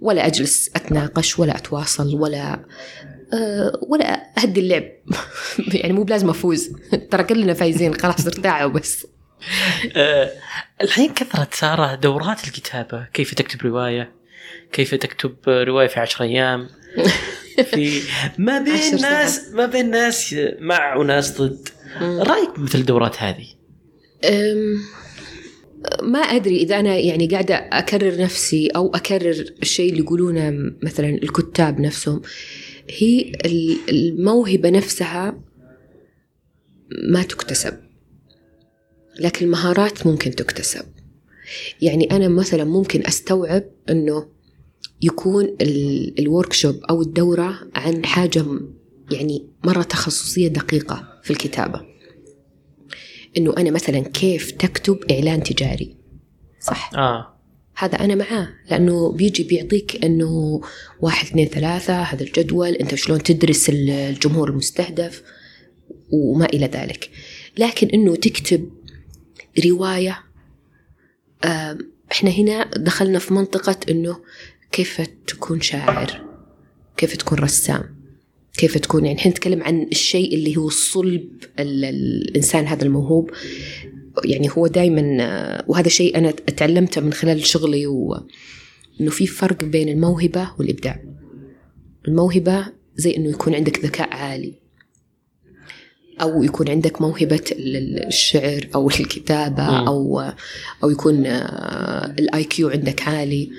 ولا 0.00 0.26
أجلس 0.26 0.70
أتناقش 0.76 1.38
ولا 1.38 1.56
أتواصل 1.56 2.14
ولا 2.14 2.64
أه 3.34 3.72
ولا 3.88 4.22
أهدي 4.38 4.60
اللعب. 4.60 4.84
يعني 5.74 5.92
مو 5.92 6.02
بلازم 6.02 6.30
أفوز. 6.30 6.70
ترى 7.10 7.24
كلنا 7.24 7.54
فايزين. 7.54 7.94
خلاص 7.94 8.26
ارتاحوا 8.26 8.68
بس. 8.68 9.06
آه، 9.96 10.30
الحين 10.82 11.14
كثرت 11.14 11.54
سارة 11.54 11.94
دورات 11.94 12.44
الكتابة. 12.44 13.06
كيف 13.12 13.34
تكتب 13.34 13.62
رواية؟ 13.66 14.12
كيف 14.72 14.94
تكتب 14.94 15.36
رواية 15.46 15.86
في 15.86 16.00
عشر 16.00 16.24
أيام؟ 16.24 16.68
في 17.70 18.02
ما 18.38 18.58
بين. 18.58 19.00
ناس 19.00 19.48
ما 19.52 19.66
بين 19.66 19.90
ناس 19.90 20.36
مع 20.60 20.96
وناس 20.96 21.40
ضد. 21.40 21.68
رأيك 22.00 22.58
بمثل 22.58 22.78
الدورات 22.78 23.22
هذه؟ 23.22 23.46
ما 26.02 26.18
أدري 26.18 26.56
إذا 26.56 26.80
أنا 26.80 26.96
يعني 26.98 27.26
قاعدة 27.26 27.54
أكرر 27.54 28.20
نفسي 28.20 28.68
أو 28.68 28.94
أكرر 28.94 29.44
الشيء 29.62 29.90
اللي 29.90 30.02
يقولونه 30.02 30.72
مثلا 30.82 31.08
الكتاب 31.08 31.80
نفسهم. 31.80 32.22
هي 32.90 33.32
ال- 33.46 33.78
الموهبة 33.88 34.70
نفسها 34.70 35.38
ما 37.08 37.22
تكتسب 37.22 37.74
لكن 39.20 39.46
المهارات 39.46 40.06
ممكن 40.06 40.30
تكتسب. 40.30 40.84
يعني 41.82 42.10
أنا 42.10 42.28
مثلا 42.28 42.64
ممكن 42.64 43.06
أستوعب 43.06 43.64
أنه 43.90 44.28
يكون 45.02 45.56
الوركشوب 46.18 46.80
أو 46.90 47.02
الدورة 47.02 47.58
عن 47.74 48.04
حاجة 48.04 48.42
م- 48.42 48.74
يعني 49.10 49.46
مرة 49.64 49.82
تخصصية 49.82 50.48
دقيقة 50.48 51.20
في 51.22 51.30
الكتابة. 51.30 51.91
إنه 53.36 53.54
أنا 53.58 53.70
مثلا 53.70 54.00
كيف 54.00 54.50
تكتب 54.50 54.98
إعلان 55.10 55.42
تجاري؟ 55.42 55.96
صح. 56.60 56.90
آه. 56.94 57.28
هذا 57.76 57.94
أنا 58.04 58.14
معاه 58.14 58.48
لأنه 58.70 59.12
بيجي 59.12 59.42
بيعطيك 59.44 60.04
إنه 60.04 60.60
واحد 61.00 61.26
اثنين 61.26 61.48
ثلاثة 61.48 62.02
هذا 62.02 62.22
الجدول 62.22 62.68
أنت 62.68 62.94
شلون 62.94 63.22
تدرس 63.22 63.68
ال- 63.68 63.90
الجمهور 63.90 64.50
المستهدف 64.50 65.22
وما 66.10 66.44
إلى 66.46 66.66
ذلك. 66.66 67.10
لكن 67.58 67.86
إنه 67.88 68.16
تكتب 68.16 68.70
رواية 69.64 70.18
آم، 71.44 71.78
إحنا 72.12 72.30
هنا 72.30 72.70
دخلنا 72.76 73.18
في 73.18 73.34
منطقة 73.34 73.76
إنه 73.90 74.16
كيف 74.72 75.00
تكون 75.26 75.60
شاعر 75.60 76.24
كيف 76.96 77.16
تكون 77.16 77.38
رسام. 77.38 78.01
كيف 78.56 78.78
تكون. 78.78 79.06
يعني 79.06 79.18
إحنا 79.18 79.30
نتكلم 79.30 79.62
عن 79.62 79.82
الشيء 79.92 80.34
اللي 80.34 80.56
هو 80.56 80.68
صلب 80.68 81.28
ال- 81.58 81.84
الإنسان 81.84 82.66
هذا 82.66 82.84
الموهوب. 82.84 83.30
يعني 84.24 84.48
هو 84.56 84.66
دائما 84.66 85.02
وهذا 85.68 85.88
شيء 85.88 86.18
أنا 86.18 86.28
اتعلمته 86.28 87.00
من 87.00 87.12
خلال 87.12 87.46
شغلي 87.46 87.86
و 87.86 88.14
انه 89.00 89.10
في 89.10 89.26
فرق 89.26 89.64
بين 89.64 89.88
الموهبة 89.88 90.50
والإبداع. 90.58 91.02
الموهبة 92.08 92.66
زي 92.96 93.16
إنه 93.16 93.30
يكون 93.30 93.54
عندك 93.54 93.84
ذكاء 93.84 94.08
عالي 94.14 94.54
أو 96.20 96.42
يكون 96.42 96.68
عندك 96.68 97.02
موهبة 97.02 97.44
ال- 97.52 97.76
ال- 97.76 98.06
الشعر 98.06 98.68
أو 98.74 98.88
الكتابة. 98.90 99.62
أو 99.88 100.20
أو 100.84 100.90
يكون 100.90 101.26
ال 101.26 102.44
IQ 102.44 102.68
عندك 102.68 103.02
عالي. 103.08 103.50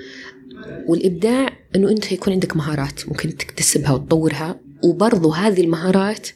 والإبداع 0.87 1.49
إنه 1.75 1.89
أنت 1.89 2.11
يكون 2.11 2.33
عندك 2.33 2.55
مهارات 2.57 3.07
ممكن 3.07 3.37
تكتسبها 3.37 3.91
وتطورها 3.91 4.59
وبرضو 4.83 5.31
هذه 5.31 5.61
المهارات 5.61 6.27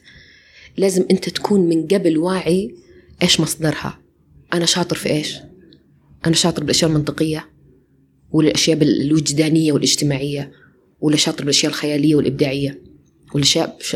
لازم 0.76 1.06
انت 1.10 1.28
تكون 1.28 1.60
من 1.68 1.86
قبل 1.86 2.18
واعي 2.18 2.74
إيش 3.22 3.40
مصدرها. 3.40 3.98
أنا 4.54 4.66
شاطر 4.66 4.96
في 4.96 5.10
إيش؟ 5.10 5.38
أنا 6.26 6.34
شاطر 6.34 6.62
بالأشياء 6.62 6.90
المنطقية 6.90 7.50
ولا 8.30 8.48
الاشياء 8.48 8.82
الوجدانيه 8.82 9.72
والاجتماعية 9.72 10.52
ولا 11.00 11.16
شاطر 11.16 11.44
بالأشياء 11.44 11.72
الخيالية 11.72 12.14
والإبداعية 12.14 12.82
ولا 13.34 13.44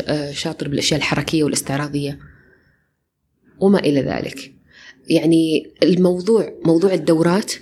آه، 0.05 0.31
شاطر 0.31 0.67
بالأشياء 0.67 0.97
الحركية 0.97 1.43
والاستعراضية 1.43 2.19
وما 3.59 3.79
إلى 3.79 4.01
ذلك. 4.01 4.53
يعني 5.09 5.73
الموضوع 5.83 6.53
موضوع 6.65 6.93
الدورات 6.93 7.53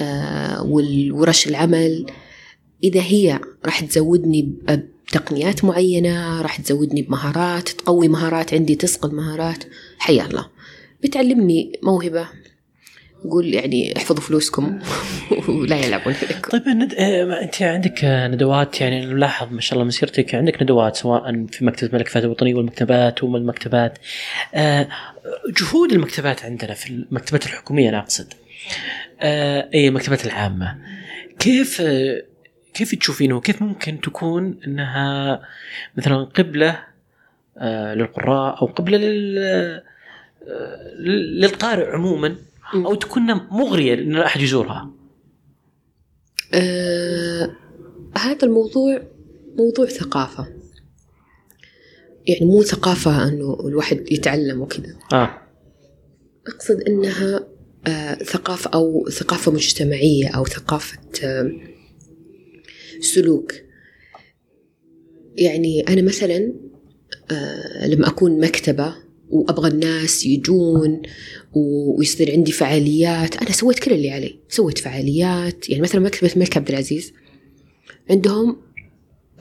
آه، 0.00 0.62
والورش 0.62 1.48
العمل 1.48 2.06
إذا 2.84 3.00
هي 3.00 3.40
راح 3.64 3.80
تزودني 3.80 4.54
بتقنيات 5.10 5.64
معينة 5.64 6.42
راح 6.42 6.60
تزودني 6.60 7.02
بمهارات 7.02 7.68
تقوي 7.68 8.08
مهارات 8.08 8.54
عندي 8.54 8.74
تصقل 8.74 9.14
مهارات. 9.14 9.64
حيا 9.98 10.24
الله. 10.24 10.46
بتعلمني 11.02 11.72
موهبة. 11.82 12.28
قول 13.30 13.54
يعني 13.54 13.96
احفظوا 13.96 14.20
فلوسكم. 14.20 14.78
ولا 15.48 15.76
يلعبون 15.76 16.12
هذاك 16.12 16.46
طيب. 16.46 16.62
آه، 16.98 17.42
انت 17.42 17.62
عندك 17.62 18.04
ندوات 18.04 18.80
يعني 18.80 19.06
نلاحظ 19.06 19.52
ما 19.52 19.60
شاء 19.60 19.74
الله 19.74 19.84
مسيرتك. 19.84 20.34
عندك 20.34 20.62
ندوات 20.62 20.96
سواء 20.96 21.46
في 21.46 21.62
الملك 21.62 22.08
فهد 22.08 22.24
الوطني 22.24 22.54
والمكتبات 22.54 23.24
وما 23.24 23.38
المكتبات 23.38 23.98
آه، 24.54 24.88
جهود 25.60 25.92
المكتبات 25.92 26.44
عندنا 26.44 26.74
في 26.74 26.90
المكتبات 26.90 27.46
الحكومية 27.46 27.88
أنا 27.88 27.98
أقصد. 27.98 28.34
آه، 29.20 29.68
أي 29.74 29.88
المكتبات 29.88 30.26
العامة. 30.26 30.78
كيف 31.38 31.82
كيف 32.74 32.94
تشوفينه؟ 32.94 33.40
كيف 33.40 33.62
ممكن 33.62 34.00
تكون 34.00 34.60
إنها 34.66 35.40
مثلا 35.96 36.24
قبلة 36.24 36.84
آه، 37.58 37.94
للقراء 37.94 38.62
أو 38.62 38.66
قبلة 38.66 38.98
لل 38.98 39.38
آه، 39.38 39.82
للقارئ 41.38 41.90
عموما 41.90 42.36
أو 42.74 42.94
تكون 42.94 43.34
مغرية 43.34 43.94
إن 43.94 44.12
لا 44.12 44.26
احد 44.26 44.40
يزورها؟ 44.40 44.90
آه 46.54 47.56
هذا 48.16 48.46
الموضوع 48.46 49.02
موضوع 49.58 49.86
ثقافة. 49.86 50.46
يعني 52.26 52.46
مو 52.46 52.62
ثقافة 52.62 53.28
أنه 53.28 53.58
الواحد 53.66 54.12
يتعلم 54.12 54.60
وكذا. 54.60 54.96
آه. 55.12 55.38
أقصد 56.46 56.80
أنها 56.80 57.46
آه 57.86 58.14
ثقافة 58.14 58.70
أو 58.74 59.08
ثقافة 59.08 59.52
مجتمعية 59.52 60.28
أو 60.28 60.44
ثقافة 60.44 60.98
آه 61.24 61.50
سلوك. 63.00 63.52
يعني 65.36 65.80
أنا 65.88 66.02
مثلا 66.02 66.52
آه 67.30 67.86
لما 67.86 68.08
أكون 68.08 68.40
مكتبة 68.40 68.94
وأبغى 69.30 69.68
الناس 69.70 70.26
يجون 70.26 71.02
ويصير 71.52 72.32
عندي 72.32 72.52
فعاليات. 72.52 73.36
أنا 73.36 73.52
سويت 73.52 73.78
كل 73.78 73.92
اللي 73.92 74.10
علي. 74.10 74.38
سويت 74.48 74.78
فعاليات. 74.78 75.68
يعني 75.70 75.82
مثلا 75.82 76.00
مكتبة 76.00 76.32
الملك 76.32 76.56
عبد 76.56 76.68
العزيز. 76.68 77.12
عندهم 78.10 78.56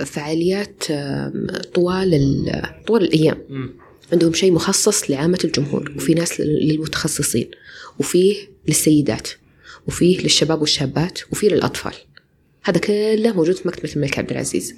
فعاليات 0.05 0.84
آم، 0.91 1.47
طوال 1.74 2.14
ال- 2.14 2.84
طوال 2.88 3.03
الأيام. 3.03 3.38
عندهم 4.12 4.34
شيء 4.34 4.51
مخصص 4.51 5.12
لعامة 5.12 5.39
الجمهور 5.43 5.93
وفي 5.97 6.14
ناس 6.14 6.39
لل- 6.41 6.68
للمتخصصين 6.68 7.51
وفيه 7.99 8.36
للسيدات 8.68 9.28
وفيه 9.88 10.20
للشباب 10.22 10.62
والشابات 10.62 11.20
وفيه 11.32 11.49
للأطفال. 11.49 11.93
هذا 12.70 12.80
كله 12.80 13.34
موجود 13.34 13.56
في 13.56 13.68
مكتبة 13.68 13.94
الملك 13.96 14.20
عبد 14.20 14.32
العزيز. 14.32 14.76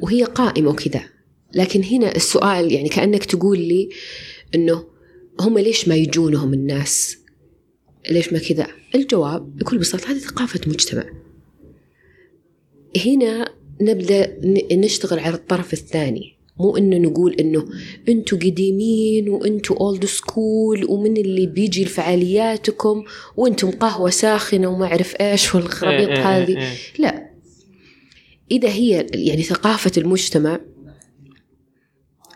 وهي 0.00 0.24
قائمة 0.24 0.70
وكذا. 0.70 1.02
لكن 1.54 1.82
هنا 1.82 2.16
السؤال 2.16 2.72
يعني 2.72 2.88
كأنك 2.88 3.24
تقول 3.24 3.58
لي 3.58 3.88
إنه 4.54 4.84
هم 5.40 5.58
ليش 5.58 5.88
ما 5.88 5.96
يجونهم 5.96 6.54
الناس؟ 6.54 7.18
ليش 8.10 8.32
ما 8.32 8.38
كذا؟ 8.38 8.66
الجواب 8.94 9.56
بكل 9.56 9.78
بساطة 9.78 10.10
هذه 10.10 10.18
ثقافة 10.18 10.60
مجتمع. 10.66 11.04
هنا 13.06 13.54
نبدأ 13.80 14.40
نشتغل 14.72 15.18
على 15.18 15.34
الطرف 15.34 15.72
الثاني. 15.72 16.36
مو 16.58 16.76
إنه 16.76 16.96
نقول 16.96 17.34
إنه 17.34 17.64
أنتوا 18.08 18.38
قديمين 18.38 19.28
وأنتوا 19.28 19.76
اولد 19.76 20.04
سكول 20.04 20.84
ومن 20.88 21.16
اللي 21.16 21.46
بيجي 21.46 21.84
لفعالياتكم 21.84 23.04
وأنتم 23.36 23.70
قهوة 23.70 24.10
ساخنة 24.10 24.68
وما 24.68 24.86
أعرف 24.86 25.14
إيش 25.20 25.54
والخرابيط 25.54 26.08
إيه، 26.08 26.16
إيه، 26.16 26.42
هذه. 26.42 26.58
إيه،. 26.58 26.76
لا. 26.98 27.30
إذا 28.50 28.68
هي 28.68 29.06
يعني 29.14 29.42
ثقافة 29.42 29.92
المجتمع 29.96 30.60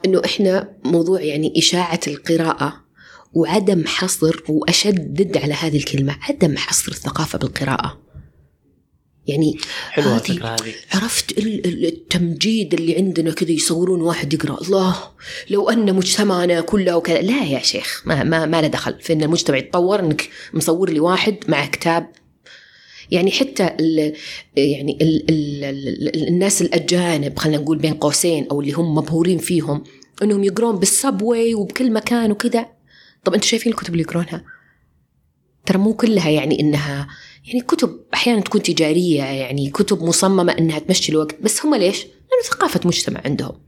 إنه 0.04 0.22
إحنا 0.24 0.76
موضوع 0.84 1.20
يعني 1.20 1.52
إشاعة 1.56 2.00
القراءة 2.06 2.84
وعدم 3.34 3.86
حصر 3.86 4.42
وأشدد 4.48 5.36
على 5.36 5.54
هذه 5.54 5.76
الكلمة 5.76 6.16
عدم 6.20 6.56
حصر 6.56 6.92
الثقافة 6.92 7.38
بالقراءة. 7.38 8.05
يعني 9.26 9.58
حلوة 9.90 10.16
هذه- 10.16 10.54
هذه. 10.54 10.74
عرفت 10.94 11.38
ال- 11.38 11.66
ال- 11.66 11.86
التمجيد 11.86 12.74
اللي 12.74 12.96
عندنا 12.96 13.30
كذا 13.32 13.50
يصورون 13.50 14.00
واحد 14.02 14.34
يقرأ. 14.34 14.62
الله 14.62 14.96
لو 15.50 15.70
أن 15.70 15.94
مجتمعنا 15.94 16.60
كله 16.60 16.96
وكذا. 16.96 17.20
لا 17.20 17.44
يا 17.44 17.58
شيخ 17.58 18.02
ما 18.06 18.22
ما 18.24 18.46
ما 18.46 18.60
له 18.62 18.68
دخل. 18.68 19.00
في 19.00 19.12
أن 19.12 19.22
المجتمع 19.22 19.56
يتطور 19.56 20.00
إنك 20.00 20.28
مصور 20.54 20.90
لي 20.90 21.00
واحد 21.00 21.36
مع 21.48 21.66
كتاب. 21.66 22.08
يعني 23.10 23.30
حتى 23.30 23.70
ال 23.80 24.12
يعني 24.56 24.98
ال 25.02 25.30
ال 25.30 25.64
ال 25.64 26.28
الناس 26.28 26.62
الأجانب 26.62 27.38
خلينا 27.38 27.62
نقول 27.62 27.78
بين 27.78 27.94
قوسين 27.94 28.46
أو 28.50 28.60
اللي 28.60 28.72
هم 28.72 28.94
مبهورين 28.94 29.38
فيهم 29.38 29.84
إنهم 30.22 30.44
يقرون 30.44 30.76
بالسبوي 30.78 31.54
وبكل 31.54 31.92
مكان 31.92 32.30
وكذا. 32.30 32.66
طب 33.24 33.34
أنتم 33.34 33.46
شايفين 33.46 33.72
الكتب 33.72 33.92
اللي 33.92 34.02
يقرونها؟ 34.02 34.44
ترى 35.66 35.78
مو 35.78 35.94
كلها 35.94 36.30
يعني 36.30 36.60
إنها 36.60 37.08
يعني 37.46 37.60
كتب 37.60 38.00
أحيانا 38.14 38.40
تكون 38.40 38.62
تجارية 38.62 39.22
يعني 39.22 39.70
كتب 39.70 40.02
مصممة 40.02 40.52
إنها 40.52 40.78
تمشي 40.78 41.12
الوقت 41.12 41.36
بس 41.42 41.66
هم 41.66 41.74
ليش؟ 41.74 42.02
لأنه 42.04 42.42
ثقافة 42.50 42.80
مجتمع 42.84 43.20
عندهم. 43.24 43.58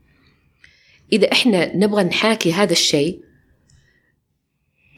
إذا 1.13 1.31
إحنا 1.31 1.75
نبغى 1.77 2.03
نحاكي 2.03 2.53
هذا 2.53 2.71
الشيء 2.71 3.19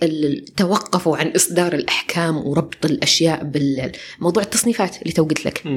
ال- 0.04 0.46
توقفوا 0.46 1.18
عن 1.18 1.28
إصدار 1.28 1.74
الأحكام 1.74 2.38
وربط 2.38 2.86
الأشياء 2.86 3.44
بالموضوع 3.44 4.44
التصنيفات 4.44 5.02
اللي 5.02 5.14
تو 5.14 5.24
قلت 5.24 5.46
لك. 5.46 5.68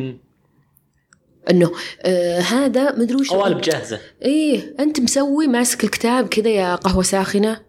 إنه 1.51 1.73
آه 2.03 2.41
هذا 2.41 2.99
مدري 2.99 3.17
وش 3.17 3.29
قوالب 3.31 3.61
جاهزة 3.61 4.01
إيه 4.23 4.75
أنت 4.81 5.01
مسوي 5.01 5.47
ماسك 5.47 5.85
الكتاب 5.85 6.29
كذا 6.29 6.49
يا 6.51 6.75
قهوة 6.75 7.03
ساخنة 7.03 7.61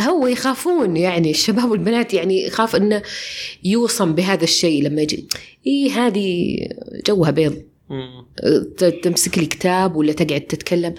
هو 0.00 0.26
يخافون 0.26 0.96
يعني 0.96 1.30
الشباب 1.30 1.70
والبنات 1.70 2.14
يعني 2.14 2.42
يخاف 2.46 2.76
إنه 2.76 3.02
يوصم 3.64 4.12
بهذا 4.14 4.44
الشيء 4.44 4.82
لما 4.82 5.02
يجي. 5.02 5.28
إيه 5.66 5.90
هذه 6.06 6.56
جوها 7.06 7.30
بيض. 7.30 7.62
تمسك 9.02 9.38
لي 9.38 9.46
كتاب 9.46 9.96
ولا 9.96 10.12
تقعد 10.12 10.40
تتكلم. 10.40 10.94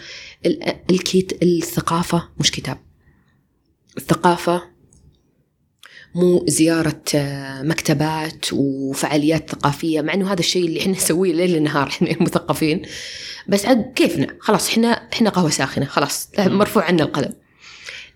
ال- 0.45 0.63
الكيت 0.91 1.43
الثقافة 1.43 2.29
مش 2.39 2.51
كتاب. 2.51 2.77
الثقافة 3.97 4.73
مو 6.15 6.45
زيارة 6.47 7.01
آه، 7.15 7.61
مكتبات 7.61 8.45
وفعاليات 8.53 9.49
ثقافية 9.49 10.01
مع 10.01 10.13
إنه 10.13 10.31
هذا 10.31 10.39
الشيء 10.39 10.65
اللي 10.67 10.79
إحنا 10.79 10.91
نسويه 10.91 11.33
ليل 11.33 11.63
نهار 11.63 11.87
إحنا 11.87 12.11
المثقفين 12.15 12.81
بس 13.47 13.65
عاد 13.65 13.93
كيفنا؟ 13.95 14.27
خلاص 14.39 14.69
إحنا 14.69 14.87
إحنا 14.87 15.29
قهوة 15.29 15.49
ساخنة 15.49 15.85
خلاص 15.85 16.29
مرفوع 16.39 16.83
عنا 16.83 17.03
القلم. 17.03 17.33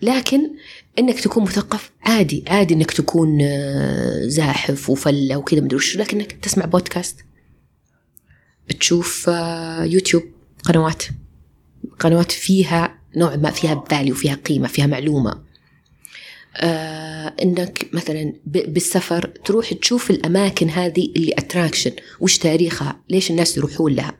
لكن 0.01 0.49
إنك 0.99 1.19
تكون 1.19 1.43
مثقف 1.43 1.91
عادي 2.03 2.43
عادي 2.47 2.73
إنك 2.73 2.91
تكون 2.91 3.37
آه، 3.41 4.27
زاحف 4.27 4.89
وفلة 4.89 5.37
وكذا 5.37 5.61
مدري 5.61 5.75
وش 5.75 5.97
لكنك 5.97 6.31
تسمع 6.31 6.65
بودكاست 6.65 7.19
تشوف 8.79 9.29
آه، 9.29 9.83
يوتيوب 9.83 10.23
قنوات 10.63 11.03
قنوات 11.99 12.31
فيها 12.31 12.99
نوع 13.15 13.35
ما 13.35 13.51
فيها 13.51 13.83
value 13.89 14.15
فيها 14.15 14.35
قيمة 14.35 14.67
فيها 14.67 14.85
معلومة. 14.87 15.43
آه 16.57 17.33
إنك 17.43 17.87
مثلا 17.93 18.33
بالسفر 18.45 19.25
تروح 19.45 19.73
تشوف 19.73 20.11
الأماكن 20.11 20.69
هذه 20.69 21.05
ال 21.15 21.31
attraction 21.37 21.91
وش 22.19 22.37
تاريخها 22.37 22.99
ليش 23.09 23.31
الناس 23.31 23.57
يروحون 23.57 23.93
لها. 23.93 24.13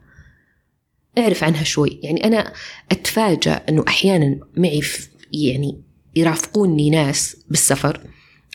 اعرف 1.18 1.44
عنها 1.44 1.64
شوي. 1.64 2.00
يعني 2.02 2.24
أنا 2.24 2.52
أتفاجأ 2.92 3.52
إنه 3.68 3.84
أحيانا 3.88 4.38
معي 4.56 4.80
في- 4.82 5.08
يعني 5.32 5.80
يرافقوني 6.16 6.90
ناس 6.90 7.36
بالسفر 7.48 8.00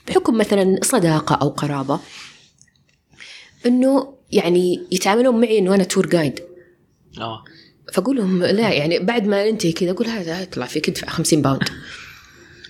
بحكم 0.07 0.38
مثلا 0.38 0.80
صداقة 0.84 1.36
أو 1.36 1.49
قرابة 1.49 1.99
إنه 3.65 4.13
يعني 4.32 4.82
يتعاملون 4.91 5.41
معي 5.41 5.57
إنه 5.59 5.76
أنا 5.76 5.84
تور 5.84 6.05
جايد 6.07 6.39
آه. 7.17 7.43
فأقول 7.93 8.17
لهم 8.17 8.43
لا 8.43 8.74
يعني 8.74 8.99
بعد 8.99 9.28
ما 9.28 9.51
ننتهي 9.51 9.71
كذا 9.71 9.91
أقول 9.91 10.07
هذا 10.07 10.41
يطلع 10.41 10.65
فيك 10.65 10.89
ادفع 10.89 11.07
50 11.07 11.41
باوند 11.41 11.63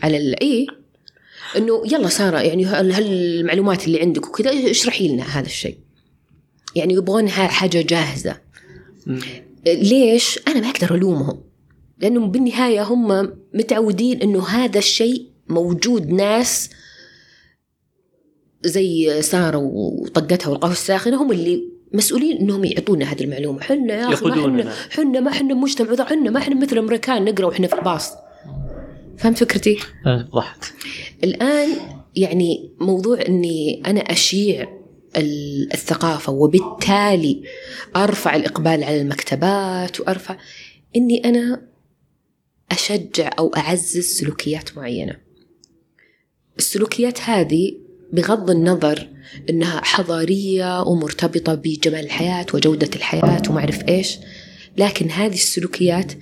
على 0.03 0.35
اي 0.41 0.67
إنه 1.57 1.83
يلا 1.85 2.09
سارة 2.09 2.39
يعني 2.39 2.65
هال- 2.65 2.91
هالمعلومات 2.91 3.85
اللي 3.87 4.01
عندك 4.01 4.27
وكذا 4.27 4.71
اشرحي 4.71 5.07
لنا 5.07 5.23
هذا 5.23 5.45
الشيء. 5.45 5.77
يعني 6.75 6.93
يبغون 6.93 7.29
حاجة 7.29 7.81
جاهزة. 7.81 8.37
مم. 9.07 9.19
ليش؟ 9.65 10.39
أنا 10.47 10.59
ما 10.59 10.69
أقدر 10.69 10.95
ألومهم. 10.95 11.43
لأنه 12.03 12.27
بالنهاية 12.27 12.83
هم 12.83 13.33
متعودين 13.53 14.21
إنه 14.21 14.47
هذا 14.47 14.79
الشيء 14.79 15.27
موجود 15.49 16.09
ناس 16.09 16.69
زي 18.63 19.21
سارة 19.21 19.57
وطقتها 19.57 20.49
والقهوه 20.49 20.71
الساخنة 20.73 21.21
هم 21.23 21.31
اللي 21.31 21.63
مسؤولين 21.93 22.37
إنهم 22.37 22.65
يعطونا 22.65 23.05
هذه 23.05 23.23
المعلومة 23.23 23.61
حنا 23.61 23.93
يا 23.93 24.13
أخي 24.13 24.25
ما. 24.25 24.33
حنا 24.63 24.73
حنا 24.89 25.19
ما 25.19 25.31
حنا 25.31 25.53
مجتمع 25.53 25.93
ذا 25.93 26.03
حنا 26.05 26.29
ما 26.29 26.39
حنا 26.39 26.55
مثل 26.55 26.73
الامريكان 26.73 27.25
نقرأ 27.25 27.45
وإحنا 27.45 27.67
في 27.67 27.75
الباص 27.75 28.11
فهمت 29.17 29.37
فكرتي؟ 29.37 29.77
آه، 30.05 30.29
وضحت 30.33 30.63
الآن 31.23 31.69
يعني 32.15 32.69
موضوع 32.79 33.19
أني 33.27 33.81
أنا 33.85 33.99
أشيع 33.99 34.67
ال- 35.17 35.73
الثقافة 35.73 36.31
وبالتالي 36.33 37.43
أرفع 37.95 38.35
الإقبال 38.35 38.83
على 38.83 39.01
المكتبات 39.01 39.99
وأرفع 39.99 40.37
أني 40.95 41.25
أنا 41.25 41.61
أشجع 42.73 43.29
أو 43.39 43.49
أعزز 43.49 44.05
سلوكيات 44.05 44.77
معينة. 44.77 45.15
السلوكيات 46.59 47.21
هذه 47.21 47.77
بغض 48.13 48.49
النظر 48.49 49.09
إنها 49.49 49.81
حضارية 49.83 50.81
ومرتبطة 50.81 51.55
بجمال 51.55 52.05
الحياة 52.05 52.45
وجودة 52.53 52.89
الحياة 52.95 53.41
وما 53.49 53.59
أعرف 53.59 53.89
إيش 53.89 54.17
لكن 54.77 55.09
هذه 55.09 55.33
السلوكيات 55.33 56.13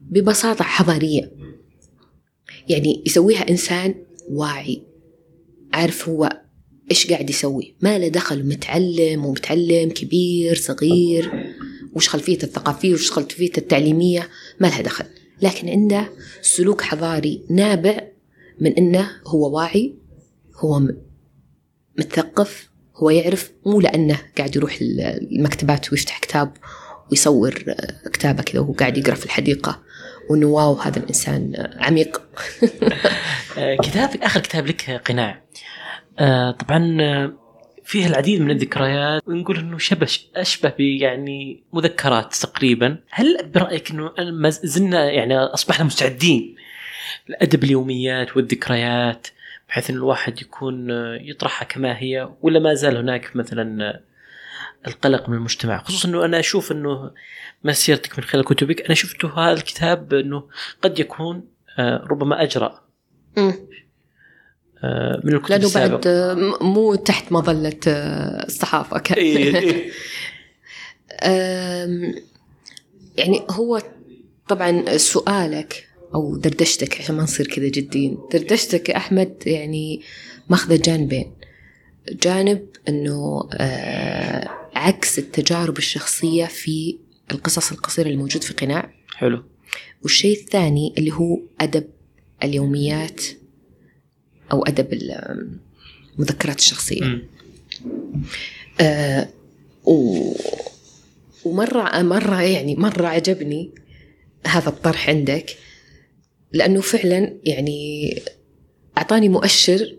ببساطة 0.00 0.64
حضارية. 0.64 1.32
يعني 2.68 3.02
يسويها 3.06 3.48
إنسان 3.48 3.94
واعي 4.28 4.82
عارف 5.72 6.08
هو 6.08 6.42
إيش 6.90 7.06
قاعد 7.06 7.30
يسوي. 7.30 7.74
ما 7.80 7.98
له 7.98 8.08
دخل 8.08 8.48
متعلم 8.48 9.24
ومتعلم 9.24 9.90
كبير 9.90 10.56
صغير 10.56 11.54
وش 11.94 12.08
خلفيته 12.08 12.44
الثقافية 12.44 12.94
وش 12.94 13.10
خلفيته 13.10 13.60
التعليمية 13.60 14.28
ما 14.60 14.66
لها 14.66 14.80
دخل. 14.80 15.04
لكن 15.42 15.68
عنده 15.68 16.08
سلوك 16.42 16.82
حضاري 16.82 17.44
نابع 17.50 18.00
من 18.60 18.72
إنه 18.72 19.10
هو 19.26 19.56
واعي 19.56 19.94
هو 20.56 20.82
متثقف 21.98 22.70
هو 22.96 23.10
يعرف 23.10 23.52
مو 23.66 23.80
لأنه 23.80 24.18
قاعد 24.38 24.56
يروح 24.56 24.78
المكتبات 24.80 25.92
ويفتح 25.92 26.18
كتاب 26.18 26.52
ويصور 27.10 27.64
كتابه 28.12 28.42
كذا 28.42 28.60
وهو 28.60 28.72
قاعد 28.72 28.98
يقرأ 28.98 29.14
في 29.14 29.26
الحديقة. 29.26 29.82
وإنه 30.30 30.46
واو 30.46 30.74
هذا 30.74 30.98
الإنسان 30.98 31.70
عميق. 31.76 32.22
كتابك 33.84 34.22
آخر 34.22 34.40
كتاب 34.40 34.66
لك 34.66 34.90
قناع. 34.90 35.42
آه، 36.18 36.50
طبعا 36.50 36.96
آه، 37.90 37.92
فيه 37.92 38.06
العديد 38.06 38.40
من 38.40 38.50
الذكريات 38.50 39.22
ونقول 39.28 39.58
إنه 39.58 39.78
شبه 39.78 40.08
أشبه 40.36 40.74
يعني 40.78 41.62
مذكرات 41.72 42.34
تقريبا. 42.34 42.98
هل 43.10 43.50
برأيك 43.54 43.90
إنه 43.90 44.12
ما 44.18 44.50
زلنا 44.50 45.10
يعني 45.10 45.38
أصبحنا 45.38 45.84
مستعدين 45.84 46.56
لأدب 47.28 47.64
اليوميات 47.64 48.36
والذكريات 48.36 49.26
بحيث 49.68 49.90
إن 49.90 49.96
الواحد 49.96 50.42
يكون 50.42 50.90
آه، 50.90 51.18
يطرحها 51.22 51.64
كما 51.66 51.98
هي 51.98 52.28
ولا 52.42 52.58
ما 52.58 52.74
زال 52.74 52.96
هناك 52.96 53.36
مثلا 53.36 54.00
القلق 54.86 55.28
من 55.28 55.36
المجتمع؟ 55.36 55.82
خصوصا 55.82 56.08
إنه 56.08 56.24
أنا 56.24 56.38
أشوف 56.38 56.72
إنه 56.72 57.10
مسيرتك 57.64 58.18
من 58.18 58.24
خلال 58.24 58.44
كتبك 58.44 58.82
أنا 58.82 58.94
شفت 58.94 59.24
هذا 59.24 59.52
الكتاب 59.52 60.14
إنه 60.14 60.48
قد 60.82 60.98
يكون 60.98 61.44
ربما 61.80 62.42
أجرأ. 62.42 62.80
آه، 63.38 63.54
من 65.24 65.34
الكتب 65.34 65.50
لأنه 65.50 65.64
السابق. 65.66 65.90
بعد 65.90 66.06
آه، 66.06 66.58
مو 66.60 66.94
تحت 66.94 67.32
مظلة 67.32 67.80
آه، 67.86 68.46
الصحافة 68.46 68.98
كان 68.98 69.18
إيه. 69.18 69.56
إيه. 69.56 69.92
يعني 73.18 73.42
هو 73.50 73.82
طبعا 74.48 74.96
سؤالك 74.96 75.88
أو 76.14 76.36
دردشتك 76.36 77.00
عشان 77.00 77.14
ما 77.14 77.22
نصير 77.22 77.46
كذا 77.46 77.68
جدين 77.68 78.18
دردشتك 78.32 78.88
يا 78.88 78.96
أحمد 78.96 79.42
يعني 79.46 80.02
ماخذة 80.48 80.76
جانبين 80.76 81.32
جانب 82.08 82.66
إنه 82.88 83.48
عكس 84.74 85.18
التجارب 85.18 85.78
الشخصية 85.78 86.46
في 86.46 86.98
القصص 87.30 87.72
القصيرة 87.72 88.08
الموجود 88.08 88.42
في 88.42 88.54
قناع 88.54 88.90
حلو 89.16 89.44
والشيء 90.02 90.40
الثاني 90.40 90.94
اللي 90.98 91.12
هو 91.12 91.38
أدب 91.60 91.86
اليوميات 92.44 93.22
أو 94.52 94.62
أدب 94.62 94.88
المذكرات 96.18 96.58
الشخصية. 96.58 97.22
آه 98.80 99.28
و 99.84 100.32
ومرة 101.44 102.02
مرة 102.02 102.42
يعني 102.42 102.74
مرة 102.74 103.06
عجبني 103.06 103.70
هذا 104.46 104.68
الطرح 104.68 105.08
عندك 105.08 105.56
لأنه 106.52 106.80
فعلا 106.80 107.36
يعني 107.44 108.14
أعطاني 108.98 109.28
مؤشر 109.28 109.96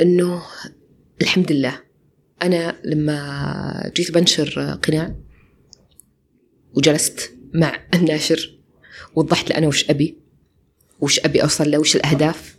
أنه 0.00 0.42
الحمد 1.22 1.52
لله 1.52 1.80
أنا 2.42 2.80
لما 2.84 3.92
جيت 3.96 4.10
بنشر 4.10 4.78
قناع 4.82 5.14
وجلست 6.74 7.32
مع 7.54 7.80
الناشر 7.94 8.58
وضحت 9.14 9.50
له 9.50 9.58
أنا 9.58 9.66
وش 9.68 9.90
أبي 9.90 10.16
وش 11.00 11.20
أبي 11.20 11.42
أوصل 11.42 11.70
له 11.70 11.78
وش 11.78 11.96
الأهداف 11.96 12.56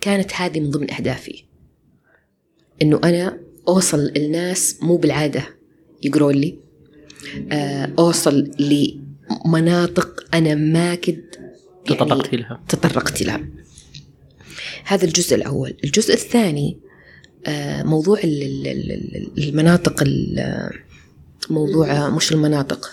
كانت 0.00 0.32
هذه 0.34 0.60
من 0.60 0.70
ضمن 0.70 0.90
أهدافي. 0.90 1.44
إنه 2.82 3.00
أنا 3.04 3.38
أوصل 3.68 4.12
الناس 4.16 4.76
مو 4.82 4.96
بالعادة 4.96 5.42
يقرون 6.02 6.34
لي. 6.34 6.58
آه، 7.52 7.92
أوصل 7.98 8.50
لمناطق 8.58 10.24
أنا 10.34 10.54
ما 10.54 10.94
كنت 10.94 11.36
يعني 11.86 11.98
تطرقت 12.00 12.34
لها 12.34 12.62
تطرقت 12.68 13.22
لها 13.22 13.48
هذا 14.84 15.04
الجزء 15.04 15.36
الأول. 15.36 15.76
الجزء 15.84 16.14
الثاني 16.14 16.78
آه، 17.46 17.82
موضوع 17.82 18.20
المناطق 19.38 20.04
موضوع 21.50 22.08
مش 22.10 22.32
المناطق. 22.32 22.90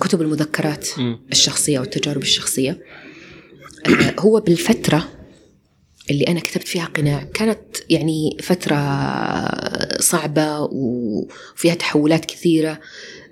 كتب 0.00 0.22
المذكرات 0.22 0.88
الشخصية 1.32 1.78
والتجارب 1.78 2.22
الشخصية. 2.22 2.70
آه، 2.70 3.07
هو 4.18 4.40
بالفترة 4.40 5.08
اللي 6.10 6.24
أنا 6.24 6.40
كتبت 6.40 6.68
فيها 6.68 6.84
قناع 6.84 7.22
كانت 7.22 7.58
يعني 7.90 8.36
فترة 8.42 8.76
صعبة 10.00 10.60
وفيها 10.60 11.74
تحولات 11.74 12.24
كثيرة. 12.24 12.80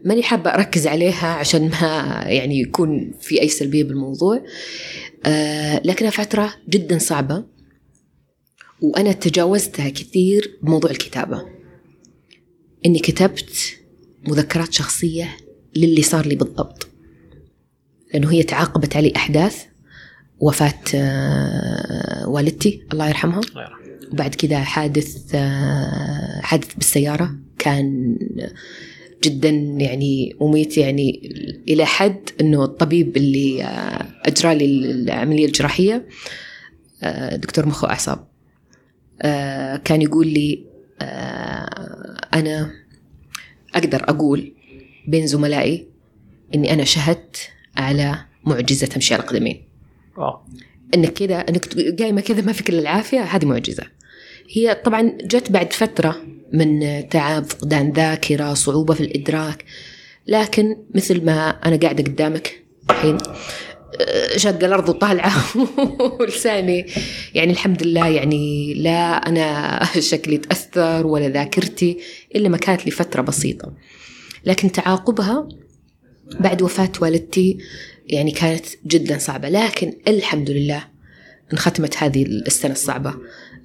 ماني 0.05 0.23
حابة 0.23 0.51
أركز 0.51 0.87
عليها 0.87 1.27
عشان 1.27 1.69
ما 1.69 2.23
يعني 2.27 2.61
يكون 2.61 3.13
في 3.21 3.41
أي 3.41 3.49
سلبية 3.49 3.85
بالموضوع. 3.85 4.45
آه، 5.27 5.83
لكنها 5.85 6.11
فترة 6.11 6.55
جدا 6.69 6.99
صعبة 6.99 7.45
وأنا 8.81 9.13
تجاوزتها 9.13 9.89
كثير 9.89 10.59
بموضوع 10.63 10.91
الكتابة. 10.91 11.47
إني 12.87 12.99
كتبت 12.99 13.77
مذكرات 14.29 14.73
شخصية 14.73 15.37
للي 15.77 16.03
صار 16.03 16.27
لي 16.27 16.35
بالضبط 16.35 16.89
لأنه 18.13 18.33
هي 18.33 18.43
تعاقبت 18.43 18.97
علي 18.97 19.13
أحداث 19.17 19.65
وفاة 20.41 20.83
آه، 20.95 22.29
والدتي 22.29 22.83
الله 22.93 23.09
يرحمها. 23.09 23.41
وبعد 24.13 24.35
كذا 24.35 24.59
حادث 24.59 25.35
آه، 25.35 26.41
حادث 26.43 26.75
بالسيارة 26.75 27.35
كان 27.59 28.17
جدا 29.25 29.49
يعني 29.79 30.37
مميت 30.41 30.79
يعني 30.79 31.31
إلى 31.69 31.87
حد 31.87 32.31
أنه 32.41 32.65
الطبيب 32.65 33.17
اللي 33.17 33.65
آه، 33.65 34.07
أجرى 34.25 34.55
لي 34.55 34.65
العملية 34.91 35.47
الجراحية 35.47 36.07
دكتور 37.33 37.67
مخ 37.67 37.85
وأعصاب 37.85 38.27
كان 39.85 40.03
يقول 40.03 40.27
لي 40.27 40.65
أنا 42.35 42.71
أقدر 43.75 44.05
أقول 44.09 44.53
بين 45.09 45.27
زملائي 45.27 45.87
إني 46.55 46.73
أنا 46.73 46.85
شهدت 46.85 47.51
على 47.77 48.25
معجزة 48.45 48.87
تمشي 48.87 49.15
على 49.15 49.23
القدمين. 49.23 49.66
أوه. 50.19 50.47
إنك 50.95 51.13
كذا 51.13 51.37
إنك 51.37 51.79
قايمه 52.01 52.21
كذا 52.21 52.41
ما 52.41 52.53
فيك 52.53 52.71
الا 52.71 52.79
العافية 52.79 53.21
هذه 53.21 53.45
معجزة. 53.45 53.85
هي 54.51 54.75
طبعا 54.85 55.19
جت 55.23 55.51
بعد 55.53 55.73
فترة 55.73 56.17
من 56.53 56.81
تعب 57.09 57.45
فقدان 57.45 57.93
ذاكرة 57.93 58.55
صعوبة 58.55 58.95
في 58.95 59.01
الإدراك. 59.01 59.65
لكن 60.27 60.77
مثل 60.95 61.25
ما 61.25 61.51
أنا 61.51 61.77
قاعدة 61.77 62.05
قدامك 62.05 62.63
الحين 62.91 63.19
آه، 64.01 64.37
شق 64.37 64.65
الأرض 64.65 64.89
وطالعة 64.89 65.33
ولساني. 66.21 66.87
يعني 67.35 67.53
الحمد 67.53 67.83
لله 67.83 68.09
يعني 68.09 68.75
لا 68.75 69.29
أنا 69.29 69.81
شكلي 70.11 70.39
تأثر 70.39 71.07
ولا 71.07 71.29
ذاكرتي 71.29 71.99
إلا 72.37 72.49
ما 72.49 72.57
كانت 72.57 72.87
لفترة 72.87 73.23
بسيطة. 73.23 73.73
لكن 74.45 74.73
تعاقبها 74.73 75.49
بعد 76.41 76.63
وفاة 76.63 76.93
والدتي 77.01 77.59
يعني 78.07 78.31
كانت 78.31 78.67
جدا 78.87 79.19
صعبة. 79.19 79.49
لكن 79.49 79.93
الحمد 80.09 80.51
لله 80.51 80.85
انختمت 81.53 81.97
هذه 81.97 82.23
السنة 82.23 82.73
الصعبة 82.73 83.15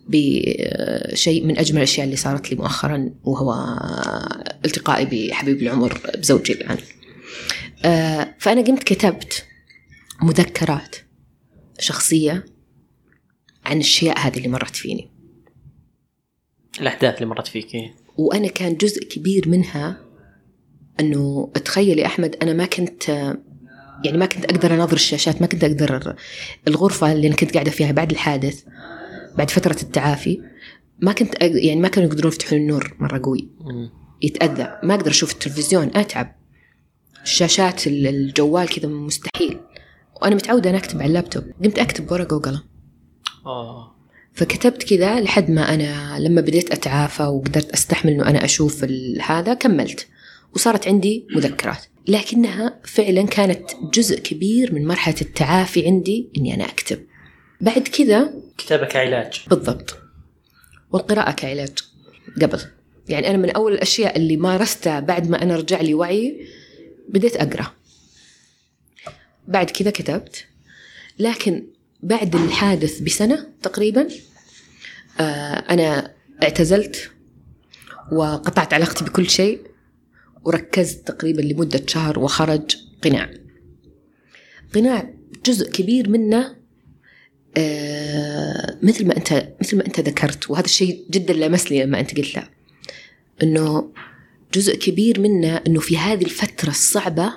بشيء 0.08 1.46
من 1.46 1.58
أجمل 1.58 1.78
الأشياء 1.78 2.06
اللي 2.06 2.16
صارت 2.16 2.52
لي 2.52 2.58
مؤخرا 2.58 3.10
وهو 3.24 3.78
التقائي 4.66 5.06
بحبيب 5.06 5.62
العمر 5.62 6.02
بزوجي 6.18 6.54
الآن 6.54 6.78
آه، 7.86 8.36
فأنا 8.40 8.62
قمت 8.62 8.84
كتبت 8.84 9.46
مذكرات 10.22 10.96
شخصية 11.80 12.46
عن 13.66 13.78
الأشياء 13.78 14.20
هذه 14.20 14.38
اللي 14.38 14.48
مرت 14.48 14.76
فيني. 14.76 15.12
الأحداث 16.82 17.16
اللي 17.16 17.26
مرت 17.26 17.48
فيك 17.48 17.76
إيه. 17.76 17.94
وأنا 18.18 18.48
كان 18.48 18.78
جزء 18.78 19.04
كبير 19.04 19.50
منها 19.50 20.02
أنه 21.00 21.52
تخيلي 21.66 22.06
أحمد 22.06 22.36
أنا 22.42 22.54
ما 22.54 22.66
كنت 22.66 23.36
يعني 24.06 24.18
ما 24.18 24.26
كنت 24.26 24.46
أقدر 24.46 24.74
أناظر 24.74 24.94
الشاشات 24.94 25.42
ما 25.42 25.48
كنت 25.48 25.64
أقدر 25.64 26.16
الغرفة 26.68 27.12
اللي 27.12 27.28
أنا 27.28 27.36
كنت 27.36 27.54
قاعدة 27.54 27.72
فيها 27.72 27.92
بعد 27.92 28.12
الحادث 28.12 28.64
بعد 29.38 29.50
فترة 29.50 29.78
التعافي 29.84 30.42
ما 31.00 31.12
كنت 31.14 31.36
يعني 31.42 31.80
ما 31.82 31.88
كانوا 31.88 32.10
يقدرون 32.10 32.32
يفتحون 32.32 32.60
النور 32.60 32.96
مرة 33.00 33.22
قوي. 33.24 33.50
يتأذى. 34.22 34.80
ما 34.84 34.96
أقدر 34.96 35.12
أشوف 35.12 35.32
التلفزيون 35.34 35.92
أتعب. 35.96 36.36
الشاشات 37.24 37.88
الجوال 37.88 38.70
كذا 38.70 38.88
مستحيل. 38.90 39.60
وأنا 40.22 40.36
متعودة 40.36 40.70
أنا 40.70 40.78
أكتب 40.78 40.98
على 41.00 41.08
اللابتوب. 41.08 41.44
قمت 41.64 41.80
أكتب 41.80 42.12
ورقة 42.12 42.36
وقلم. 42.36 42.62
آه. 43.46 43.96
فكتبت 44.34 44.84
كذا 44.84 45.20
لحد 45.20 45.52
ما 45.52 45.74
أنا 45.74 46.20
لما 46.20 46.42
بديت 46.42 46.72
أتعافى 46.72 47.24
وقدرت 47.24 47.72
أستحمل 47.72 48.12
إنه 48.12 48.30
أنا 48.30 48.46
أشوف 48.46 48.84
ال- 48.84 49.22
هذا 49.22 49.54
كملت. 49.54 50.08
وصارت 50.56 50.88
عندي 50.88 51.28
مذكرات. 51.36 51.86
لكنها 52.08 52.80
فعلا 52.86 53.28
كانت 53.28 53.72
جزء 53.94 54.20
كبير 54.20 54.74
من 54.74 54.88
مرحلة 54.88 55.16
التعافي 55.22 55.86
عندي 55.86 56.30
إني 56.38 56.54
أنا 56.54 56.66
أكتب. 56.66 57.06
بعد 57.62 57.88
كذا 57.88 58.34
كتابة 58.58 58.86
كعلاج 58.86 59.42
بالضبط. 59.48 59.98
والقراءة 60.92 61.32
كعلاج 61.32 61.78
قبل. 62.42 62.60
يعني 63.10 63.30
أنا 63.30 63.38
من 63.38 63.50
أول 63.50 63.74
الأشياء 63.74 64.18
اللي 64.18 64.38
مارستها 64.38 65.00
بعد 65.00 65.30
ما 65.30 65.42
أنا 65.42 65.56
رجع 65.56 65.82
لي 65.82 65.94
وعي 65.94 66.48
بديت 67.10 67.36
أقرأ. 67.36 67.72
بعد 69.48 69.70
كذا 69.70 69.92
كتبت. 69.92 70.46
لكن 71.20 71.66
بعد 72.04 72.36
الحادث 72.36 73.00
بسنة 73.00 73.48
تقريبا 73.64 74.08
آه 75.20 75.54
أنا 75.54 76.14
اعتزلت 76.44 77.12
وقطعت 78.12 78.74
علاقتي 78.74 79.04
بكل 79.06 79.30
شيء. 79.30 79.71
وركزت 80.44 81.08
تقريبا 81.08 81.42
لمدة 81.42 81.84
شهر 81.88 82.20
وخرج 82.20 82.78
قناع. 83.04 83.30
قناع 84.76 85.14
جزء 85.46 85.72
كبير 85.72 86.10
منه 86.10 86.56
آه 87.58 88.80
مثل 88.84 89.08
ما 89.08 89.18
أنت 89.18 89.54
مثل 89.62 89.78
ما 89.78 89.86
أنت 89.86 90.00
ذكرت 90.00 90.50
وهذا 90.50 90.66
الشيء 90.66 91.06
جدا 91.10 91.34
لمسني 91.34 91.84
لما 91.84 92.00
أنت 92.00 92.18
قلت 92.18 92.36
له 92.36 92.50
إنه 93.44 93.92
جزء 94.54 94.76
كبير 94.76 95.20
منه 95.20 95.58
إنه 95.68 95.80
في 95.80 95.98
هذه 95.98 96.26
الفترة 96.26 96.70
الصعبة 96.70 97.34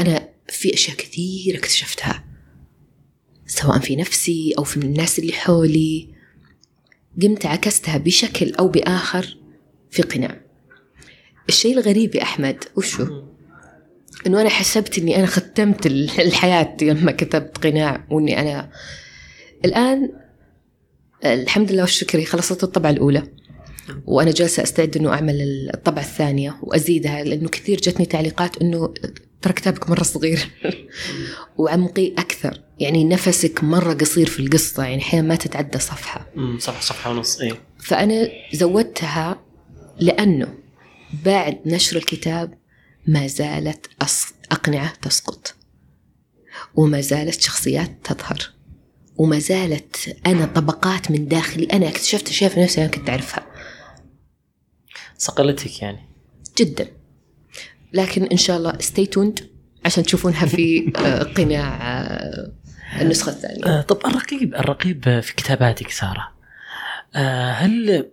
أنا 0.00 0.28
في 0.48 0.74
أشياء 0.74 0.96
كثير 0.96 1.58
اكتشفتها 1.58 2.24
سواء 3.46 3.78
في 3.78 3.96
نفسي 3.96 4.54
أو 4.58 4.64
في 4.64 4.76
الناس 4.76 5.18
اللي 5.18 5.32
حولي. 5.32 6.08
قمت 7.22 7.46
عكستها 7.46 7.98
بشكل 7.98 8.54
أو 8.54 8.68
بآخر 8.68 9.36
في 9.90 10.02
قناع. 10.02 10.41
الشيء 11.48 11.78
الغريب 11.78 12.14
يا 12.14 12.22
أحمد 12.22 12.64
وشو؟ 12.76 13.22
إنه 14.26 14.40
أنا 14.40 14.48
حسبت 14.48 14.98
إني 14.98 15.16
أنا 15.16 15.26
ختمت 15.26 15.86
ال- 15.86 16.20
الحياة 16.20 16.76
لما 16.82 17.12
كتبت 17.12 17.58
قناع 17.58 18.04
وإني 18.10 18.40
أنا 18.40 18.70
الآن 19.64 20.10
الحمد 21.24 21.72
لله 21.72 21.82
والشكر 21.82 22.24
خلصت 22.24 22.64
الطبعة 22.64 22.90
الأولى. 22.90 23.22
وأنا 24.06 24.30
جالسة 24.30 24.62
أستعد 24.62 24.96
إنه 24.96 25.12
أعمل 25.12 25.70
الطبعة 25.74 26.02
الثانية 26.02 26.56
وأزيدها 26.62 27.24
لأنه 27.24 27.48
كثير 27.48 27.80
جتني 27.80 28.06
تعليقات 28.06 28.56
إنه 28.62 28.94
ترى 29.42 29.52
كتابك 29.52 29.90
مرة 29.90 30.02
صغير. 30.02 30.50
وعمقي 31.58 32.12
أكثر 32.18 32.60
يعني 32.78 33.04
نفسك 33.04 33.64
مرة 33.64 33.92
قصير 33.94 34.26
في 34.28 34.40
القصة 34.40 34.84
يعني 34.84 35.02
أحيانا 35.02 35.28
ما 35.28 35.34
تتعدى 35.34 35.78
صفحة. 35.78 36.26
أمم، 36.36 36.58
صفحة 36.58 36.80
صفحة 36.80 37.10
ونص 37.10 37.40
إيه. 37.40 37.52
فأنا 37.78 38.28
زودتها 38.52 39.40
لأنه 40.00 40.54
بعد 41.24 41.58
نشر 41.66 41.96
الكتاب 41.96 42.58
ما 43.06 43.26
زالت 43.26 43.86
أقنعة 44.52 44.92
تسقط 45.02 45.54
وما 46.74 47.00
زالت 47.00 47.40
شخصيات 47.40 47.90
تظهر 48.04 48.50
وما 49.16 49.38
زالت 49.38 50.16
أنا 50.26 50.46
طبقات 50.46 51.10
من 51.10 51.28
داخلي 51.28 51.64
أنا 51.64 51.88
اكتشفت 51.88 52.28
أشياء 52.28 52.50
في 52.50 52.60
نفسي 52.60 52.80
أنا 52.80 52.90
كنت 52.90 53.10
أعرفها. 53.10 53.46
صقلتك 55.18 55.82
يعني. 55.82 56.08
جدا. 56.58 56.88
لكن 57.92 58.24
إن 58.24 58.36
شاء 58.36 58.56
الله 58.56 58.72
stay 58.72 59.06
tuned 59.16 59.42
عشان 59.84 60.04
تشوفونها 60.04 60.46
في 60.46 60.92
آه، 60.96 61.22
قناع 61.22 61.78
آه، 61.82 62.52
النسخة 63.00 63.30
الثانية. 63.32 63.80
طب 63.80 64.06
الرقيب 64.06 64.54
الرقيب 64.54 65.20
في 65.20 65.34
كتاباتك 65.34 65.90
سارة 65.90 66.32
آه 67.14 67.50
هل 67.50 68.10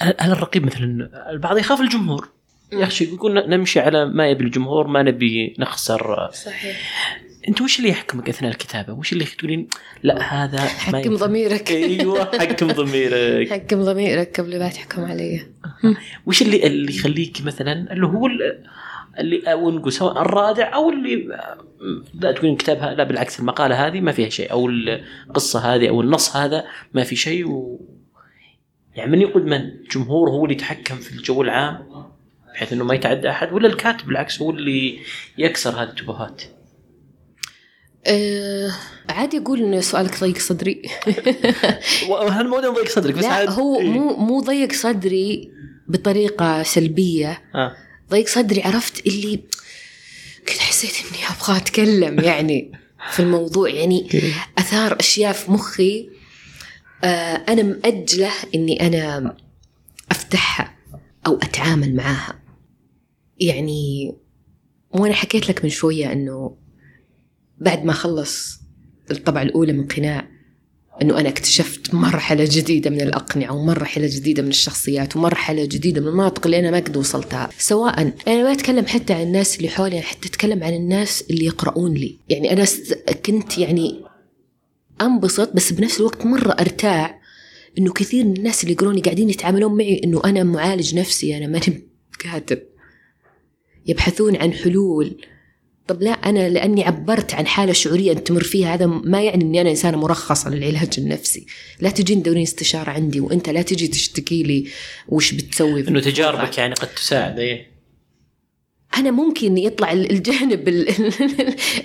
هل 0.00 0.32
الرقيب 0.32 0.66
مثلا 0.66 1.10
البعض 1.30 1.58
يخاف 1.58 1.80
الجمهور؟ 1.80 2.28
يخشى 2.72 3.04
يقول 3.04 3.48
نمشي 3.48 3.80
على 3.80 4.06
ما 4.06 4.28
يبي 4.28 4.44
الجمهور 4.44 4.86
ما 4.86 5.02
نبي 5.02 5.54
نخسر. 5.58 6.30
صحيح. 6.32 6.76
أنت 7.48 7.60
وش 7.60 7.78
اللي 7.78 7.88
يحكمك 7.90 8.28
أثناء 8.28 8.50
الكتابة؟ 8.50 8.92
وش 8.92 9.12
اللي 9.12 9.24
تقولين 9.24 9.68
لا 10.02 10.22
هذا 10.44 10.60
حكم. 10.60 11.14
ضميرك. 11.14 11.70
أيوه 11.70 12.24
حكم 12.38 12.66
ضميرك. 12.82 13.50
حكم 13.52 13.82
ضميرك 13.82 14.40
قبل 14.40 14.58
ما 14.58 14.68
تحكم 14.68 15.04
علي. 15.04 15.46
وش 16.26 16.42
اللي 16.42 16.66
اللي 16.66 16.96
يخليك 16.96 17.40
مثلا 17.44 17.92
اللي 17.92 18.06
هو 18.06 18.26
ال- 18.26 18.64
اللي 19.18 19.52
أو 19.52 19.70
نقول 19.70 19.92
سواء 19.92 20.22
الرادع 20.22 20.74
أو 20.74 20.90
اللي 20.90 21.26
لا 22.14 22.32
تقولين 22.32 22.56
كتابها 22.56 22.94
لا 22.94 23.04
بالعكس 23.04 23.40
المقالة 23.40 23.86
هذه 23.86 24.00
ما 24.00 24.12
فيها 24.12 24.28
شيء 24.28 24.50
أو 24.52 24.68
القصة 24.68 25.74
هذه 25.74 25.88
أو 25.88 26.00
النص 26.00 26.36
هذا 26.36 26.64
ما 26.94 27.04
في 27.04 27.16
شيء 27.16 27.48
و 27.48 27.80
يعني 29.00 29.12
من 29.12 29.20
يقود 29.20 29.44
من؟ 29.44 29.60
الجمهور 29.60 30.30
هو 30.30 30.44
اللي 30.44 30.54
يتحكم 30.54 30.96
في 30.96 31.12
الجو 31.12 31.42
العام 31.42 31.86
بحيث 32.54 32.72
إنه 32.72 32.84
ما 32.84 32.94
يتعدى 32.94 33.30
أحد 33.30 33.52
ولا 33.52 33.68
الكاتب 33.68 34.06
بالعكس 34.06 34.42
هو 34.42 34.50
اللي 34.50 34.98
يكسر 35.38 35.70
هذه 35.70 35.88
التبهات؟ 35.88 36.42
أه 38.06 38.72
عادي 39.08 39.38
أقول 39.38 39.62
ان 39.62 39.80
سؤالك 39.80 40.20
ضيق 40.20 40.38
صدري. 40.38 40.82
وهل 42.08 42.48
مو 42.48 42.60
ضيق 42.60 42.88
صدرك؟ 42.88 43.14
بس 43.14 43.24
لا 43.24 43.50
هو 43.50 43.80
إيه. 43.80 43.88
مو 43.88 44.16
مو 44.16 44.40
ضيق 44.40 44.72
صدري 44.72 45.50
بطريقة 45.88 46.62
سلبية. 46.62 47.42
آه. 47.54 47.76
ضيق 48.10 48.26
صدري 48.28 48.62
عرفت؟ 48.62 49.06
اللي 49.06 49.36
كنت 50.48 50.58
حسيت 50.58 50.92
إني 50.92 51.18
أبغى 51.36 51.56
أتكلم 51.56 52.20
يعني 52.20 52.72
في 53.10 53.20
الموضوع. 53.20 53.68
يعني 53.68 54.08
أثار 54.58 54.96
أشياء 55.00 55.32
في 55.32 55.50
مخي 55.50 56.19
أنا 57.48 57.62
مأجلة 57.62 58.30
إني 58.54 58.86
أنا 58.86 59.36
أفتحها 60.10 60.76
أو 61.26 61.36
أتعامل 61.36 61.96
معاها. 61.96 62.40
يعني 63.40 64.12
وأنا 64.90 65.14
حكيت 65.14 65.48
لك 65.48 65.64
من 65.64 65.70
شوية 65.70 66.12
إنه 66.12 66.56
بعد 67.58 67.84
ما 67.84 67.92
خلص 67.92 68.60
الطبعة 69.10 69.42
الأولى 69.42 69.72
من 69.72 69.86
قناع 69.86 70.28
إنه 71.02 71.20
أنا 71.20 71.28
اكتشفت 71.28 71.94
مرحلة 71.94 72.44
جديدة 72.50 72.90
من 72.90 73.00
الأقنعة 73.00 73.52
ومرحلة 73.52 74.06
جديدة 74.06 74.42
من 74.42 74.48
الشخصيات 74.48 75.16
ومرحلة 75.16 75.64
جديدة 75.64 76.00
من 76.00 76.08
المناطق 76.08 76.46
اللي 76.46 76.58
أنا 76.58 76.70
ما 76.70 76.76
قد 76.76 76.96
وصلتها. 76.96 77.48
سواء 77.58 78.00
أنا 78.00 78.42
ما 78.42 78.52
أتكلم 78.52 78.86
حتى 78.86 79.12
عن 79.12 79.22
الناس 79.22 79.56
اللي 79.56 79.68
حولي 79.68 79.96
أنا 79.96 80.06
حتى 80.06 80.28
أتكلم 80.28 80.64
عن 80.64 80.74
الناس 80.74 81.24
اللي 81.30 81.44
يقرؤون 81.44 81.94
لي. 81.94 82.18
يعني 82.28 82.52
أنا 82.52 82.64
كنت 83.26 83.58
يعني 83.58 84.02
انبسط 85.00 85.52
بس 85.56 85.72
بنفس 85.72 86.00
الوقت 86.00 86.26
مرة 86.26 86.50
أرتاع 86.60 87.20
إنه 87.78 87.92
كثير 87.92 88.24
من 88.24 88.36
الناس 88.36 88.62
اللي 88.62 88.72
يقروني 88.72 89.00
قاعدين 89.00 89.30
يتعاملون 89.30 89.76
معي 89.76 90.00
إنه 90.04 90.22
أنا 90.24 90.42
معالج 90.42 90.94
نفسي 90.94 91.36
أنا 91.36 91.46
ماني 91.46 91.88
كاتب. 92.18 92.62
يبحثون 93.86 94.36
عن 94.36 94.52
حلول. 94.52 95.24
طب 95.86 96.02
لا 96.02 96.10
أنا 96.10 96.48
لأني 96.48 96.84
عبرت 96.84 97.34
عن 97.34 97.46
حالة 97.46 97.72
شعورية 97.72 98.12
أنت 98.12 98.26
تمر 98.26 98.42
فيها 98.42 98.74
هذا 98.74 98.86
ما 98.86 99.22
يعني 99.22 99.44
إني 99.44 99.60
أنا 99.60 99.70
إنسانة 99.70 99.98
مرخصة 99.98 100.50
للعلاج 100.50 100.90
النفسي. 100.98 101.46
لا 101.80 101.90
تجين 101.90 102.22
تدورين 102.22 102.42
استشارة 102.42 102.90
عندي 102.90 103.20
وأنت 103.20 103.48
لا 103.48 103.62
تجي 103.62 103.88
تشتكي 103.88 104.42
لي 104.42 104.68
وش 105.08 105.32
بتسوي. 105.32 105.88
إنه. 105.88 106.00
تجاربك 106.00 106.58
يعني 106.58 106.74
قد 106.74 106.88
تساعد 106.88 107.38
إيه. 107.38 107.69
أنا 108.96 109.10
ممكن 109.10 109.58
يطلع 109.58 109.92
ال- 109.92 110.10
الجانب 110.10 110.68
ال- 110.68 110.88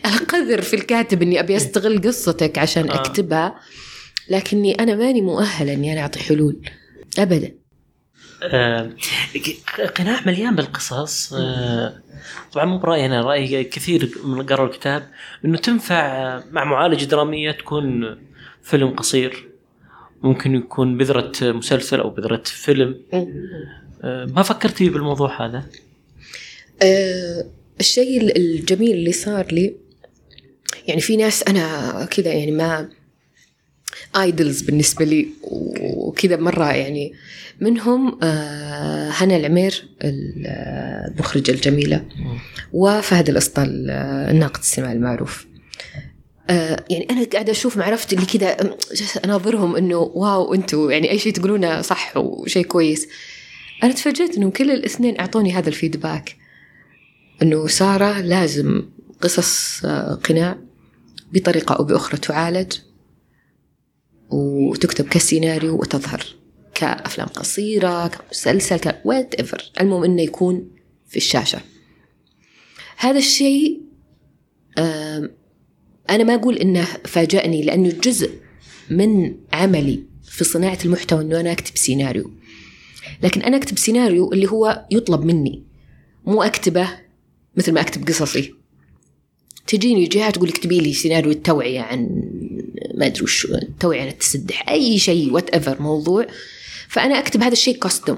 القذر 0.05 0.61
في 0.61 0.73
الكاتب 0.75 1.21
إني 1.21 1.39
أبي 1.39 1.55
أستغل 1.55 2.01
قصتك 2.01 2.57
عشان 2.57 2.89
آه. 2.91 2.95
أكتبها 2.95 3.55
لكني 4.29 4.73
أنا 4.73 4.95
ماني 4.95 5.21
مؤهله 5.21 5.73
إني 5.73 5.93
أنا 5.93 6.01
أعطي 6.01 6.19
حلول 6.19 6.57
ابدا 7.19 7.51
آه، 8.43 8.89
قناع 9.97 10.19
مليان 10.25 10.55
بالقصص 10.55 11.33
آه، 11.33 12.01
طبعا 12.51 12.65
مو 12.65 12.77
برأيي 12.77 13.05
أنا 13.05 13.21
رايي 13.21 13.63
كثير 13.63 14.11
من 14.23 14.45
قرأوا 14.45 14.67
الكتاب 14.67 15.07
إنه 15.45 15.57
تنفع 15.57 16.41
مع 16.51 16.63
معالجه 16.63 17.05
درامية 17.05 17.51
تكون 17.51 18.17
فيلم 18.63 18.89
قصير 18.89 19.47
ممكن 20.23 20.55
يكون 20.55 20.97
بذرة 20.97 21.31
مسلسل 21.41 21.99
أو 21.99 22.09
بذرة 22.09 22.41
فيلم 22.45 23.01
آه، 23.13 24.25
ما 24.25 24.41
فكرتي 24.43 24.89
بالموضوع 24.89 25.45
هذا؟ 25.45 25.63
أه 26.81 27.45
الشيء 27.79 28.21
ال- 28.21 28.37
الجميل 28.37 28.91
اللي 28.91 29.11
صار 29.11 29.45
لي 29.51 29.75
يعني 30.87 31.01
في 31.01 31.17
ناس 31.17 31.43
أنا 31.43 32.05
كذا 32.11 32.33
يعني 32.33 32.51
ما 32.51 32.89
ايدلز 34.21 34.61
بالنسبة 34.61 35.05
لي 35.05 35.27
وكذا 35.43 36.35
مرة 36.35 36.71
يعني 36.73 37.13
منهم 37.61 38.19
آه 38.23 39.09
هنا 39.09 39.37
العمير 39.37 39.87
ال- 40.03 40.47
المخرجة 41.13 41.51
الجميلة 41.51 42.05
وفهد 42.73 43.29
الأسطل 43.29 43.87
آه، 43.89 44.31
الناقد 44.31 44.59
السينمائي 44.59 44.95
المعروف. 44.97 45.45
آه 46.49 46.83
يعني 46.89 47.07
أنا 47.09 47.23
قاعدة 47.25 47.51
أشوف 47.51 47.77
معرفتي 47.77 48.15
اللي 48.15 48.25
كذا 48.27 48.57
أناظرهم 49.25 49.75
إنه 49.75 49.97
wow 49.97 50.53
أنتم 50.53 50.91
يعني 50.91 51.11
أي 51.11 51.19
شيء 51.19 51.33
تقولونه 51.33 51.81
صح 51.81 52.17
وشيء 52.17 52.65
كويس. 52.65 53.07
أنا 53.83 53.93
تفاجأت 53.93 54.37
إنهم 54.37 54.49
كل 54.51 54.71
الاثنين 54.71 55.19
أعطوني 55.19 55.53
هذا 55.53 55.69
ال 55.69 55.77
feedback 55.77 56.35
إنه 57.41 57.67
سارة 57.67 58.21
لازم 58.21 58.83
قصص 59.21 59.85
آه، 59.85 60.13
قناع 60.13 60.57
بطريقة 61.33 61.75
أو 61.75 61.83
بأخرى 61.83 62.17
تعالج 62.17 62.73
وتكتب 64.29 65.07
كسيناريو 65.07 65.75
وتظهر 65.75 66.25
كأفلام 66.75 67.27
قصيرة 67.27 68.07
كمسلسل 68.07 68.77
ك 68.77 69.01
whatever 69.05 69.71
المهم 69.81 70.03
إنه 70.03 70.21
يكون 70.21 70.71
في 71.07 71.17
الشاشة. 71.17 71.61
هذا 72.97 73.17
الشيء 73.17 73.81
أنا 76.09 76.23
ما 76.23 76.35
أقول 76.35 76.57
إنه 76.57 76.83
فاجأني 77.05 77.61
لأنه 77.61 77.89
جزء 77.89 78.31
من 78.89 79.37
عملي 79.53 80.03
في 80.23 80.43
صناعة 80.43 80.77
المحتوى 80.85 81.21
إنه 81.21 81.39
أنا 81.39 81.51
أكتب 81.51 81.77
سيناريو. 81.77 82.31
لكن 83.23 83.41
أنا 83.41 83.57
أكتب 83.57 83.77
سيناريو 83.77 84.33
اللي 84.33 84.47
هو 84.47 84.85
يطلب 84.91 85.25
مني 85.25 85.63
مو 86.25 86.43
أكتبه 86.43 86.89
مثل 87.57 87.71
ما 87.71 87.81
أكتب 87.81 88.07
قصصي. 88.07 88.53
تجيني 89.67 90.07
جهة 90.07 90.29
تقول 90.29 90.49
اكتبي 90.49 90.79
لي 90.79 90.93
سيناريو 90.93 91.31
التوعية 91.31 91.81
عن 91.81 92.09
ما 92.95 93.05
أدري 93.05 93.23
وش 93.23 93.45
التوعية 93.45 94.01
عن 94.01 94.07
التسدح 94.07 94.69
أي 94.69 94.99
شيء 94.99 95.31
whatever 95.31 95.81
موضوع. 95.81 96.27
فأنا 96.87 97.19
أكتب 97.19 97.43
هذا 97.43 97.53
الشيء 97.53 97.77
custom 97.77 98.17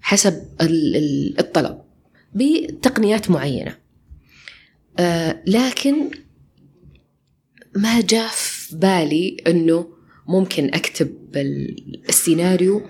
حسب 0.00 0.42
الطلب 1.40 1.78
بتقنيات 2.34 3.30
معينة. 3.30 3.76
آه 4.98 5.42
لكن 5.46 6.10
ما 7.76 8.00
جاء 8.00 8.28
في 8.28 8.76
بالي 8.76 9.36
إنه 9.46 9.88
ممكن 10.28 10.74
أكتب 10.74 11.14
السيناريو 12.08 12.82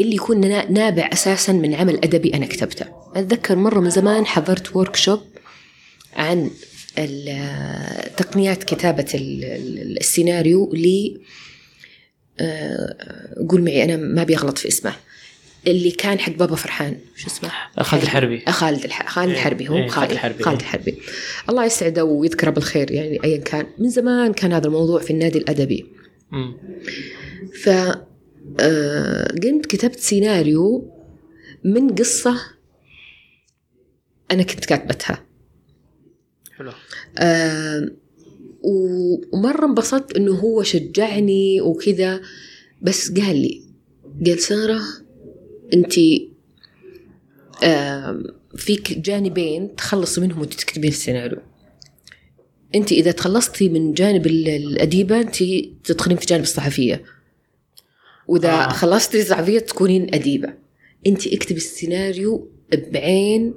اللي 0.00 0.14
يكون 0.14 0.40
نابع 0.72 1.10
أساسا 1.12 1.52
من 1.52 1.74
عمل 1.74 1.94
أدبي 1.94 2.34
أنا 2.34 2.46
كتبته. 2.46 3.03
أتذكر 3.16 3.56
مرة 3.56 3.80
من 3.80 3.90
زمان 3.90 4.26
حضرت 4.26 4.76
ورك 4.76 4.96
شوب 4.96 5.22
عن 6.16 6.50
تقنيات 8.16 8.64
كتابة 8.64 9.06
السيناريو 9.14 10.72
ل 10.74 11.18
آه، 12.40 13.44
قول 13.48 13.64
معي 13.64 13.84
أنا 13.84 13.96
ما 13.96 14.24
بيغلط 14.24 14.58
في 14.58 14.68
اسمه. 14.68 14.92
اللي 15.66 15.90
كان 15.90 16.18
حق 16.18 16.32
بابا 16.32 16.56
فرحان. 16.56 16.98
شو 17.16 17.26
اسمه؟ 17.26 17.50
خالد 17.80 18.02
الحربي. 18.02 18.42
خالد 18.48 18.84
الح... 18.84 19.08
خالد 19.08 19.28
إيه، 19.28 19.36
الحربي 19.36 19.68
هو 19.68 19.76
إيه، 19.76 19.88
خالد 19.88 20.10
الحربي. 20.10 20.44
خالد 20.44 20.60
الحربي. 20.60 20.98
الله 21.48 21.64
يسعده 21.64 22.04
ويذكره 22.04 22.50
بالخير 22.50 22.90
يعني 22.90 23.24
ايا 23.24 23.36
كان. 23.36 23.66
من 23.78 23.88
زمان 23.88 24.32
كان 24.32 24.52
هذا 24.52 24.66
الموضوع 24.66 25.00
في 25.00 25.10
النادي 25.10 25.38
الأدبي. 25.38 25.86
ف 27.62 27.68
آه، 28.60 29.28
قمت 29.42 29.66
كتبت 29.66 30.00
سيناريو 30.00 30.90
من 31.64 31.94
قصة 31.94 32.40
أنا 34.34 34.42
كنت 34.42 34.64
كاتبتها 34.64 35.26
حلو. 36.56 36.72
آه 37.18 37.90
ومرة 39.32 39.66
انبسطت 39.66 40.16
إنه 40.16 40.32
هو 40.32 40.62
شجعني 40.62 41.60
وكذا 41.60 42.20
بس 42.82 43.10
قال 43.10 43.36
لي 43.36 43.62
قال 44.26 44.38
سارة 44.40 44.80
انت 45.74 45.94
فيك 48.56 48.98
جانبين 48.98 49.76
تخلصي 49.76 50.20
منهم 50.20 50.40
وانت 50.40 50.54
تكتبين 50.54 50.90
السيناريو. 50.90 51.38
انت 52.74 52.92
إذا 52.92 53.10
تخلصتي 53.10 53.68
من 53.68 53.92
جانب 53.92 54.26
الأديبة 54.26 55.20
انت 55.20 55.36
تدخلين 55.84 56.16
في 56.16 56.26
جانب 56.26 56.42
الصحفية. 56.42 57.04
وإذا 58.28 58.52
آه. 58.52 58.68
خلصتي 58.68 59.20
الصحفية 59.20 59.58
تكونين 59.58 60.14
أديبة. 60.14 60.54
انت 61.06 61.26
اكتبي 61.26 61.56
السيناريو 61.56 62.48
بعين 62.72 63.54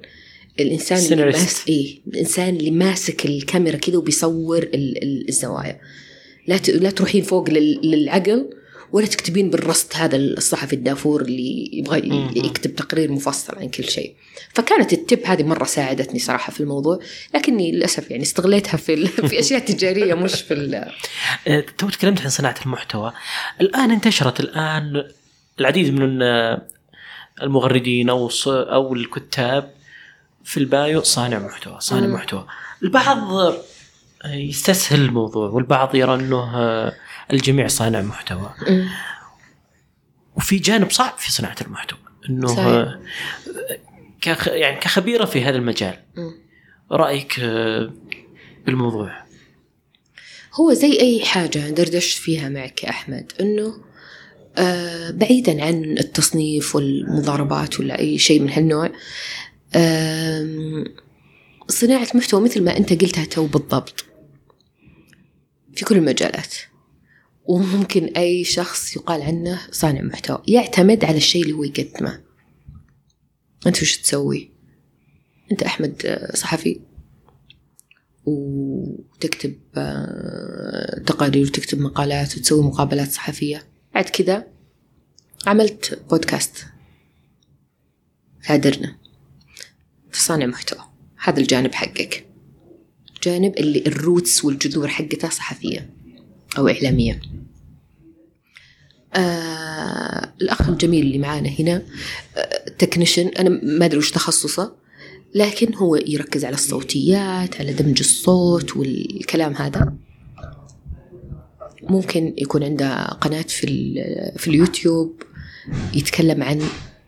الإنسان 0.60 0.97
اللي 0.97 1.26
ماسك 1.26 1.68
إيه 1.70 1.99
الإنسان 2.08 2.55
اللي 2.55 2.72
ماسك 2.72 3.26
الكاميرا 3.26 3.78
كذا 3.78 3.97
وبيصور 3.97 4.70
الزوايا. 4.74 5.80
لا 6.47 6.55
لا 6.55 6.89
تروحين 6.89 7.24
فوق 7.24 7.49
للعقل 7.49 8.49
ولا 8.91 9.05
تكتبين 9.05 9.49
بالرصد 9.49 9.88
هذا 9.95 10.18
الصحفي 10.18 10.74
الدافور 10.74 11.22
اللي 11.22 11.70
يبغى 11.74 12.30
يكتب 12.36 12.76
تقرير 12.76 13.12
مفصل 13.12 13.55
عن 13.58 13.70
كل 13.70 13.84
شيء. 13.84 14.14
فكانت 14.53 14.93
ال 14.93 15.00
tip 15.00 15.20
هذه 15.26 15.43
مرة 15.43 15.64
ساعدتني 15.64 16.20
صراحة 16.20 16.53
في 16.53 16.60
الموضوع 16.60 16.99
لكني 17.36 17.72
للأسف 17.72 18.12
يعني 18.12 18.24
استغليتها 18.24 18.78
في 18.78 19.08
في 19.28 19.39
أشياء 19.39 19.60
تجارية 19.60 20.14
مش 20.14 20.34
في 20.34 20.53
أه، 21.47 21.66
توك 21.78 21.89
تكلمت 21.89 22.22
عن 22.22 22.30
صناعة 22.30 22.55
المحتوى. 22.66 23.14
الآن 23.62 23.91
انتشرت 23.91 24.39
الآن 24.39 25.03
العديد 25.60 25.93
من 25.93 26.22
المغردين 27.41 28.10
أو 28.10 28.30
أو 28.47 28.93
الكتاب 28.93 29.76
في 30.48 30.58
البايو 30.58 31.04
صانع 31.04 31.39
محتوى 31.39 31.78
صانع 31.80 32.08
محتوى. 32.08 32.48
البعض 32.84 33.54
يستسهل 34.26 35.02
الموضوع 35.02 35.50
والبعض 35.50 35.95
يرى 35.95 36.16
أنه 36.16 36.58
الجميع 37.34 37.68
صانع 37.68 38.02
محتوى. 38.02 38.54
وفي 40.36 40.58
جانب 40.58 40.91
صعب 40.91 41.18
في 41.18 41.32
صناعة 41.32 41.56
المحتوى 41.62 42.00
أنه 42.30 42.48
صحيح. 42.48 42.98
كخ 44.22 44.48
يعني 44.48 44.80
كخبيرة 44.80 45.26
في 45.26 45.43
هذا 45.43 45.58
المجال. 45.58 46.00
رأيك 46.91 47.39
بالموضوع؟ 48.66 49.24
هو 50.54 50.74
زي 50.74 51.00
أي 51.00 51.26
حاجة 51.26 51.70
دردشت 51.70 52.18
فيها 52.18 52.50
معك 52.50 52.84
يا 52.84 52.89
أحمد 52.89 53.32
أنه 53.41 53.74
آه 54.58 55.12
بعيدا 55.12 55.64
عن 55.64 55.84
التصنيف 55.84 56.76
والمضاربات 56.76 57.80
ولا 57.80 58.00
أي 58.00 58.18
شيء 58.18 58.41
من 58.41 58.50
هالنوع 58.50 58.86
آه 58.86 58.91
صناعة 61.70 62.07
محتوى 62.15 62.41
مثل 62.41 62.63
ما 62.63 62.78
أنت 62.78 63.01
قلتها 63.01 63.26
تو 63.26 63.47
بالضبط. 63.47 64.05
في 65.76 65.86
كل 65.86 65.97
المجالات. 65.97 66.55
وممكن 67.45 68.03
أي 68.05 68.43
شخص 68.43 68.95
يقال 68.95 69.22
عنه 69.22 69.61
صانع 69.72 70.01
محتوى. 70.01 70.41
يعتمد 70.47 71.05
على 71.05 71.18
الشيء 71.18 71.43
اللي 71.43 71.53
هو 71.53 71.63
يقدمه. 71.63 72.24
أنت 73.68 73.82
وش 73.82 73.97
تسوي؟ 73.97 74.51
أنت 75.51 75.63
أحمد 75.63 76.20
صحفي. 76.34 76.82
وتكتب 78.26 79.55
آه، 79.78 80.99
تقارير 81.05 81.45
وتكتب 81.45 81.80
مقالات 81.80 82.38
وتسوي 82.38 82.63
مقابلات 82.63 83.11
صحفية. 83.11 83.68
بعد 83.93 84.03
كذا 84.09 84.47
عملت 85.47 86.03
بودكاست. 86.09 86.65
كادرنا. 88.45 89.07
صانع 90.20 90.45
محتوى. 90.45 90.80
هذا 91.24 91.39
الجانب 91.39 91.74
حقك. 91.74 92.26
جانب 93.24 93.57
اللي 93.57 93.84
ال 93.88 93.97
roots 93.97 94.45
والجذور 94.45 94.88
حقتها 94.88 95.30
صحفية 95.30 95.89
أو 96.57 96.68
إعلامية. 96.68 97.22
آه 99.15 100.34
الأخ 100.41 100.70
الجميل 100.70 101.05
اللي 101.05 101.18
معانا 101.18 101.49
هنا 101.59 101.84
آه 102.38 102.70
technician 102.70 103.28
أنا 103.28 103.49
ما 103.49 103.86
أدري 103.86 103.97
وش 103.97 104.11
تخصصه 104.11 104.76
لكن 105.36 105.74
هو 105.74 105.95
يركز 105.95 106.45
على 106.45 106.53
الصوتيات 106.53 107.55
على 107.61 107.74
دمج 107.74 107.99
الصوت 107.99 108.78
والكلام 108.78 109.53
هذا. 109.53 109.93
ممكن 111.84 112.34
يكون 112.38 112.63
عنده 112.63 113.03
قناة 113.05 113.41
في, 113.41 113.68
في 114.38 114.47
اليوتيوب 114.47 115.22
يتكلم 115.93 116.43
عن 116.43 116.61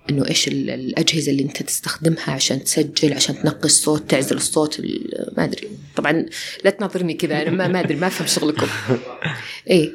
إنه 0.10 0.28
إيش 0.28 0.48
الأجهزة 0.48 1.32
اللي 1.32 1.44
أنت 1.44 1.64
تستخدمها 1.64 2.32
عشان 2.32 2.64
تسجل 2.64 3.14
عشان 3.14 3.36
تنقي 3.42 3.66
الصوت 3.66 4.10
تعزل 4.10 4.36
الصوت 4.36 4.82
ما 5.38 5.44
أدري. 5.44 5.68
طبعا 5.96 6.26
لا 6.64 6.70
تناظرني 6.70 7.14
كذا 7.14 7.42
أنا 7.42 7.68
ما 7.68 7.80
أدري 7.80 7.96
ما 7.96 8.08
أفهم 8.08 8.28
شغلكم. 8.28 8.68
إيه 9.70 9.92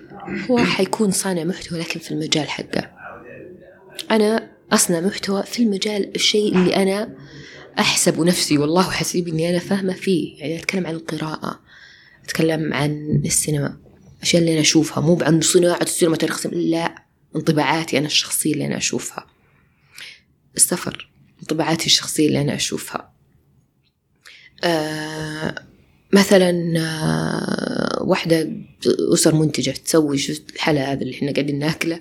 هو 0.51 0.59
حيكون 0.59 1.11
صانع 1.11 1.45
محتوى 1.45 1.79
لكن 1.79 2.01
في 2.01 2.11
المجال 2.11 2.49
حقه. 2.49 2.91
أنا 4.11 4.51
أصنع 4.73 5.01
محتوى 5.01 5.43
في 5.43 5.63
المجال 5.63 6.15
الشيء 6.15 6.57
اللي 6.57 6.77
أنا 6.77 7.15
احسب 7.79 8.21
نفسي 8.21 8.59
والله 8.59 8.91
حسيب 8.91 9.29
إني 9.29 9.51
أنا 9.51 9.59
فاهمة 9.59 9.93
فيه. 9.93 10.41
يعني 10.41 10.59
أتكلم 10.59 10.87
عن 10.87 10.95
القراءة 10.95 11.61
أتكلم 12.25 12.75
عن 12.75 13.23
السينما. 13.25 13.77
الاشياء 14.17 14.43
اللي 14.43 14.53
أنا 14.53 14.61
أشوفها 14.61 15.01
مو 15.01 15.19
عن 15.23 15.41
صناعة 15.41 15.83
السينما 15.83 16.17
تاريخ 16.17 16.47
لا. 16.47 17.05
انطباعاتي 17.37 17.99
أنا 17.99 18.07
الشخصية 18.07 18.53
اللي 18.53 18.67
أنا 18.67 18.77
أشوفها. 18.77 19.27
السفر 20.57 21.09
انطباعاتي 21.43 21.87
الشخصية 21.87 22.29
اللي 22.29 22.41
أنا 22.41 22.55
أشوفها. 22.55 23.13
آه 24.65 25.55
مثلا 26.13 26.75
آه 26.79 28.03
واحدة 28.03 28.51
أسر 29.15 29.35
منتجة 29.35 29.71
تسوي 29.71 30.33
الحلا 30.55 30.93
هذا 30.93 31.03
اللي 31.03 31.15
إحنا 31.15 31.33
قاعدين 31.33 31.59
ناكله 31.59 32.01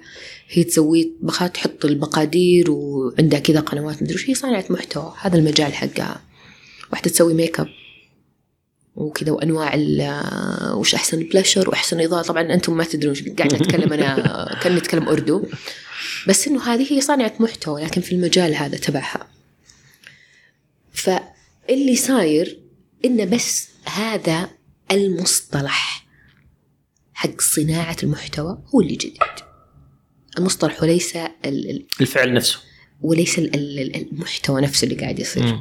هي 0.50 0.64
تسوي 0.64 1.12
طبخات 1.22 1.54
تحط 1.56 1.86
المقادير 1.86 2.72
وعندها 2.72 3.40
كذا 3.40 3.60
قنوات 3.60 4.04
مدري 4.04 4.24
هي 4.28 4.34
صانعة 4.34 4.66
محتوى. 4.70 5.14
هذا 5.22 5.38
المجال 5.38 5.74
حقها. 5.74 6.22
واحدة 6.92 7.12
تسوي 7.12 7.34
make 7.34 7.60
up 7.60 7.68
وكذا 8.96 9.32
وأنواع 9.32 9.74
وش 10.76 10.96
أحسن 10.96 11.18
البلاشر 11.22 11.70
وأحسن 11.70 12.02
إضاءة. 12.02 12.22
طبعا 12.22 12.54
أنتم 12.54 12.78
ما 12.78 12.84
تدرون 12.84 13.16
قاعد 13.38 13.54
اتكلم 13.54 13.94
أنا 13.94 14.16
كأني 14.64 14.78
أتكلم 14.78 15.10
أردو. 15.10 15.46
بس 16.28 16.48
إنه 16.48 16.64
هذه 16.74 16.94
هي 16.94 17.02
صانعة 17.02 17.34
محتوى 17.40 17.84
لكن 17.84 18.02
في 18.02 18.12
المجال 18.16 18.56
هذا 18.56 18.78
تبعها. 18.78 19.28
فاللي 20.94 21.96
صاير 21.96 22.60
إنه 23.06 23.26
بس 23.26 23.68
هذا 23.86 24.50
المصطلح 24.92 26.06
حق 27.14 27.42
صناعة 27.42 27.98
المحتوى 28.04 28.58
هو 28.76 28.82
اللي 28.82 28.96
جديد. 28.96 29.18
المصطلح 30.38 30.84
وليس 30.84 31.16
ال- 31.16 31.30
ال- 31.46 31.86
الفعل 32.02 32.34
نفسه. 32.34 32.60
وليس 33.02 33.40
ال- 33.40 33.56
ال- 33.56 33.96
المحتوى 33.96 34.62
نفسه 34.62 34.86
اللي 34.86 34.96
قاعد 34.96 35.20
يصير. 35.20 35.60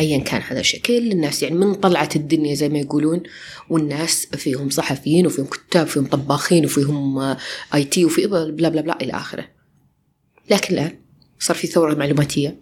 ايا 0.00 0.18
كان 0.18 0.42
هذا 0.42 0.60
الشيء 0.60 0.80
كل 0.80 1.12
الناس 1.12 1.42
يعني 1.42 1.54
من 1.54 1.74
طلعت 1.74 2.16
الدنيا 2.16 2.54
زي 2.54 2.68
ما 2.68 2.78
يقولون 2.78 3.22
والناس 3.70 4.26
فيهم 4.26 4.70
صحفيين 4.70 5.26
وفيهم 5.26 5.46
كتاب 5.46 5.86
وفيهم 5.86 6.06
طباخين 6.06 6.64
وفيهم 6.64 7.18
آه، 7.18 7.36
آي 7.74 7.84
تي 7.84 8.04
وفي 8.04 8.26
بلا 8.26 8.68
بلا 8.68 8.80
بلا 8.80 9.02
إلى 9.02 9.12
آخره. 9.12 9.48
لكن 10.50 10.74
الآن 10.74 10.98
صار 11.38 11.56
في 11.56 11.66
ثورة 11.66 11.94
معلوماتية 11.94 12.56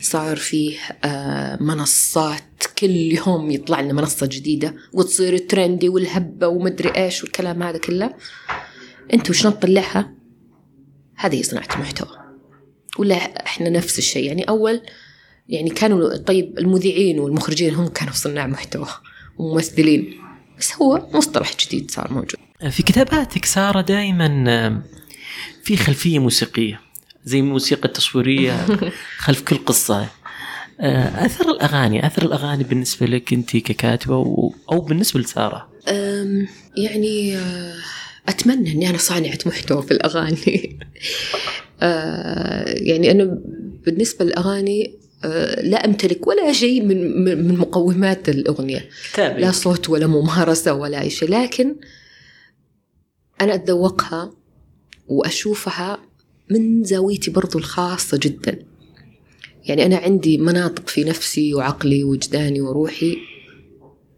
صار 0.00 0.36
فيه 0.36 0.78
آه، 1.04 1.62
منصات 1.62 2.42
كل 2.78 2.90
يوم 2.90 3.50
يطلع 3.50 3.80
لنا 3.80 3.92
منصة 3.92 4.26
جديدة 4.26 4.74
وتصير 4.92 5.38
ترندي 5.38 5.88
والهبة 5.88 6.46
ومدري 6.46 6.88
إيش 6.88 7.22
والكلام 7.22 7.62
هذا 7.62 7.78
كله. 7.78 8.14
انت 9.12 9.30
وش 9.30 9.46
نطلعها 9.46 10.14
هذه 11.16 11.36
هي 11.36 11.42
صناعة 11.42 11.68
المحتوى. 11.74 12.20
ولا 12.98 13.16
إحنا 13.16 13.70
نفس 13.70 13.98
الشيء. 13.98 14.24
يعني 14.24 14.42
أول 14.42 14.82
يعني 15.50 15.70
كانوا 15.70 16.16
طيب 16.16 16.58
المذيعين 16.58 17.18
والمخرجين 17.18 17.74
هم 17.74 17.88
كانوا 17.88 18.12
صناع 18.12 18.46
محتوى 18.46 18.86
وممثلين 19.38 20.14
بس 20.58 20.72
هو 20.82 21.08
مصطلح 21.14 21.50
جديد 21.66 21.90
صار 21.90 22.12
موجود. 22.12 22.36
في 22.70 22.82
كتاباتك 22.82 23.44
سارة 23.44 23.80
دائما 23.80 24.82
في 25.62 25.76
خلفية 25.76 26.18
موسيقية 26.18 26.80
زي 27.24 27.42
موسيقى 27.42 27.88
تصويرية 27.88 28.66
خلف 29.24 29.42
كل 29.42 29.56
قصة. 29.56 30.08
آه، 30.80 31.26
أثر 31.26 31.50
الأغاني 31.50 32.06
أثر 32.06 32.22
الأغاني 32.22 32.64
بالنسبة 32.64 33.06
لك 33.06 33.32
أنت 33.32 33.56
ككاتبة 33.56 34.14
أو 34.72 34.80
بالنسبة 34.80 35.20
لسارة؟ 35.20 35.68
يعني 36.76 37.36
آه، 37.36 37.74
أتمنى 38.28 38.72
أني 38.72 38.90
أنا 38.90 38.98
صانعة 38.98 39.38
محتوى 39.46 39.82
في 39.82 39.90
الأغاني. 39.90 40.78
آه، 41.82 42.64
يعني 42.68 43.10
أنا 43.10 43.38
بالنسبة 43.86 44.24
للأغاني 44.24 44.99
لا 45.62 45.84
أمتلك 45.84 46.26
ولا 46.26 46.52
شيء 46.52 46.82
من 46.82 47.24
من 47.24 47.56
مقومات 47.58 48.28
الأغنية. 48.28 48.88
كتابة 49.12 49.38
لا 49.38 49.50
صوت 49.50 49.90
ولا 49.90 50.06
ممارسة 50.06 50.74
ولا 50.74 51.00
أي 51.00 51.10
شيء. 51.10 51.30
لكن 51.30 51.76
أنا 53.40 53.54
أتذوقها 53.54 54.32
وأشوفها 55.08 55.98
من 56.50 56.84
زاويتي 56.84 57.30
برضو 57.30 57.58
الخاصة 57.58 58.18
جدا. 58.22 58.58
يعني 59.64 59.86
أنا 59.86 59.96
عندي 59.96 60.38
مناطق 60.38 60.88
في 60.88 61.04
نفسي 61.04 61.54
وعقلي 61.54 62.04
ووجداني 62.04 62.60
وروحي 62.60 63.16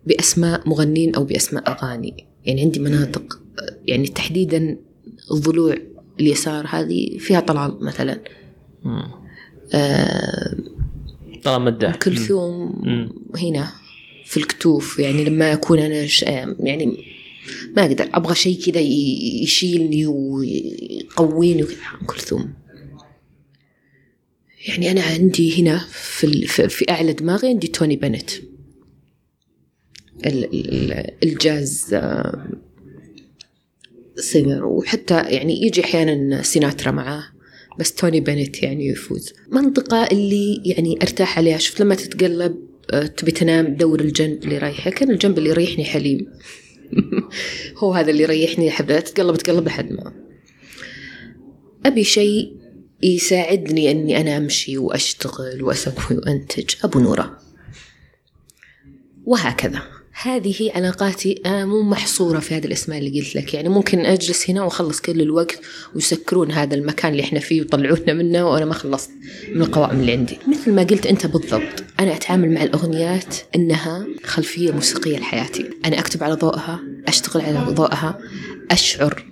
بأسماء 0.06 0.68
مغنين 0.68 1.14
أو 1.14 1.24
بأسماء 1.24 1.70
أغاني. 1.70 2.26
يعني 2.44 2.60
عندي 2.60 2.80
مناطق 2.80 3.40
يعني 3.84 4.08
تحديدا 4.08 4.78
الضلوع 5.30 5.76
اليسار 6.20 6.66
هذه 6.68 7.18
فيها 7.18 7.40
طلال 7.40 7.84
مثلا. 7.84 8.20
آه 9.74 10.56
طالما 11.42 11.70
مداح 11.70 11.96
كلثوم. 11.96 12.82
هنا 13.36 13.72
في 14.24 14.36
الكتوف 14.36 14.98
يعني 14.98 15.24
لما 15.24 15.52
أكون 15.52 15.78
أنا 15.78 16.06
ش... 16.06 16.22
يعني 16.22 16.96
ما 17.76 17.82
أقدر 17.86 18.08
أبغى 18.14 18.34
شيء 18.34 18.60
كذا 18.60 18.80
يشيلني 19.42 20.06
ويقويني 20.06 21.62
وكذا. 21.62 21.76
أم 22.00 22.06
كلثوم 22.06 22.54
يعني 24.68 24.90
أنا 24.90 25.02
عندي 25.02 25.62
هنا 25.62 25.86
في, 25.92 26.24
ال... 26.24 26.48
في- 26.48 26.90
أعلى 26.90 27.12
دماغي 27.12 27.48
عندي 27.48 27.66
توني 27.66 27.96
بنت. 27.96 28.30
ال... 30.26 30.44
ال... 30.54 31.10
الجاز 31.22 31.94
آه، 31.94 32.48
سينجر 34.16 34.64
وحتى 34.64 35.14
يعني 35.22 35.62
يجي 35.66 35.84
أحيانا 35.84 36.42
سيناترا 36.42 36.90
معاه. 36.90 37.24
بس 37.78 37.94
توني 37.94 38.20
بنت 38.20 38.62
يعني 38.62 38.86
يفوز. 38.86 39.32
منطقة 39.50 40.06
اللي 40.12 40.62
يعني 40.64 40.98
أرتاح 41.02 41.38
عليها. 41.38 41.58
شفت 41.58 41.80
لما 41.80 41.94
تتقلب 41.94 42.56
آه، 42.90 43.06
تبي 43.06 43.30
تنام 43.30 43.74
دور 43.76 44.00
الجنب 44.00 44.44
اللي 44.44 44.58
رايحة. 44.58 44.90
كان 44.90 45.10
الجنب 45.10 45.38
اللي 45.38 45.50
يريحني 45.50 45.84
حليم. 45.84 46.26
هو 47.78 47.94
هذا 47.94 48.10
اللي 48.10 48.22
يريحني 48.22 48.68
أحب 48.68 49.00
تقلب 49.00 49.36
تقلب 49.36 49.66
لحد 49.66 49.92
ما. 49.92 50.12
أبي 51.86 52.04
شيء 52.04 52.56
يساعدني 53.02 53.90
أني 53.90 54.20
أنا 54.20 54.36
أمشي 54.36 54.78
وأشتغل 54.78 55.62
وأسوي 55.62 55.94
وأنتج. 56.10 56.74
أبو 56.84 57.00
نورة. 57.00 57.38
وهكذا. 59.24 59.82
هذه 60.12 60.72
علاقاتي 60.74 61.40
أنا 61.46 61.64
مو 61.64 61.82
محصورة 61.82 62.38
في 62.38 62.56
هذه 62.56 62.66
الأسماء 62.66 62.98
اللي 62.98 63.20
قلت 63.20 63.36
لك. 63.36 63.54
يعني 63.54 63.68
ممكن 63.68 64.06
أجلس 64.06 64.50
هنا 64.50 64.62
وأخلص 64.62 65.00
كل 65.00 65.20
الوقت 65.20 65.60
ويسكرون 65.94 66.52
هذا 66.52 66.74
المكان 66.74 67.12
اللي 67.12 67.22
إحنا 67.22 67.40
فيه 67.40 67.60
ويطلعونا 67.60 68.12
منه 68.12 68.50
وأنا 68.50 68.64
ما 68.64 68.74
خلصت 68.74 69.10
من 69.54 69.62
القوائم 69.62 70.00
اللي 70.00 70.12
عندي. 70.12 70.38
مثل 70.48 70.72
ما 70.72 70.82
قلت 70.82 71.06
أنت 71.06 71.26
بالضبط 71.26 71.84
أنا 72.00 72.14
أتعامل 72.16 72.50
مع 72.50 72.62
الأغنيات 72.62 73.36
إنها 73.56 74.06
خلفية 74.24 74.72
موسيقية 74.72 75.18
لحياتي. 75.18 75.70
أنا 75.84 75.98
أكتب 75.98 76.24
على 76.24 76.34
ضوءها 76.34 76.80
أشتغل 77.08 77.42
على 77.42 77.58
ضوءها 77.58 78.18
أشعر 78.70 79.24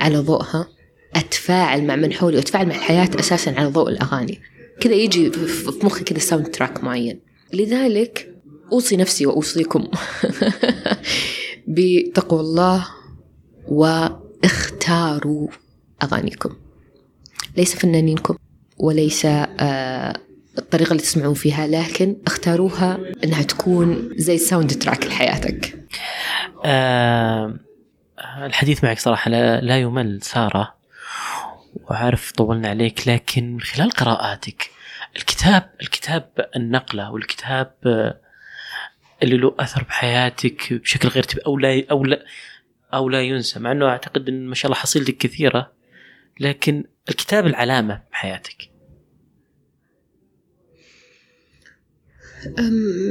على 0.00 0.18
ضوءها 0.18 0.68
أتفاعل 1.14 1.84
مع 1.84 1.96
من 1.96 2.12
حولي 2.12 2.36
وأتفاعل 2.36 2.66
مع 2.66 2.74
الحياة 2.74 3.10
أساسا 3.20 3.50
على 3.50 3.68
ضوء 3.68 3.88
الأغاني. 3.88 4.40
كذا 4.80 4.94
يجي 4.94 5.30
في 5.30 5.72
مخي 5.82 6.04
كذا 6.04 6.18
soundtrack 6.18 6.84
معين. 6.84 7.20
لذلك 7.52 8.35
أوصي 8.72 8.96
نفسي 8.96 9.26
وأوصيكم. 9.26 9.88
بتقوى 11.68 12.40
الله 12.40 12.86
واختاروا 13.68 15.48
أغانيكم. 16.02 16.56
ليس 17.56 17.76
فنانينكم 17.76 18.36
وليس 18.78 19.26
آه 19.26 20.16
الطريقة 20.58 20.90
اللي 20.90 21.02
تسمعون 21.02 21.34
فيها 21.34 21.66
لكن 21.66 22.16
اختاروها 22.26 22.98
إنها 23.24 23.42
تكون 23.42 24.10
زي 24.16 24.38
soundtrack 24.38 25.06
لحياتك. 25.06 25.78
آه 26.64 27.58
الحديث 28.38 28.84
معك 28.84 28.98
صراحة 28.98 29.30
لا, 29.30 29.80
يمل 29.80 30.22
سارة. 30.22 30.76
وعارف 31.90 32.32
طولنا 32.32 32.68
عليك 32.68 33.08
لكن 33.08 33.58
خلال 33.60 33.90
قراءاتك 33.90 34.70
الكتاب 35.16 35.70
الكتاب 35.82 36.30
النقلة 36.56 37.12
والكتاب 37.12 37.74
آه، 37.86 38.20
اللي 39.22 39.36
له 39.36 39.54
أثر 39.58 39.82
بحياتك 39.82 40.72
بشكل 40.72 41.08
غير 41.08 41.22
تب 41.22 41.38
أو 41.38 41.58
لا 41.58 41.84
أو 41.90 42.04
لا 42.04 42.24
أو 42.94 43.08
لا 43.08 43.22
ينسى 43.22 43.60
مع 43.60 43.72
أنه 43.72 43.86
أعتقد 43.86 44.28
أن 44.28 44.46
ما 44.46 44.54
شاء 44.54 44.66
الله 44.66 44.80
حصيلتك 44.80 45.16
كثيرة 45.16 45.72
لكن 46.40 46.84
الكتاب 47.08 47.46
العلامة 47.46 48.02
بحياتك. 48.12 48.70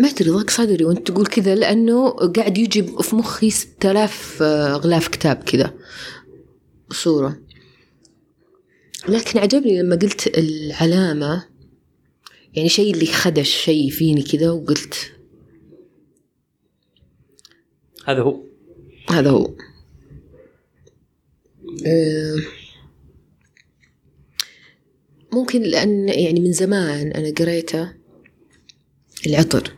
ما 0.01 0.09
أدري 0.09 0.29
ضاق 0.29 0.49
صدري 0.49 0.85
وأنت 0.85 1.11
تقول 1.11 1.25
كذا 1.25 1.55
لأنه 1.55 2.09
قاعد 2.09 2.57
يجي 2.57 2.83
في 2.83 3.15
مخي 3.15 3.49
6000 3.49 4.41
آه، 4.41 4.73
غلاف 4.73 5.07
كتاب 5.07 5.35
كذا 5.35 5.73
صورة. 6.91 7.39
لكن 9.07 9.39
عجبني 9.39 9.81
لما 9.81 9.95
قلت 9.95 10.37
العلامة 10.37 11.45
يعني 12.53 12.69
شيء 12.69 12.93
اللي 12.93 13.05
خدش 13.05 13.49
شيء 13.49 13.89
فيني 13.89 14.23
كذا 14.23 14.51
وقلت 14.51 15.14
هذا 18.05 18.21
هو. 18.21 18.43
هذا 19.09 19.29
هو. 19.29 19.55
آه، 21.85 22.37
ممكن 25.33 25.61
لأن 25.61 26.09
يعني 26.09 26.39
من 26.39 26.51
زمان 26.51 27.11
أنا 27.11 27.33
قريته 27.37 27.93
العطر. 29.27 29.73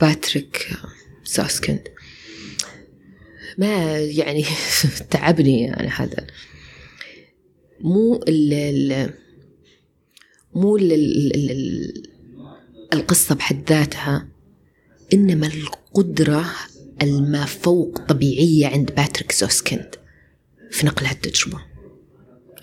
باتريك 0.00 0.68
سوسكند 1.24 1.88
ما 3.58 3.98
يعني 3.98 4.44
تعبني 5.10 5.62
يعني 5.62 5.88
هذا. 5.88 6.26
مو 7.80 8.20
ال 8.28 9.10
مو 10.54 10.76
ال 10.76 10.92
ال 10.92 12.08
القصة 12.92 13.34
بحد 13.34 13.70
ذاتها. 13.70 14.28
إنما 15.12 15.46
القدرة 15.46 16.44
الما 17.02 17.44
فوق 17.44 17.98
طبيعية 17.98 18.66
عند 18.66 18.94
باتريك 18.94 19.32
سوسكند 19.32 19.94
في 20.70 20.86
نقل 20.86 21.06
هالتجربة. 21.06 21.58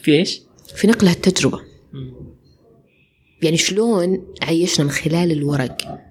في 0.04 0.12
إيش؟ 0.12 0.42
في 0.76 0.88
نقل 0.88 1.08
هالتجربة. 1.08 1.62
يعني 3.42 3.58
شلون 3.58 4.28
عيشنا 4.42 4.86
من 4.86 4.92
خلال 4.92 5.32
الورق؟ 5.32 6.02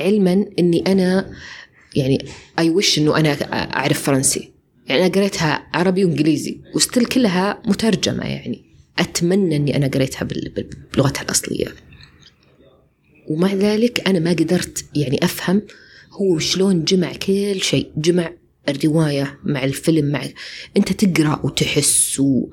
علما 0.00 0.46
إني 0.58 0.84
أنا 0.86 1.32
يعني 1.96 2.26
اي 2.58 2.70
وش 2.70 2.98
إنه 2.98 3.16
أنا 3.16 3.32
أعرف 3.76 4.02
فرنسي. 4.02 4.52
يعني 4.86 5.06
أنا 5.06 5.14
قريتها 5.14 5.66
عربي 5.74 6.04
وإنجليزي 6.04 6.60
وستيل 6.74 7.04
كلها 7.04 7.62
مترجمة 7.66 8.24
يعني. 8.24 8.64
أتمنى 8.98 9.56
إني 9.56 9.76
أنا 9.76 9.86
قريتها 9.86 10.28
بلغتها 10.94 11.22
الأصلية. 11.22 11.66
ومع 13.28 13.54
ذلك 13.54 14.08
أنا 14.08 14.18
ما 14.18 14.30
قدرت 14.30 14.84
يعني 14.94 15.24
أفهم 15.24 15.62
هو 16.12 16.38
شلون 16.38 16.84
جمع 16.84 17.12
كل 17.12 17.60
شيء 17.60 17.90
جمع 17.96 18.32
الرواية 18.68 19.38
مع 19.44 19.64
الفيلم 19.64 20.12
مع 20.12 20.22
أنت 20.76 20.92
تقرأ 21.04 21.40
وتحس 21.44 22.20
و... 22.20 22.46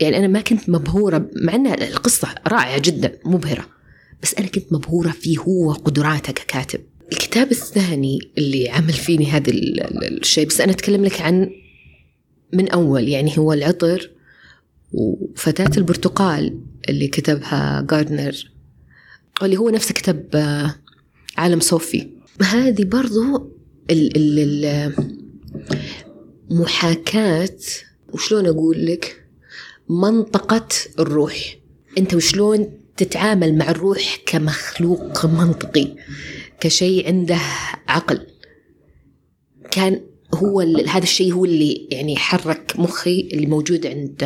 يعني 0.00 0.18
أنا 0.18 0.26
ما 0.26 0.40
كنت 0.40 0.68
مبهورة 0.68 1.30
مع 1.36 1.54
أن 1.54 1.66
القصة 1.66 2.34
رائعة 2.46 2.78
جدا 2.78 3.18
مبهرة 3.24 3.66
بس 4.22 4.34
أنا 4.34 4.46
كنت 4.46 4.72
مبهورة 4.72 5.10
فيه 5.10 5.38
هو 5.38 5.72
قدراته 5.72 6.32
ككاتب. 6.32 6.80
الكتاب 7.12 7.50
الثاني 7.50 8.18
اللي 8.38 8.68
عمل 8.68 8.92
فيني 8.92 9.26
هذا 9.26 9.50
الشيء 9.50 10.46
بس 10.46 10.60
أنا 10.60 10.72
أتكلم 10.72 11.04
لك 11.04 11.20
عن 11.20 11.50
من 12.52 12.68
أول 12.68 13.08
يعني 13.08 13.38
هو 13.38 13.52
العطر 13.52 14.10
وفتاة 14.92 15.70
البرتقال 15.76 16.60
اللي 16.88 17.08
كتبها 17.08 17.86
جاردنر. 17.90 18.50
واللي 19.42 19.56
هو 19.56 19.70
نفسه 19.70 19.94
كتب 19.94 20.26
آه، 20.34 20.74
عالم 21.36 21.60
صوفي. 21.60 22.08
هذه 22.42 22.84
برضو 22.84 23.52
ال 23.90 24.12
ال 24.16 24.92
محاكاة 26.50 27.58
وشلون 28.12 28.46
أقول 28.46 28.86
لك؟ 28.86 29.24
منطقة 29.88 30.68
الروح. 30.98 31.56
أنت 31.98 32.14
وشلون 32.14 32.70
تتعامل 32.96 33.58
مع 33.58 33.70
الروح 33.70 34.18
كمخلوق 34.26 35.26
منطقي 35.26 35.94
كشيء 36.60 37.06
عنده 37.06 37.38
عقل. 37.88 38.26
كان 39.70 40.00
هو 40.34 40.60
هذا 40.88 41.02
الشيء 41.02 41.32
هو 41.32 41.44
اللي 41.44 41.88
يعني 41.90 42.16
حرك 42.16 42.72
مخي 42.78 43.28
اللي 43.32 43.46
موجود 43.46 43.86
عند 43.86 44.24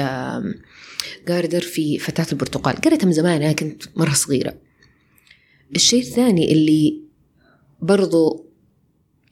جاردر 1.29 1.61
في 1.61 1.99
فتاة 1.99 2.27
البرتقال. 2.33 2.77
قريتها 2.77 3.07
من 3.07 3.13
زمان 3.13 3.43
أنا 3.43 3.53
كنت 3.53 3.83
مرة 3.97 4.13
صغيرة. 4.13 4.55
الشيء 5.75 6.01
الثاني 6.01 6.53
اللي 6.53 7.01
برضو 7.83 8.47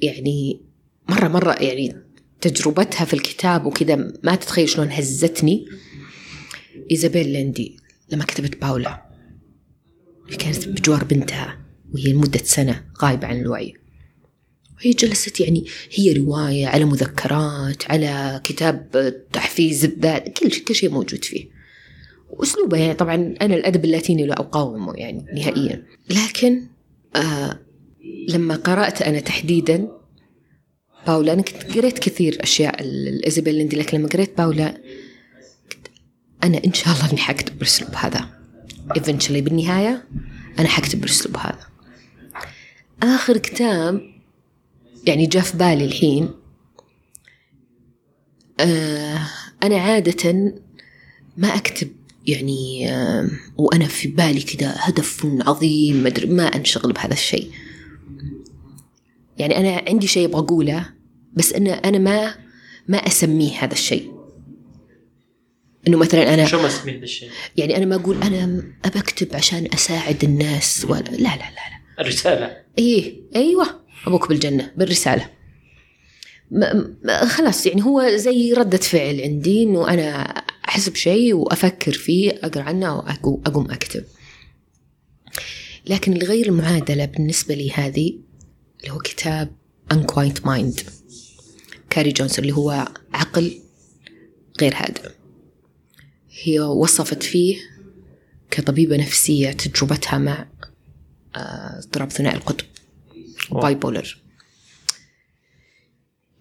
يعني 0.01 0.61
مرة 1.09 1.29
مرة 1.29 1.53
يعني 1.53 1.97
تجربتها 2.41 3.05
في 3.05 3.15
الكتاب 3.15 3.67
وكذا 3.67 4.13
ما 4.23 4.35
تتخيل 4.35 4.69
شلون 4.69 4.89
هزتني. 4.91 5.67
إيزابيل 6.91 7.29
ليندي 7.29 7.77
لما 8.13 8.25
كتبت 8.25 8.61
باولا 8.61 9.11
كانت 10.39 10.69
بجوار 10.69 11.05
بنتها 11.05 11.61
وهي 11.95 12.13
لمدة 12.13 12.41
سنة 12.45 12.85
غايبة 13.03 13.27
عن 13.27 13.41
الوعي. 13.41 13.75
وهي 14.77 14.91
جلست 14.91 15.41
يعني 15.41 15.67
هي 15.93 16.13
رواية 16.13 16.67
على 16.67 16.85
مذكرات 16.85 17.91
على 17.91 18.41
كتاب 18.45 18.91
تحفيز 19.33 19.85
الذات 19.85 20.39
كل 20.39 20.53
شيء 20.53 20.65
كل 20.65 20.75
شيء 20.75 20.91
موجود 20.91 21.25
فيه. 21.25 21.60
وأسلوبه 22.31 22.77
يعني 22.79 22.95
طبعا 22.95 23.15
أنا 23.15 23.55
الأدب 23.55 23.85
اللاتيني 23.85 24.27
لا 24.27 24.41
أقاومه 24.41 24.93
يعني 24.97 25.27
نهائيا. 25.35 25.87
لكن 26.11 26.67
آه 27.17 27.59
لما 28.29 28.57
قرأت 28.57 29.03
أنا 29.03 29.21
تحديدا 29.21 29.89
باولا 31.07 31.33
أنا 31.33 31.43
كنت 31.43 31.77
قريت 31.77 31.99
كثير 31.99 32.43
أشياء 32.43 32.81
الايزابيل 32.81 33.55
ليندي 33.55 33.77
لكن 33.77 33.99
لما 33.99 34.09
قريت 34.09 34.39
باولا 34.39 34.79
أنا 36.45 36.61
إن 36.65 36.73
شاء 36.73 36.95
الله 36.95 37.11
إني 37.11 37.19
حكتب 37.21 37.59
بالاسلوب 37.59 37.95
هذا. 37.95 38.41
Eventually 38.99 39.39
بالنهاية 39.41 40.05
أنا 40.59 40.69
حكتب 40.69 41.01
بالاسلوب 41.01 41.37
هذا. 41.37 41.67
آخر 43.03 43.37
كتاب 43.37 44.01
يعني 45.07 45.27
جاء 45.27 45.43
في 45.43 45.57
بالي 45.57 45.85
الحين 45.85 46.31
آه 48.61 49.19
أنا 49.63 49.77
عادة 49.81 50.55
ما 51.37 51.49
أكتب 51.49 51.89
يعني 52.31 52.87
وأنا 53.57 53.87
في 53.87 54.09
بالي 54.09 54.43
كذا 54.43 54.75
هدف 54.79 55.27
عظيم 55.41 56.03
مدري 56.03 56.27
ما 56.27 56.45
أنشغل 56.47 56.93
بهذا 56.93 57.13
الشيء. 57.13 57.51
يعني 59.39 59.57
أنا 59.57 59.85
عندي 59.89 60.07
شيء 60.07 60.27
أبغى 60.27 60.41
أقوله 60.41 60.87
بس 61.33 61.53
أنا 61.53 61.73
أنا 61.73 61.99
ما 61.99 62.35
ما 62.89 62.99
أسميه 62.99 63.65
هذا 63.65 63.73
الشيء. 63.73 64.13
إنه 65.89 65.97
مثلا 65.97 66.35
أنا 66.35 66.47
شو 66.47 66.61
ما 66.61 66.67
أسميه 66.67 66.97
هذا 66.97 67.05
الشيء؟ 67.05 67.31
يعني 67.57 67.77
أنا 67.77 67.87
ما 67.87 67.95
أقول 67.95 68.23
أنا 68.23 68.63
أبى 68.85 68.99
أكتب 68.99 69.37
عشان 69.37 69.69
أساعد 69.75 70.25
الناس 70.25 70.87
ولا 70.89 71.01
لا 71.01 71.17
لا 71.17 71.37
لا 71.37 71.71
لا. 71.71 72.01
الرسالة. 72.01 72.57
إيه 72.79 73.21
أيوه 73.37 73.67
أبوك 74.07 74.29
بالجنة 74.29 74.73
بالرسالة. 74.77 75.31
خلاص 77.27 77.67
يعني 77.67 77.85
هو 77.85 78.17
زي 78.17 78.53
ردة 78.53 78.79
فعل 78.79 79.21
عندي 79.21 79.63
إنه 79.63 79.89
أنا 79.89 80.35
أحس 80.71 80.89
بشيء 80.89 81.35
وأفكر 81.35 81.93
فيه 81.93 82.31
أقرأ 82.31 82.63
عنه 82.63 82.97
وأقوم 82.97 83.71
أكتب. 83.71 84.05
لكن 85.87 86.13
اللي 86.13 86.27
غير 86.27 86.47
المعادلة 86.47 87.05
بالنسبة 87.05 87.55
لي 87.55 87.71
هذه 87.71 88.19
اللي 88.81 88.93
هو 88.93 88.99
كتاب 88.99 89.57
Unquiet 89.95 90.41
Mind 90.45 90.83
كاي 91.91 92.13
جونز 92.13 92.39
اللي 92.39 92.53
هو 92.53 92.89
عقل 93.15 93.61
غير 94.61 94.75
هادئ. 94.77 95.11
هي 96.43 96.61
وصفت 96.61 97.23
فيه 97.23 97.57
كطبيبة 98.51 98.97
نفسية 98.97 99.51
تجربتها 99.53 100.19
مع 100.19 100.49
آه، 101.37 101.79
اضطراب 101.79 102.11
ثنائي 102.11 102.37
القطب 102.37 102.67
bipolar 103.53 104.19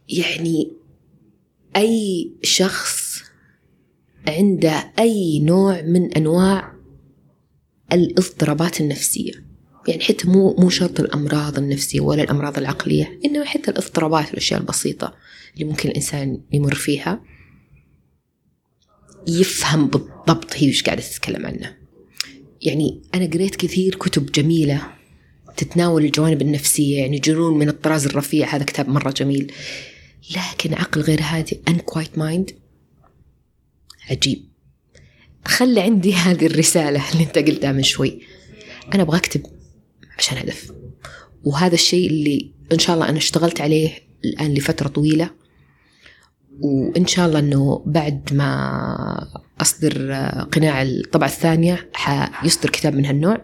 يعني 0.10 0.72
أي 1.76 2.32
شخص 2.44 3.09
عنده 4.30 4.94
أي 5.00 5.40
نوع 5.40 5.82
من 5.82 6.14
أنواع 6.14 6.74
الاضطرابات 7.94 8.82
النفسية. 8.82 9.32
يعني 9.88 10.04
حتى 10.04 10.28
مو 10.28 10.56
مو 10.56 10.70
شرط 10.70 11.00
الأمراض 11.00 11.58
النفسية 11.58 12.00
ولا 12.00 12.24
الأمراض 12.24 12.58
العقلية 12.58 13.20
إنما 13.26 13.46
حتى 13.46 13.72
الاضطرابات 13.72 14.28
والأشياء 14.28 14.60
البسيطة 14.60 15.14
اللي 15.54 15.66
ممكن 15.66 15.90
الإنسان 15.90 16.42
يمر 16.52 16.76
فيها 16.76 17.22
يفهم 19.28 19.88
بالضبط 19.88 20.54
هي 20.56 20.70
وش 20.70 20.84
قاعدة 20.84 21.02
تتكلم 21.02 21.46
عنه. 21.46 21.78
يعني 22.62 23.02
أنا 23.16 23.26
قريت 23.26 23.56
كثير 23.56 23.96
كتب 23.96 24.32
جميلة 24.32 24.82
تتناول 25.58 26.06
الجوانب 26.06 26.42
النفسية 26.42 26.98
يعني 26.98 27.20
جنون 27.20 27.58
من 27.58 27.70
الطراز 27.70 28.06
الرفيع 28.06 28.56
هذا 28.56 28.64
كتاب 28.64 28.90
مرة 28.90 29.12
جميل. 29.12 29.52
لكن 30.32 30.74
عقل 30.74 31.02
غير 31.02 31.20
هادي 31.22 31.60
Unquiet 31.70 32.20
Mind 32.20 32.54
عجيب. 34.10 34.46
خلي 35.46 35.82
عندي 35.82 36.14
هذه 36.14 36.46
الرسالة 36.46 37.12
اللي 37.12 37.24
انت 37.24 37.38
قلتها 37.38 37.72
من 37.72 37.84
شوي. 37.84 38.22
أنا 38.94 39.04
أبغى 39.04 39.18
أكتب 39.18 39.42
عشان 40.18 40.38
هدف 40.38 40.72
وهذا 41.44 41.74
الشيء 41.74 42.10
اللي 42.10 42.52
إن 42.72 42.80
شاء 42.80 42.96
الله 42.96 43.10
أنا 43.10 43.18
اشتغلت 43.18 43.62
عليه 43.62 43.94
الآن 44.26 44.54
لفترة 44.54 44.88
طويلة. 44.88 45.30
وإن 46.60 47.08
شاء 47.08 47.28
الله 47.28 47.40
أنه 47.40 47.84
بعد 47.86 48.34
ما 48.34 49.44
أصدر 49.62 50.14
قناع 50.52 50.82
الطبعة 50.82 51.28
الثانية 51.28 51.90
حيصدر 51.94 52.70
كتاب 52.70 52.96
من 52.96 53.06
هالنوع. 53.06 53.42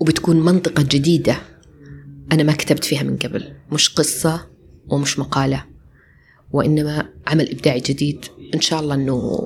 وبتكون 0.00 0.44
منطقة 0.44 0.82
جديدة 0.82 1.36
أنا 2.32 2.42
ما 2.42 2.52
كتبت 2.52 2.84
فيها 2.84 3.02
من 3.02 3.16
قبل. 3.16 3.54
مش 3.72 3.88
قصة 3.88 4.50
ومش 4.88 5.18
مقالة. 5.18 5.71
وإنما 6.52 7.08
عمل 7.26 7.50
إبداعي 7.50 7.80
جديد. 7.80 8.24
إن 8.54 8.60
شاء 8.60 8.80
الله 8.80 8.94
أنه 8.94 9.40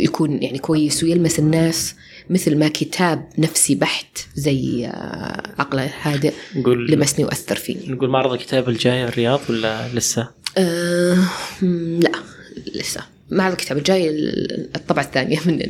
يكون 0.00 0.42
يعني 0.42 0.58
كويس 0.58 1.04
ويلمس 1.04 1.38
الناس 1.38 1.94
مثل 2.30 2.58
ما 2.58 2.68
كتاب 2.68 3.28
نفسي 3.38 3.74
بحت 3.74 4.18
زي 4.34 4.86
آه، 4.86 5.54
عقل 5.58 5.88
هادئ 6.02 6.32
نقول 6.56 6.90
لمسني 6.90 7.24
وأثر 7.24 7.56
فيني 7.56 7.80
نقول 7.88 8.10
معرض 8.10 8.32
الكتاب 8.32 8.68
الجاي 8.68 9.04
الرياض 9.04 9.40
ولا 9.48 9.88
لسه؟ 9.94 10.28
أه 10.58 11.18
لا 12.00 12.12
لسه. 12.74 13.00
معرض 13.30 13.52
الكتاب 13.52 13.78
الجاي 13.78 14.10
الطبعة 14.76 15.02
الثانية 15.02 15.38
من 15.46 15.60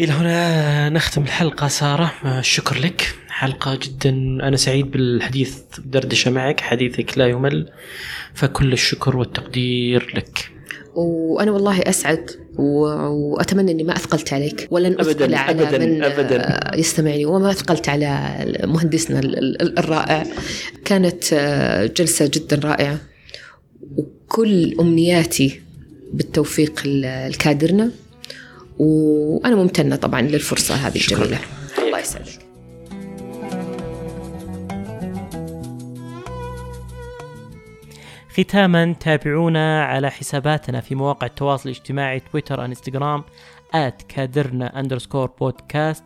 إلى 0.00 0.12
هنا 0.12 0.88
نختم 0.88 1.22
الحلقة 1.22 1.68
سارة. 1.68 2.12
الشكر 2.24 2.78
لك. 2.78 3.14
حلقة 3.42 3.78
جدا. 3.82 4.10
أنا 4.48 4.56
سعيد 4.56 4.90
بالحديث 4.90 5.58
دردشة 5.84 6.30
معك. 6.30 6.60
حديثك 6.60 7.18
لا 7.18 7.26
يمل. 7.26 7.68
فكل 8.34 8.72
الشكر 8.72 9.16
والتقدير 9.16 10.12
لك. 10.16 10.50
وأنا 10.94 11.50
والله 11.50 11.80
أسعد 11.80 12.30
وأتمنى 12.56 13.72
إني 13.72 13.82
ما 13.82 13.96
أثقلت 13.96 14.32
عليك. 14.32 14.68
ولن 14.70 15.00
أثقل 15.00 15.34
على 15.34 15.62
أبداً 15.62 15.78
من 15.78 16.04
أبداً. 16.04 16.70
يستمعني. 16.78 17.26
وما 17.26 17.50
أثقلت 17.50 17.88
على 17.88 18.44
مهندسنا 18.64 19.20
الرائع. 19.78 20.26
كانت 20.84 21.24
جلسة 21.96 22.30
جدا 22.34 22.60
رائعة. 22.68 22.98
وكل 23.96 24.74
أمنياتي 24.80 25.60
بالتوفيق 26.12 26.82
الكادرنا. 26.86 27.90
وأنا 28.78 29.56
ممتنة 29.56 29.96
طبعا 29.96 30.20
للفرصة 30.20 30.74
هذه 30.74 30.96
الجميلة. 30.96 31.38
الله 31.78 31.98
يسعدك. 31.98 32.41
ختاما 38.32 38.92
تابعونا 38.92 39.84
على 39.84 40.10
حساباتنا 40.10 40.80
في 40.80 40.94
مواقع 40.94 41.26
التواصل 41.26 41.70
الاجتماعي 41.70 42.20
تويتر 42.20 42.64
انستغرام 42.64 43.24
آت 43.74 44.02
كادرنا 44.02 44.80
أندرسكور 44.80 45.30
بودكاست 45.40 46.04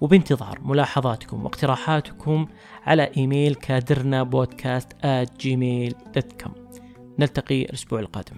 وبانتظار 0.00 0.58
ملاحظاتكم 0.62 1.44
واقتراحاتكم 1.44 2.46
على 2.86 3.10
إيميل 3.16 3.54
كادرنا 3.54 4.22
podcast 4.22 4.92
at 5.04 5.40
Gmail 5.40 5.94
dot 6.14 6.42
com 6.42 6.54
نلتقي 7.18 7.62
الأسبوع 7.62 8.00
القادم. 8.00 8.36